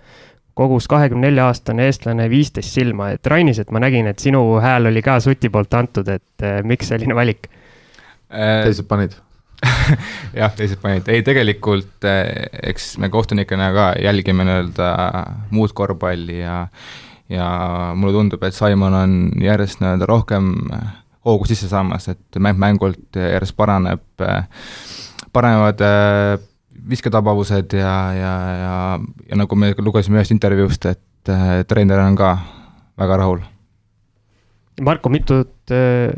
kogus 0.59 0.89
kahekümne 0.91 1.29
nelja 1.31 1.49
aastane 1.51 1.87
eestlane 1.89 2.29
viisteist 2.31 2.77
silma, 2.77 3.13
et 3.15 3.27
Rainis, 3.27 3.61
et 3.63 3.71
ma 3.73 3.81
nägin, 3.83 4.09
et 4.11 4.23
sinu 4.23 4.43
hääl 4.63 4.91
oli 4.91 5.03
ka 5.05 5.19
Suti 5.25 5.51
poolt 5.53 5.75
antud, 5.79 6.09
et 6.13 6.47
eh, 6.47 6.61
miks 6.67 6.93
selline 6.93 7.17
valik? 7.17 7.49
Äh, 8.33 8.63
teised 8.67 8.89
panid? 8.91 9.17
jah, 10.41 10.53
teised 10.59 10.81
panid, 10.83 11.09
ei 11.13 11.25
tegelikult 11.25 12.09
eh, 12.09 12.49
eks 12.73 12.97
me 13.03 13.09
kohtunikena 13.13 13.71
ka 13.77 13.89
jälgime 14.03 14.47
nii-öelda 14.49 14.91
muud 15.55 15.75
korvpalli 15.77 16.43
ja 16.43 16.67
ja 17.33 17.47
mulle 17.97 18.13
tundub, 18.13 18.43
et 18.45 18.57
Simon 18.57 18.95
on 18.95 19.15
järjest 19.41 19.81
nii-öelda 19.81 20.09
rohkem 20.11 20.53
hoogu 21.25 21.47
sisse 21.49 21.71
saamas, 21.71 22.11
et 22.13 22.41
mäng 22.43 22.59
mängult 22.61 23.17
järjest 23.17 23.57
paraneb, 23.57 24.03
paranevad 25.33 25.81
visketabavused 26.89 27.76
ja, 27.78 27.95
ja, 28.16 28.35
ja, 28.59 28.76
ja 29.28 29.39
nagu 29.39 29.57
me 29.57 29.72
lugesime 29.78 30.20
ühest 30.20 30.35
intervjuust, 30.35 30.87
et 30.91 31.33
treener 31.70 32.03
on 32.03 32.16
ka 32.18 32.35
väga 32.99 33.20
rahul. 33.20 33.43
Marko, 34.83 35.12
mitut, 35.12 35.70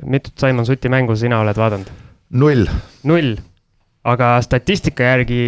mitut 0.06 0.38
Simon 0.40 0.66
Suti 0.66 0.88
mängu 0.88 1.16
sina 1.18 1.42
oled 1.42 1.58
vaadanud? 1.58 1.90
null. 2.34 2.66
null, 3.06 3.36
aga 4.04 4.34
statistika 4.44 5.06
järgi, 5.14 5.40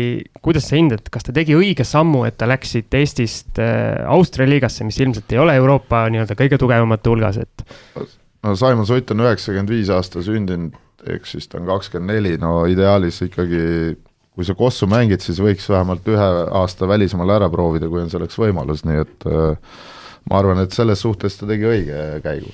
kuidas 0.44 0.68
sa 0.70 0.78
hindad, 0.78 1.04
kas 1.12 1.26
ta 1.26 1.34
tegi 1.36 1.56
õige 1.58 1.84
sammu, 1.86 2.24
et 2.28 2.38
ta 2.40 2.48
läks 2.48 2.76
siit 2.76 2.96
Eestist 2.96 3.60
äh, 3.62 3.98
Austria 4.10 4.48
liigasse, 4.48 4.86
mis 4.86 4.98
ilmselt 5.02 5.32
ei 5.34 5.42
ole 5.42 5.56
Euroopa 5.58 6.06
nii-öelda 6.12 6.38
kõige 6.38 6.60
tugevamate 6.62 7.12
hulgas, 7.12 7.40
et? 7.42 7.66
no 8.46 8.56
Simon 8.58 8.88
Sutt 8.88 9.12
on 9.14 9.24
üheksakümmend 9.26 9.72
viis 9.72 9.92
aasta 9.92 10.24
sündinud, 10.24 10.76
ehk 11.06 11.28
siis 11.28 11.48
ta 11.50 11.60
on 11.60 11.68
kakskümmend 11.68 12.14
neli, 12.14 12.36
no 12.42 12.64
ideaalis 12.70 13.20
ikkagi 13.26 13.62
kui 14.37 14.45
sa 14.45 14.53
kossu 14.53 14.84
mängid, 14.84 15.22
siis 15.24 15.39
võiks 15.41 15.64
vähemalt 15.72 16.05
ühe 16.12 16.24
aasta 16.61 16.89
välismaal 16.89 17.32
ära 17.39 17.49
proovida, 17.49 17.89
kui 17.89 18.03
on 18.03 18.11
selleks 18.12 18.37
võimalus, 18.37 18.84
nii 18.84 18.99
et 19.01 19.26
äh, 19.30 19.78
ma 20.28 20.41
arvan, 20.43 20.61
et 20.61 20.76
selles 20.76 21.01
suhtes 21.01 21.39
ta 21.41 21.49
tegi 21.49 21.64
õige 21.64 22.03
käigu. 22.24 22.53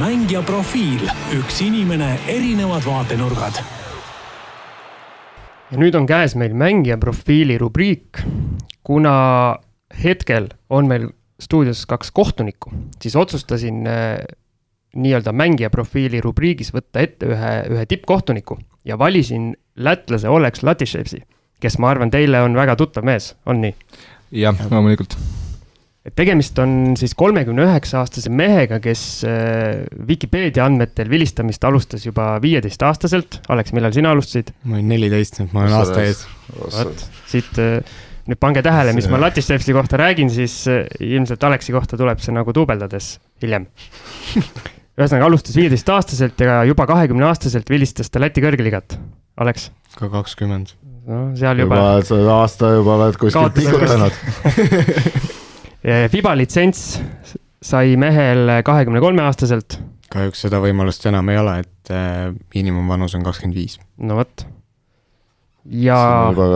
mängija 0.00 0.40
profiil, 0.48 1.04
üks 1.36 1.60
inimene, 1.60 2.14
erinevad 2.32 2.84
vaatenurgad. 2.88 3.60
ja 5.70 5.80
nüüd 5.84 6.00
on 6.00 6.08
käes 6.08 6.34
meil 6.34 6.56
mängija 6.56 6.96
profiili 6.96 7.58
rubriik. 7.60 8.24
kuna 8.82 9.58
hetkel 10.02 10.48
on 10.70 10.88
meil 10.88 11.10
stuudios 11.40 11.84
kaks 11.86 12.10
kohtunikku, 12.10 12.72
siis 13.02 13.16
otsustasin 13.16 13.86
äh, 13.86 14.24
nii-öelda 14.96 15.32
mängija 15.32 15.68
profiili 15.70 16.20
rubriigis 16.20 16.72
võtta 16.72 17.04
ette 17.04 17.26
ühe, 17.26 17.52
ühe 17.68 17.86
tippkohtuniku 17.86 18.58
ja 18.84 18.98
valisin 18.98 19.52
lätlase 19.76 20.28
Oleks 20.28 20.62
Latiševsi, 20.66 21.22
kes 21.62 21.78
ma 21.82 21.92
arvan, 21.92 22.10
teile 22.12 22.42
on 22.44 22.56
väga 22.58 22.76
tuttav 22.80 23.06
mees, 23.06 23.32
on 23.46 23.62
nii? 23.64 23.74
jah, 24.42 24.56
loomulikult. 24.70 25.16
et 26.06 26.14
tegemist 26.18 26.58
on 26.62 26.94
siis 26.98 27.14
kolmekümne 27.18 27.64
üheksa 27.66 28.00
aastase 28.02 28.32
mehega, 28.32 28.80
kes 28.82 29.02
äh, 29.28 29.82
Vikipeedia 30.08 30.66
andmetel 30.66 31.10
vilistamist 31.12 31.64
alustas 31.64 32.06
juba 32.06 32.34
viieteistaastaselt. 32.42 33.42
Alex, 33.52 33.74
millal 33.76 33.94
sina 33.94 34.14
alustasid? 34.16 34.54
ma 34.64 34.78
olin 34.78 34.90
neliteist, 34.96 35.38
nii 35.38 35.48
et 35.48 35.56
ma 35.56 35.66
olen 35.66 35.78
aasta 35.80 36.02
ees. 36.04 36.24
vot, 36.58 37.06
siit 37.30 37.62
äh, 37.62 38.00
nüüd 38.28 38.40
pange 38.42 38.64
tähele, 38.64 38.94
mis 38.96 39.08
ma 39.10 39.20
Latiševsi 39.22 39.76
kohta 39.76 40.00
räägin, 40.00 40.30
siis 40.32 40.62
äh, 40.70 40.84
ilmselt 41.00 41.44
Aleksi 41.48 41.74
kohta 41.74 42.00
tuleb 42.00 42.22
see 42.22 42.34
nagu 42.34 42.54
duubeldades 42.56 43.16
hiljem 43.42 43.68
ühesõnaga 44.98 45.24
alustas 45.30 45.56
viieteistaastaselt 45.56 46.40
ja 46.44 46.62
juba 46.68 46.84
kahekümne 46.88 47.24
aastaselt 47.30 47.70
vilistas 47.72 48.12
ta 48.12 48.20
Läti 48.20 48.44
kõrgliigat 48.44 48.98
Alex? 49.40 49.70
ka 49.98 50.08
kakskümmend. 50.12 50.74
no 51.06 51.22
seal 51.36 51.62
juba. 51.64 51.76
juba 52.00 52.38
aasta 52.40 52.72
juba 52.76 52.98
oled 53.00 53.20
kuskil 53.20 53.52
pikutanud 53.56 54.12
Fiba 56.12 56.36
litsents 56.38 57.00
sai 57.62 57.96
mehel 57.98 58.60
kahekümne 58.64 59.00
kolme 59.02 59.24
aastaselt. 59.26 59.78
kahjuks 60.12 60.44
seda 60.46 60.60
võimalust 60.62 61.06
enam 61.10 61.28
ei 61.32 61.38
ole, 61.40 61.58
et 61.64 61.92
äh, 61.94 62.30
miinimumvanus 62.54 63.16
on 63.18 63.26
kakskümmend 63.26 63.58
viis. 63.58 63.78
no 63.98 64.20
vot 64.20 64.46
ja. 65.64 65.98
juba 66.32 66.46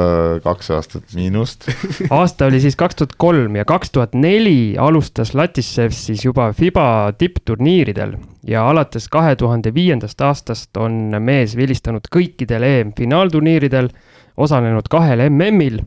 kaks 0.44 0.70
aastat 0.74 1.14
miinust 1.14 1.68
aasta 2.10 2.48
oli 2.50 2.60
siis 2.60 2.76
kaks 2.76 2.98
tuhat 2.98 3.14
kolm 3.18 3.56
ja 3.56 3.64
kaks 3.64 3.92
tuhat 3.94 4.14
neli 4.18 4.74
alustas 4.78 5.34
Latissev 5.34 5.94
siis 5.94 6.24
juba 6.24 6.50
Fiba 6.56 7.12
tippturniiridel 7.18 8.16
ja 8.46 8.66
alates 8.70 9.08
kahe 9.08 9.36
tuhande 9.36 9.74
viiendast 9.74 10.20
aastast 10.20 10.76
on 10.76 11.14
mees 11.20 11.56
vilistanud 11.56 12.08
kõikidel 12.12 12.66
EM-finaalturniiridel, 12.66 13.90
osalenud 14.36 14.88
kahel 14.90 15.22
MM-il, 15.28 15.80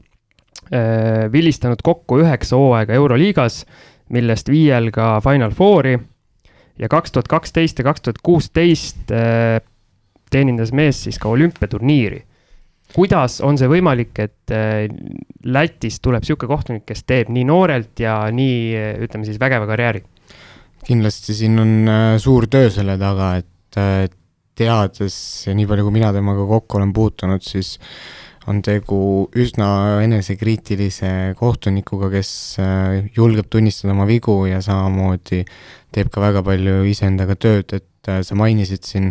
äh, 0.74 1.28
vilistanud 1.32 1.84
kokku 1.84 2.22
üheksa 2.24 2.60
hooaega 2.60 2.96
Euroliigas, 2.96 3.66
millest 4.16 4.50
viiel 4.50 4.90
ka 4.96 5.18
Final 5.24 5.52
Fouri 5.56 5.98
ja 6.80 6.88
kaks 6.90 7.12
tuhat 7.12 7.28
kaksteist 7.28 7.80
ja 7.80 7.88
kaks 7.92 8.08
tuhat 8.08 8.24
kuusteist 8.24 9.12
äh, 9.12 9.60
teenindas 10.32 10.72
mees 10.72 11.04
siis 11.04 11.20
ka 11.20 11.30
olümpiaturniiri 11.30 12.29
kuidas 12.96 13.40
on 13.46 13.58
see 13.60 13.70
võimalik, 13.70 14.14
et 14.22 14.54
äh, 14.54 14.86
Lätis 15.50 16.00
tuleb 16.04 16.24
niisugune 16.26 16.52
kohtunik, 16.52 16.86
kes 16.90 17.06
teeb 17.08 17.30
nii 17.34 17.46
noorelt 17.48 18.00
ja 18.02 18.22
nii, 18.34 18.74
ütleme 19.06 19.28
siis, 19.28 19.42
vägeva 19.42 19.70
karjääri? 19.70 20.06
kindlasti 20.90 21.36
siin 21.36 21.60
on 21.62 21.92
äh, 21.92 22.14
suur 22.22 22.48
töö 22.50 22.70
selle 22.74 22.96
taga, 22.98 23.34
et 23.42 23.78
äh, 23.78 24.08
teades 24.58 25.20
ja 25.46 25.54
nii 25.56 25.68
palju, 25.70 25.86
kui 25.88 25.96
mina 26.00 26.10
temaga 26.16 26.48
kokku 26.50 26.80
olen 26.80 26.94
puutunud, 26.96 27.44
siis 27.46 27.78
on 28.50 28.64
tegu 28.66 29.28
üsna 29.38 30.00
enesekriitilise 30.02 31.36
kohtunikuga, 31.38 32.10
kes 32.10 32.32
julgeb 33.14 33.46
tunnistada 33.52 33.94
oma 33.94 34.08
vigu 34.10 34.40
ja 34.50 34.58
samamoodi 34.66 35.44
teeb 35.94 36.10
ka 36.10 36.24
väga 36.24 36.42
palju 36.48 36.82
iseendaga 36.90 37.36
tööd, 37.38 37.76
et 37.78 37.86
Äh, 38.08 38.22
sa 38.24 38.36
mainisid 38.38 38.86
siin 38.88 39.10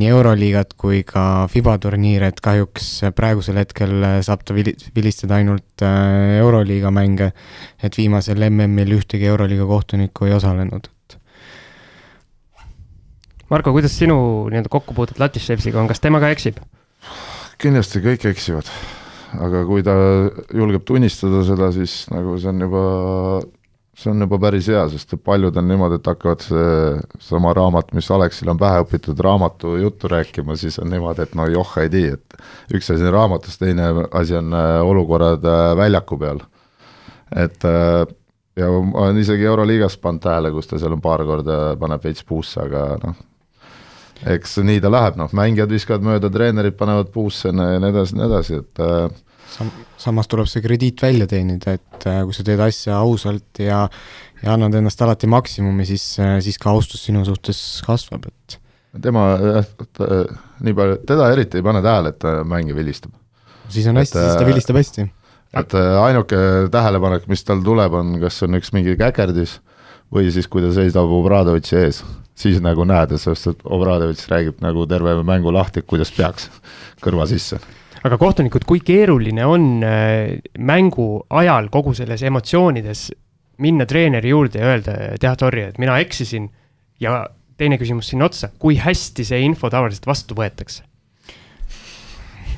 nii 0.00 0.08
Euroliigat 0.08 0.72
kui 0.80 1.02
ka 1.06 1.46
FIBA 1.52 1.76
turniire, 1.82 2.30
et 2.32 2.40
kahjuks 2.42 2.88
praegusel 3.16 3.60
hetkel 3.60 3.92
äh, 4.06 4.18
saab 4.24 4.44
ta 4.48 4.56
vilistada 4.56 5.36
ainult 5.36 5.84
äh, 5.84 6.38
Euroliiga 6.40 6.92
mänge, 6.94 7.32
et 7.82 7.98
viimasel 7.98 8.40
MM-il 8.48 8.96
ühtegi 8.96 9.28
Euroliiga 9.28 9.68
kohtunikku 9.68 10.30
ei 10.30 10.36
osalenud, 10.38 10.88
et 10.88 11.18
Marko, 13.52 13.74
kuidas 13.76 13.92
sinu 14.00 14.16
nii-öelda 14.48 14.70
kokkupuuted 14.72 15.20
Latiševsiga 15.20 15.82
on, 15.82 15.90
kas 15.90 16.00
tema 16.00 16.22
ka 16.22 16.32
eksib? 16.32 16.62
kindlasti 17.62 18.00
kõik 18.02 18.24
eksivad, 18.32 18.66
aga 19.44 19.60
kui 19.68 19.84
ta 19.86 19.92
julgeb 20.56 20.86
tunnistada 20.88 21.44
seda, 21.46 21.68
siis 21.76 22.06
nagu 22.10 22.38
see 22.40 22.48
on 22.50 22.64
juba 22.64 22.86
see 23.96 24.10
on 24.10 24.24
juba 24.24 24.38
päris 24.40 24.68
hea, 24.72 24.82
sest 24.92 25.14
paljud 25.24 25.56
on 25.60 25.66
niimoodi, 25.68 25.98
et 26.00 26.08
hakkavad 26.08 26.44
seesama 26.46 27.52
raamat, 27.56 27.92
mis 27.96 28.08
Aleksile 28.14 28.54
on 28.54 28.60
pähe 28.60 28.80
õpitud, 28.86 29.18
raamatu 29.20 29.74
juttu 29.82 30.08
rääkima, 30.08 30.56
siis 30.56 30.78
on 30.80 30.88
niimoodi, 30.92 31.26
et 31.26 31.34
no 31.38 31.46
joh 31.52 31.74
ei 31.82 31.90
tii, 31.92 32.14
et 32.16 32.38
üks 32.78 32.88
asi 32.94 33.04
on 33.04 33.12
raamatus, 33.12 33.58
teine 33.60 33.90
asi 34.10 34.38
on 34.38 34.56
äh, 34.56 34.78
olukorrad 34.86 35.44
äh, 35.44 35.64
väljaku 35.76 36.18
peal. 36.18 36.40
et 37.36 37.64
äh, 37.68 38.06
ja 38.56 38.70
ma 38.70 39.04
olen 39.04 39.20
isegi 39.20 39.44
Euroliigas 39.48 39.98
pannud 40.00 40.24
tähele, 40.24 40.52
kus 40.52 40.70
ta 40.70 40.80
seal 40.80 40.96
on 40.96 41.04
paar 41.04 41.24
korda, 41.28 41.58
paneb 41.80 42.04
veits 42.04 42.24
puusse, 42.24 42.64
aga 42.64 42.86
noh, 43.02 43.20
eks 44.32 44.56
nii 44.64 44.80
ta 44.80 44.88
läheb, 44.92 45.20
noh, 45.20 45.36
mängijad 45.36 45.72
viskavad 45.72 46.04
mööda, 46.06 46.32
treenerid 46.32 46.80
panevad 46.80 47.12
puusse 47.12 47.52
ja 47.52 47.76
nii 47.80 47.92
edasi, 47.92 48.16
nii 48.16 48.28
edasi, 48.30 48.62
et 48.64 48.82
Sam-, 49.52 49.72
samas 50.00 50.30
tuleb 50.30 50.48
see 50.48 50.62
krediit 50.64 51.02
välja 51.02 51.26
teenida, 51.28 51.74
et 51.76 52.06
äh, 52.08 52.22
kui 52.24 52.36
sa 52.36 52.44
teed 52.46 52.60
asja 52.64 53.00
ausalt 53.02 53.60
ja 53.60 53.86
ja 54.42 54.56
annad 54.56 54.74
endast 54.74 55.02
alati 55.02 55.30
maksimumi, 55.30 55.86
siis, 55.86 56.04
äh, 56.20 56.36
siis 56.44 56.58
ka 56.60 56.72
austus 56.74 57.04
sinu 57.06 57.24
suhtes 57.26 57.58
kasvab, 57.86 58.26
et 58.28 58.58
tema 59.02 59.26
jah, 59.40 59.68
nii 60.62 60.76
palju, 60.76 61.00
teda 61.08 61.30
eriti 61.32 61.60
ei 61.60 61.66
pane 61.66 61.82
tähele, 61.84 62.12
et 62.12 62.20
ta 62.22 62.40
mänge 62.44 62.76
vilistab. 62.76 63.14
siis 63.68 63.86
on 63.88 64.00
hästi, 64.00 64.18
siis 64.18 64.38
ta 64.40 64.44
äh, 64.44 64.48
vilistab 64.50 64.80
hästi. 64.80 65.06
et 65.60 65.76
äh, 65.78 65.92
ainuke 66.02 66.40
tähelepanek, 66.72 67.28
mis 67.30 67.44
tal 67.44 67.62
tuleb, 67.64 67.94
on 67.94 68.18
kas 68.20 68.42
on 68.42 68.58
üks 68.58 68.72
mingi 68.74 68.96
käkerdis 68.98 69.60
või 70.12 70.32
siis, 70.34 70.48
kui 70.48 70.64
ta 70.64 70.72
seisab 70.74 71.12
Obradovitši 71.20 71.78
ees, 71.84 72.02
siis 72.34 72.58
nagu 72.60 72.84
näed, 72.88 73.14
et 73.14 73.22
sest 73.22 73.52
et 73.54 73.62
Obradovitš 73.64 74.26
räägib 74.32 74.64
nagu 74.64 74.86
terve 74.90 75.14
mängu 75.22 75.54
lahti, 75.54 75.84
kuidas 75.86 76.12
peaks 76.12 76.50
kõrva 77.00 77.28
sisse 77.30 77.60
aga 78.02 78.18
kohtunikud, 78.18 78.64
kui 78.66 78.80
keeruline 78.84 79.44
on 79.46 79.66
äh, 79.86 80.38
mängu 80.58 81.24
ajal 81.30 81.68
kogu 81.72 81.94
selles 81.94 82.22
emotsioonides 82.26 83.10
minna 83.62 83.86
treeneri 83.86 84.32
juurde 84.32 84.62
ja 84.62 84.72
öelda, 84.72 84.96
jah, 85.22 85.36
sorry, 85.38 85.68
et 85.70 85.78
mina 85.82 85.98
eksisin 86.02 86.48
ja 87.02 87.26
teine 87.60 87.78
küsimus 87.78 88.08
sinna 88.10 88.26
otsa, 88.30 88.50
kui 88.58 88.78
hästi 88.80 89.26
see 89.26 89.42
info 89.46 89.70
tavaliselt 89.70 90.08
vastu 90.08 90.38
võetakse? 90.38 90.86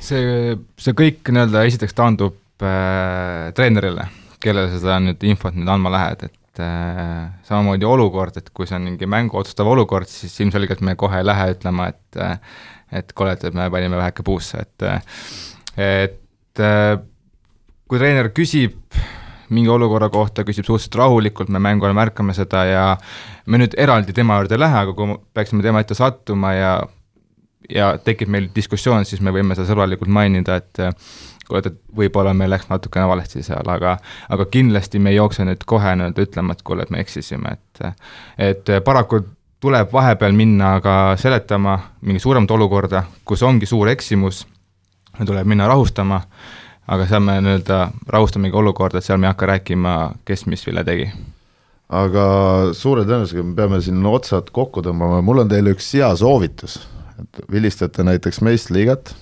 see, 0.05 0.55
see 0.77 0.93
kõik 0.97 1.29
nii-öelda 1.33 1.63
esiteks 1.65 1.95
taandub 1.97 2.37
äh, 2.61 3.51
treenerile, 3.57 4.07
kellele 4.43 4.69
sa 4.73 4.81
seda 4.81 4.97
nüüd 5.01 5.23
infot 5.25 5.55
nüüd 5.57 5.69
andma 5.71 5.91
lähed, 5.93 6.27
et 6.27 6.61
äh, 6.61 7.25
samamoodi 7.47 7.87
olukord, 7.89 8.37
et 8.37 8.51
kui 8.53 8.69
see 8.69 8.77
on 8.77 8.85
mingi 8.85 9.09
mängu 9.09 9.39
otsustav 9.41 9.69
olukord, 9.71 10.09
siis 10.09 10.35
ilmselgelt 10.45 10.83
me 10.85 10.93
kohe 10.99 11.21
ei 11.21 11.25
lähe 11.25 11.51
ütlema, 11.55 11.89
et 11.93 12.21
äh, 12.21 12.37
et 12.91 13.11
et 13.11 13.53
me 13.53 13.69
panime 13.69 13.97
väheke 13.97 14.23
puusse, 14.23 14.57
et 14.61 14.83
et 15.77 16.63
kui 17.87 17.99
treener 17.99 18.31
küsib 18.33 18.75
mingi 19.53 19.69
olukorra 19.69 20.09
kohta, 20.09 20.43
küsib 20.45 20.65
suhteliselt 20.65 20.97
rahulikult, 20.99 21.49
me 21.53 21.59
mängu 21.61 21.85
ajal 21.85 21.97
märkame 21.97 22.33
seda 22.33 22.63
ja 22.65 22.85
me 23.45 23.59
nüüd 23.61 23.75
eraldi 23.77 24.13
tema 24.15 24.39
juurde 24.39 24.57
ei 24.57 24.63
lähe, 24.63 24.79
aga 24.81 24.95
kui 24.97 25.17
peaksime 25.37 25.65
tema 25.65 25.83
ette 25.83 25.97
sattuma 25.97 26.53
ja 26.55 26.75
ja 27.69 27.95
tekib 27.97 28.29
meil 28.29 28.49
diskussioon, 28.55 29.05
siis 29.09 29.21
me 29.25 29.33
võime 29.33 29.55
seda 29.57 29.67
sõbralikult 29.71 30.11
mainida, 30.13 30.59
et 30.61 30.81
kuule, 31.47 31.61
et 31.61 31.79
võib-olla 31.97 32.33
meil 32.37 32.51
läks 32.53 32.69
natukene 32.69 33.07
valesti 33.09 33.41
seal, 33.45 33.65
aga 33.69 33.95
aga 34.33 34.45
kindlasti 34.53 35.01
me 35.01 35.13
ei 35.13 35.19
jookse 35.19 35.45
nüüd 35.47 35.65
kohe 35.69 35.95
nii-öelda 35.97 36.25
ütlema, 36.27 36.53
et 36.53 36.61
kuule, 36.65 36.85
et 36.85 36.93
me 36.93 37.01
eksisime, 37.01 37.55
et 37.57 37.85
et 38.49 38.73
paraku 38.85 39.21
tuleb 39.65 39.89
vahepeal 39.93 40.35
minna 40.37 40.75
ka 40.81 41.15
seletama 41.17 41.79
mingi 42.05 42.21
suuremat 42.21 42.51
olukorda, 42.53 43.03
kus 43.25 43.41
ongi 43.43 43.65
suur 43.65 43.89
eksimus, 43.89 44.43
tuleb 45.25 45.47
minna 45.49 45.65
rahustama, 45.71 46.19
aga 46.85 47.07
seal 47.09 47.23
me 47.25 47.39
nii-öelda 47.41 47.79
rahustamegi 48.13 48.53
olukorda, 48.61 49.01
et 49.01 49.07
seal 49.07 49.17
me 49.17 49.25
ei 49.25 49.33
hakka 49.33 49.49
rääkima, 49.49 49.95
kes 50.25 50.45
mis 50.51 50.67
vile 50.67 50.85
tegi. 50.85 51.09
aga 51.89 52.27
suure 52.77 53.05
tõenäosusega 53.05 53.43
me 53.45 53.55
peame 53.57 53.81
siin 53.81 54.05
otsad 54.05 54.53
kokku 54.53 54.85
tõmbama, 54.85 55.23
mul 55.25 55.41
on 55.45 55.49
teile 55.49 55.73
üks 55.73 55.91
hea 55.97 56.11
soovitus, 56.17 56.79
et 57.21 57.41
vilistate 57.51 58.05
näiteks 58.05 58.41
meistriliigat, 58.45 59.15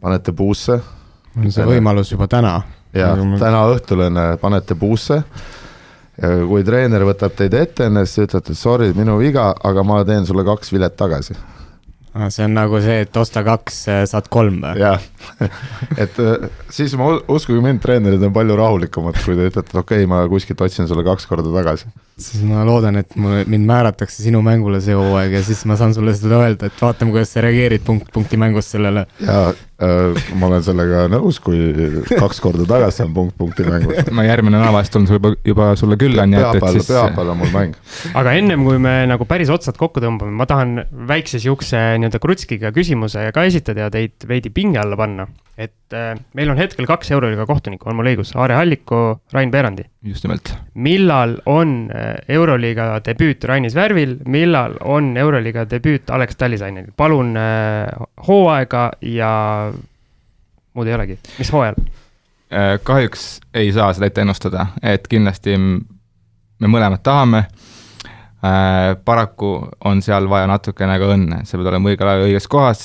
panete 0.00 0.32
puusse. 0.32 0.80
on 1.34 1.50
see 1.50 1.66
võimalus 1.66 2.14
juba 2.14 2.30
täna? 2.30 2.60
jaa, 2.94 3.14
täna 3.42 3.66
õhtul 3.74 4.06
enne 4.06 4.30
panete 4.38 4.78
puusse 4.78 5.24
kui 6.18 6.64
treener 6.66 7.04
võtab 7.06 7.36
teid 7.38 7.54
ette 7.54 7.86
enne, 7.86 8.02
siis 8.06 8.26
ütlete, 8.26 8.56
sorry, 8.58 8.90
minu 8.96 9.18
viga, 9.20 9.52
aga 9.64 9.84
ma 9.86 10.00
teen 10.06 10.26
sulle 10.26 10.42
kaks 10.46 10.72
vilet 10.74 10.96
tagasi. 10.98 11.36
Ah, 12.18 12.26
see 12.34 12.42
on 12.48 12.56
nagu 12.56 12.80
see, 12.82 13.02
et 13.04 13.16
osta 13.20 13.44
kaks, 13.46 13.76
eh, 13.92 14.02
saad 14.10 14.26
kolm 14.32 14.62
või? 14.64 14.80
jah, 14.80 15.02
et 16.02 16.16
eh, 16.18 16.48
siis 16.72 16.96
ma, 16.98 17.12
uskuge 17.30 17.62
mind, 17.62 17.82
treenerid 17.84 18.24
on 18.26 18.34
palju 18.34 18.56
rahulikumad, 18.58 19.20
kui 19.22 19.36
te 19.38 19.50
ütlete, 19.52 19.68
et 19.70 19.78
okei 19.78 20.02
okay,, 20.02 20.10
ma 20.10 20.24
kuskilt 20.30 20.64
otsin 20.66 20.88
sulle 20.90 21.04
kaks 21.06 21.28
korda 21.30 21.52
tagasi. 21.54 21.92
Siis 22.18 22.42
ma 22.46 22.64
loodan, 22.66 22.98
et 23.00 23.16
mul, 23.16 23.44
mind 23.46 23.68
määratakse 23.68 24.22
sinu 24.22 24.42
mängule 24.44 24.80
see 24.84 24.96
hooaeg 24.98 25.38
ja 25.38 25.42
siis 25.46 25.64
ma 25.70 25.78
saan 25.78 25.94
sulle 25.96 26.14
seda 26.18 26.42
öelda, 26.42 26.70
et 26.70 26.82
vaatame, 26.82 27.14
kuidas 27.14 27.32
sa 27.34 27.44
reageerid 27.44 27.86
punkt 27.86 28.12
punkti 28.14 28.40
mängus 28.40 28.70
sellele. 28.74 29.06
jaa 29.22 29.52
Äh, 29.78 30.16
ma 30.34 30.48
olen 30.48 30.62
sellega 30.66 31.04
nõus, 31.06 31.36
kui 31.38 31.68
kaks 32.08 32.40
korda 32.42 32.64
tagasi 32.66 33.04
on 33.04 33.12
punkt 33.14 33.36
punkti 33.38 33.62
mängus. 33.62 34.08
ma 34.10 34.24
järgmine 34.26 34.58
nädal 34.58 34.88
tulen 34.90 35.04
juba, 35.06 35.30
juba 35.46 35.68
sulle 35.78 35.94
külla, 36.00 36.24
nii 36.26 36.40
et, 36.40 36.56
et 36.58 36.72
siis. 36.74 36.88
pühapäeval 36.88 37.30
on 37.30 37.38
mul 37.38 37.52
mäng. 37.54 37.76
aga 38.18 38.32
ennem 38.40 38.64
kui 38.66 38.80
me 38.82 38.94
nagu 39.06 39.22
päris 39.30 39.52
otsad 39.54 39.78
kokku 39.78 40.02
tõmbame, 40.02 40.34
ma 40.34 40.48
tahan 40.50 40.80
väikse 41.06 41.38
sihukese 41.44 41.84
nii-öelda 42.02 42.18
krutskiga 42.24 42.72
küsimuse 42.74 43.28
ka 43.36 43.44
esitada 43.46 43.86
ja 43.86 43.92
teid 43.94 44.26
veidi 44.26 44.50
pinge 44.50 44.80
alla 44.82 44.98
panna. 44.98 45.28
et 45.54 45.94
äh, 45.94 46.18
meil 46.34 46.50
on 46.50 46.58
hetkel 46.58 46.90
kaks 46.90 47.14
Euroliiga 47.14 47.46
kohtunikku, 47.46 47.86
on 47.86 48.00
mul 48.00 48.10
õigus, 48.10 48.34
Aare 48.34 48.58
Alliku, 48.58 49.20
Rain 49.30 49.54
Peerandi. 49.54 49.86
just 50.02 50.26
nimelt. 50.26 50.56
millal 50.74 51.38
on 51.46 51.76
äh, 51.94 52.07
Euroliiga 52.28 52.88
debüüt 53.04 53.44
Rainis 53.44 53.74
Värvil, 53.74 54.16
millal 54.26 54.76
on 54.84 55.16
Euroliiga 55.16 55.66
debüüt 55.70 56.10
Alex 56.10 56.36
Tallisainil, 56.36 56.90
palun 56.96 57.36
äh, 57.36 57.86
hooaega 58.28 58.90
ja 59.02 59.32
muud 60.74 60.90
ei 60.90 60.94
olegi, 60.94 61.18
mis 61.38 61.52
hooajal? 61.52 61.78
Äh, 62.52 62.78
kahjuks 62.82 63.40
ei 63.54 63.72
saa 63.72 63.92
seda 63.92 64.08
ette 64.08 64.24
ennustada, 64.24 64.66
et 64.82 65.08
kindlasti 65.08 65.58
me 65.58 66.70
mõlemad 66.70 67.02
tahame 67.04 67.44
äh,. 67.44 68.96
paraku 69.04 69.52
on 69.84 70.02
seal 70.02 70.28
vaja 70.30 70.46
natukene 70.50 70.98
ka 70.98 71.12
õnne, 71.14 71.44
sa 71.44 71.58
pead 71.58 71.72
olema 71.72 71.92
õigel 71.92 72.12
ajal 72.12 72.28
õiges 72.28 72.48
kohas. 72.50 72.82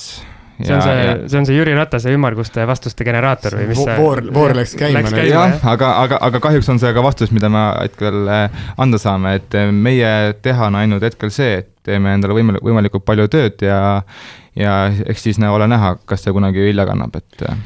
See 0.60 0.74
on 0.74 0.82
see, 0.82 1.04
see 1.28 1.38
on 1.40 1.48
see 1.48 1.56
Jüri 1.56 1.74
Ratase 1.76 2.14
ümmarguste 2.14 2.66
vastuste 2.68 3.06
generaator 3.06 3.58
või 3.58 3.68
mis 3.72 3.82
see? 3.82 3.96
voor, 3.98 4.22
voor 4.34 4.54
läks 4.60 4.76
käima. 4.78 5.02
Jah, 5.26 5.58
aga, 5.74 5.90
aga, 6.04 6.20
aga 6.28 6.40
kahjuks 6.44 6.70
on 6.74 6.80
see 6.82 6.94
ka 6.94 7.04
vastus, 7.04 7.34
mida 7.34 7.50
me 7.52 7.66
hetkel 7.82 8.30
äh, 8.30 8.64
anda 8.80 9.00
saame, 9.02 9.36
et 9.40 9.58
meie 9.72 10.14
teha 10.44 10.70
on 10.70 10.80
ainult 10.82 11.06
hetkel 11.06 11.34
see, 11.34 11.60
et 11.64 11.70
teeme 11.84 12.14
endale 12.16 12.36
võimal-, 12.36 12.62
võimalikult 12.64 13.04
palju 13.04 13.28
tööd 13.32 13.66
ja 13.66 13.78
ja 14.54 14.74
eks 15.06 15.26
siis 15.26 15.40
ole 15.42 15.66
näha, 15.68 15.96
kas 16.06 16.22
see 16.24 16.34
kunagi 16.34 16.62
vilja 16.62 16.86
kannab, 16.86 17.16
et 17.18 17.48
äh, 17.48 17.56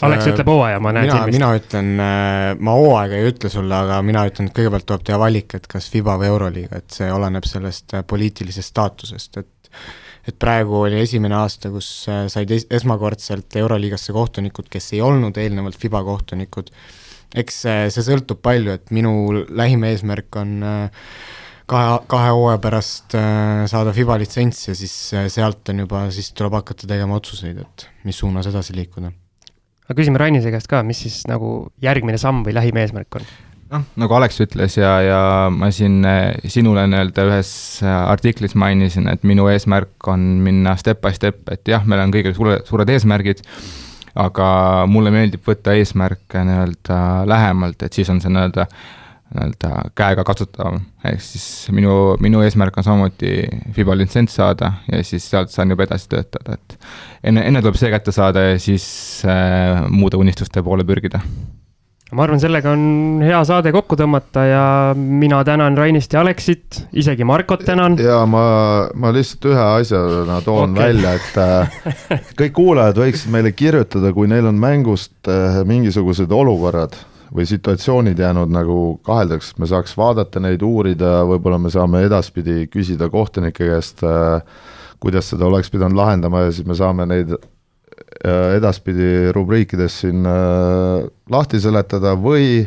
Alex 0.00 0.30
ütleb 0.30 0.48
hooaja, 0.48 0.80
ma 0.80 0.94
näen 0.96 1.10
mina, 1.10 1.24
mina 1.28 1.48
ütlen, 1.58 1.90
äh, 2.00 2.54
ma 2.56 2.74
hooaega 2.78 3.18
ei 3.18 3.28
ütle 3.34 3.50
sulle, 3.52 3.74
aga 3.76 3.98
mina 4.04 4.24
ütlen, 4.28 4.48
et 4.48 4.56
kõigepealt 4.56 4.86
tuleb 4.88 5.04
teha 5.04 5.18
valik, 5.20 5.56
et 5.58 5.66
kas 5.68 5.90
FIBA 5.92 6.16
või 6.22 6.30
Euroliiga, 6.30 6.80
et 6.80 6.96
see 6.96 7.10
oleneb 7.12 7.44
sellest 7.48 7.96
äh, 7.98 8.04
poliitilisest 8.08 8.72
staatusest, 8.72 9.42
et 9.42 9.59
et 10.30 10.38
praegu 10.40 10.82
oli 10.84 11.00
esimene 11.02 11.36
aasta, 11.40 11.72
kus 11.74 11.90
äh, 12.10 12.24
said 12.32 12.50
es 12.54 12.66
esmakordselt 12.70 13.56
Euroliigasse 13.60 14.14
kohtunikud, 14.16 14.70
kes 14.72 14.92
ei 14.96 15.04
olnud 15.04 15.38
eelnevalt 15.40 15.78
FIBA 15.80 16.02
kohtunikud, 16.06 16.72
eks 17.40 17.62
see 17.94 18.04
sõltub 18.06 18.40
palju, 18.42 18.74
et 18.74 18.90
minu 18.94 19.12
lähim 19.54 19.84
eesmärk 19.86 20.40
on 20.40 20.56
kahe, 21.70 21.96
kahe 22.10 22.32
hooaja 22.34 22.58
pärast 22.64 23.14
saada 23.70 23.94
FIBA 23.94 24.18
litsents 24.18 24.66
ja 24.66 24.74
siis 24.74 24.96
sealt 25.30 25.70
on 25.70 25.84
juba, 25.84 26.08
siis 26.10 26.32
tuleb 26.34 26.58
hakata 26.58 26.90
tegema 26.90 27.20
otsuseid, 27.20 27.62
et 27.62 27.86
mis 28.02 28.18
suunas 28.18 28.50
edasi 28.50 28.74
liikuda 28.74 29.12
aga 29.90 29.98
küsime 29.98 30.20
Rainise 30.22 30.52
käest 30.54 30.70
ka, 30.70 30.84
mis 30.86 31.00
siis 31.02 31.24
nagu 31.26 31.66
järgmine 31.82 32.18
samm 32.22 32.44
või 32.46 32.54
lähim 32.54 32.78
eesmärk 32.78 33.18
on? 33.18 33.24
Noh, 33.70 33.86
nagu 34.00 34.16
Alex 34.18 34.40
ütles 34.44 34.76
ja, 34.78 34.92
ja 35.04 35.20
ma 35.54 35.70
siin 35.74 36.00
eh, 36.06 36.48
sinule 36.50 36.86
nii-öelda 36.90 37.26
ühes 37.30 37.50
eh, 37.84 37.90
artiklis 37.90 38.56
mainisin, 38.58 39.08
et 39.12 39.26
minu 39.26 39.48
eesmärk 39.52 40.10
on 40.10 40.24
minna 40.44 40.76
step 40.80 41.02
by 41.04 41.14
step, 41.16 41.42
et 41.54 41.66
jah, 41.70 41.86
meil 41.88 42.04
on 42.04 42.14
kõigil 42.14 42.34
suure, 42.36 42.60
suured 42.68 42.90
eesmärgid, 42.94 43.44
aga 44.20 44.48
mulle 44.90 45.12
meeldib 45.14 45.44
võtta 45.46 45.76
eesmärke 45.78 46.42
nii-öelda 46.46 47.02
lähemalt, 47.30 47.86
et 47.86 48.00
siis 48.00 48.10
on 48.12 48.22
see 48.22 48.32
nii-öelda 48.32 48.66
nii-öelda 49.30 49.68
käega 49.94 50.24
katsutavam, 50.26 50.80
ehk 51.06 51.20
siis 51.22 51.44
minu, 51.70 52.16
minu 52.18 52.40
eesmärk 52.42 52.80
on 52.82 52.86
samuti 52.86 53.44
FIBA 53.76 53.94
litsents 54.00 54.34
saada 54.40 54.72
ja 54.90 55.04
siis 55.06 55.28
sealt 55.30 55.54
saan 55.54 55.70
juba 55.70 55.86
edasi 55.86 56.10
töötada, 56.10 56.58
et 56.58 56.74
enne, 57.30 57.44
enne 57.46 57.62
tuleb 57.62 57.78
see 57.78 57.92
kätte 57.94 58.10
saada 58.14 58.48
ja 58.48 58.58
siis 58.58 58.88
äh, 59.22 59.84
muude 59.86 60.18
unistuste 60.18 60.64
poole 60.66 60.82
pürgida 60.88 61.22
ma 62.16 62.24
arvan, 62.24 62.40
sellega 62.42 62.72
on 62.74 63.20
hea 63.22 63.38
saade 63.46 63.70
kokku 63.74 63.96
tõmmata 63.98 64.42
ja 64.48 64.64
mina 64.98 65.40
tänan 65.46 65.76
Rainist 65.78 66.14
ja 66.14 66.24
Aleksit, 66.24 66.80
isegi 66.96 67.26
Markot 67.26 67.62
tänan. 67.66 67.98
ja 68.02 68.24
ma, 68.26 68.42
ma 68.94 69.12
lihtsalt 69.14 69.46
ühe 69.52 69.66
asjana 69.80 70.40
toon 70.46 70.74
okay. 70.74 70.90
välja, 70.90 71.14
et 71.20 71.38
äh, 71.38 72.32
kõik 72.40 72.56
kuulajad 72.58 72.98
võiksid 73.04 73.30
meile 73.34 73.54
kirjutada, 73.54 74.12
kui 74.16 74.30
neil 74.30 74.50
on 74.50 74.58
mängust 74.60 75.30
äh, 75.30 75.60
mingisugused 75.68 76.32
olukorrad 76.34 76.98
või 77.30 77.46
situatsioonid 77.46 78.18
jäänud 78.18 78.50
nagu 78.50 78.80
kaheldaks, 79.06 79.54
me 79.62 79.70
saaks 79.70 79.94
vaadata 79.98 80.42
neid, 80.42 80.64
uurida, 80.66 81.20
võib-olla 81.28 81.60
me 81.62 81.70
saame 81.70 82.02
edaspidi 82.08 82.64
küsida 82.72 83.06
kohtunike 83.12 83.70
käest, 83.70 84.02
äh, 84.02 84.42
kuidas 85.00 85.30
seda 85.30 85.46
oleks 85.46 85.70
pidanud 85.70 85.98
lahendama 85.98 86.48
ja 86.48 86.52
siis 86.54 86.66
me 86.66 86.74
saame 86.74 87.06
neid 87.06 87.38
edaspidi 88.56 89.30
rubriikides 89.32 90.00
siin 90.02 90.26
äh, 90.26 91.06
lahti 91.30 91.60
seletada 91.60 92.16
või 92.18 92.66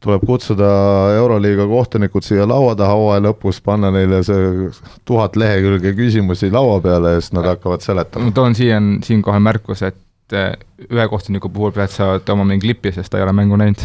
tuleb 0.00 0.24
kutsuda 0.28 0.70
Euroliiga 1.16 1.66
kohtunikud 1.66 2.24
siia 2.24 2.46
laua 2.48 2.74
taha 2.78 2.94
hooaja 2.94 3.24
lõpus, 3.28 3.62
panna 3.64 3.90
neile 3.94 4.22
see 4.26 4.70
tuhat 5.08 5.36
lehekülge 5.36 5.94
küsimusi 5.96 6.50
laua 6.52 6.80
peale 6.84 7.16
ja 7.16 7.22
siis 7.22 7.34
nad 7.36 7.48
hakkavad 7.48 7.84
seletama. 7.84 8.28
ma 8.28 8.36
toon 8.36 8.54
siia, 8.58 8.80
siinkohal 9.06 9.42
märkuse, 9.42 9.92
et 9.92 10.02
et 10.26 10.34
eh, 10.34 10.54
ühe 10.90 11.06
kohtuniku 11.08 11.50
puhul 11.54 11.72
pead 11.74 11.92
sa 11.94 12.16
tooma 12.18 12.44
mingi 12.46 12.66
klipi, 12.66 12.90
sest 12.94 13.12
ta 13.12 13.20
ei 13.20 13.24
ole 13.26 13.34
mängu 13.36 13.58
näinud. 13.60 13.82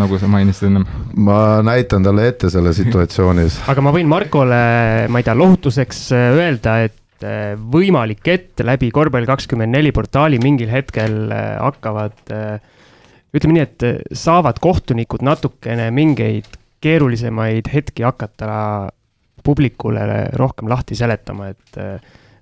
nagu 0.00 0.18
sa 0.18 0.28
mainisid 0.30 0.68
ennem. 0.68 0.84
ma 1.16 1.62
näitan 1.66 2.02
talle 2.02 2.28
ette 2.28 2.50
selle 2.50 2.72
situatsioonis. 2.74 3.60
aga 3.70 3.82
ma 3.82 3.92
võin 3.94 4.10
Markole, 4.10 4.60
ma 5.08 5.22
ei 5.22 5.26
tea, 5.26 5.34
lohutuseks 5.38 6.02
äh, 6.14 6.26
öelda, 6.34 6.80
et 6.86 6.94
äh, 6.94 6.99
võimalik, 7.72 8.22
et 8.32 8.62
läbi 8.64 8.90
korvpall 8.94 9.28
kakskümmend 9.28 9.74
neli 9.76 9.92
portaali 9.96 10.40
mingil 10.42 10.70
hetkel 10.72 11.32
äh, 11.34 11.50
hakkavad, 11.60 12.22
ütleme 13.36 13.56
nii, 13.56 13.66
et 13.66 14.16
saavad 14.16 14.58
kohtunikud 14.62 15.22
natukene 15.26 15.90
mingeid 15.94 16.48
keerulisemaid 16.80 17.68
hetki 17.70 18.06
hakata 18.06 18.54
publikule 19.44 20.06
rohkem 20.36 20.68
lahti 20.68 20.96
seletama, 20.98 21.50
et 21.52 21.78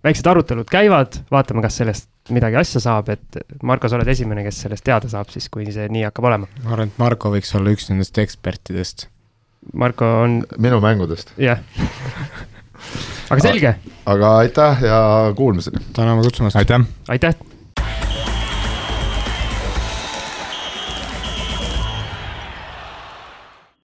väiksed 0.05 0.27
arutelud 0.31 0.69
käivad, 0.71 1.21
vaatame, 1.31 1.63
kas 1.65 1.79
sellest 1.81 2.09
midagi 2.35 2.59
asja 2.61 2.83
saab, 2.83 3.11
et 3.13 3.39
Marko, 3.67 3.89
sa 3.89 3.99
oled 3.99 4.09
esimene, 4.13 4.45
kes 4.47 4.63
sellest 4.67 4.85
teada 4.87 5.11
saab 5.11 5.33
siis, 5.33 5.49
kui 5.53 5.67
see 5.75 5.89
nii 5.93 6.05
hakkab 6.09 6.29
olema. 6.31 6.51
ma 6.65 6.75
arvan, 6.77 6.93
et 6.93 7.01
Marko 7.01 7.33
võiks 7.35 7.55
olla 7.59 7.73
üks 7.75 7.89
nendest 7.91 8.21
ekspertidest. 8.21 9.09
Marko 9.75 10.09
on. 10.23 10.41
minu 10.61 10.81
mängudest. 10.85 11.35
jah 11.41 11.65
aga 13.31 13.41
selge. 13.43 13.75
aga 14.07 14.37
aitäh 14.39 14.83
ja 14.83 15.03
kuulmiseni. 15.37 15.85
täname 15.93 16.23
kutsumast. 16.23 16.57
aitäh. 16.57 16.81
aitäh 17.09 17.48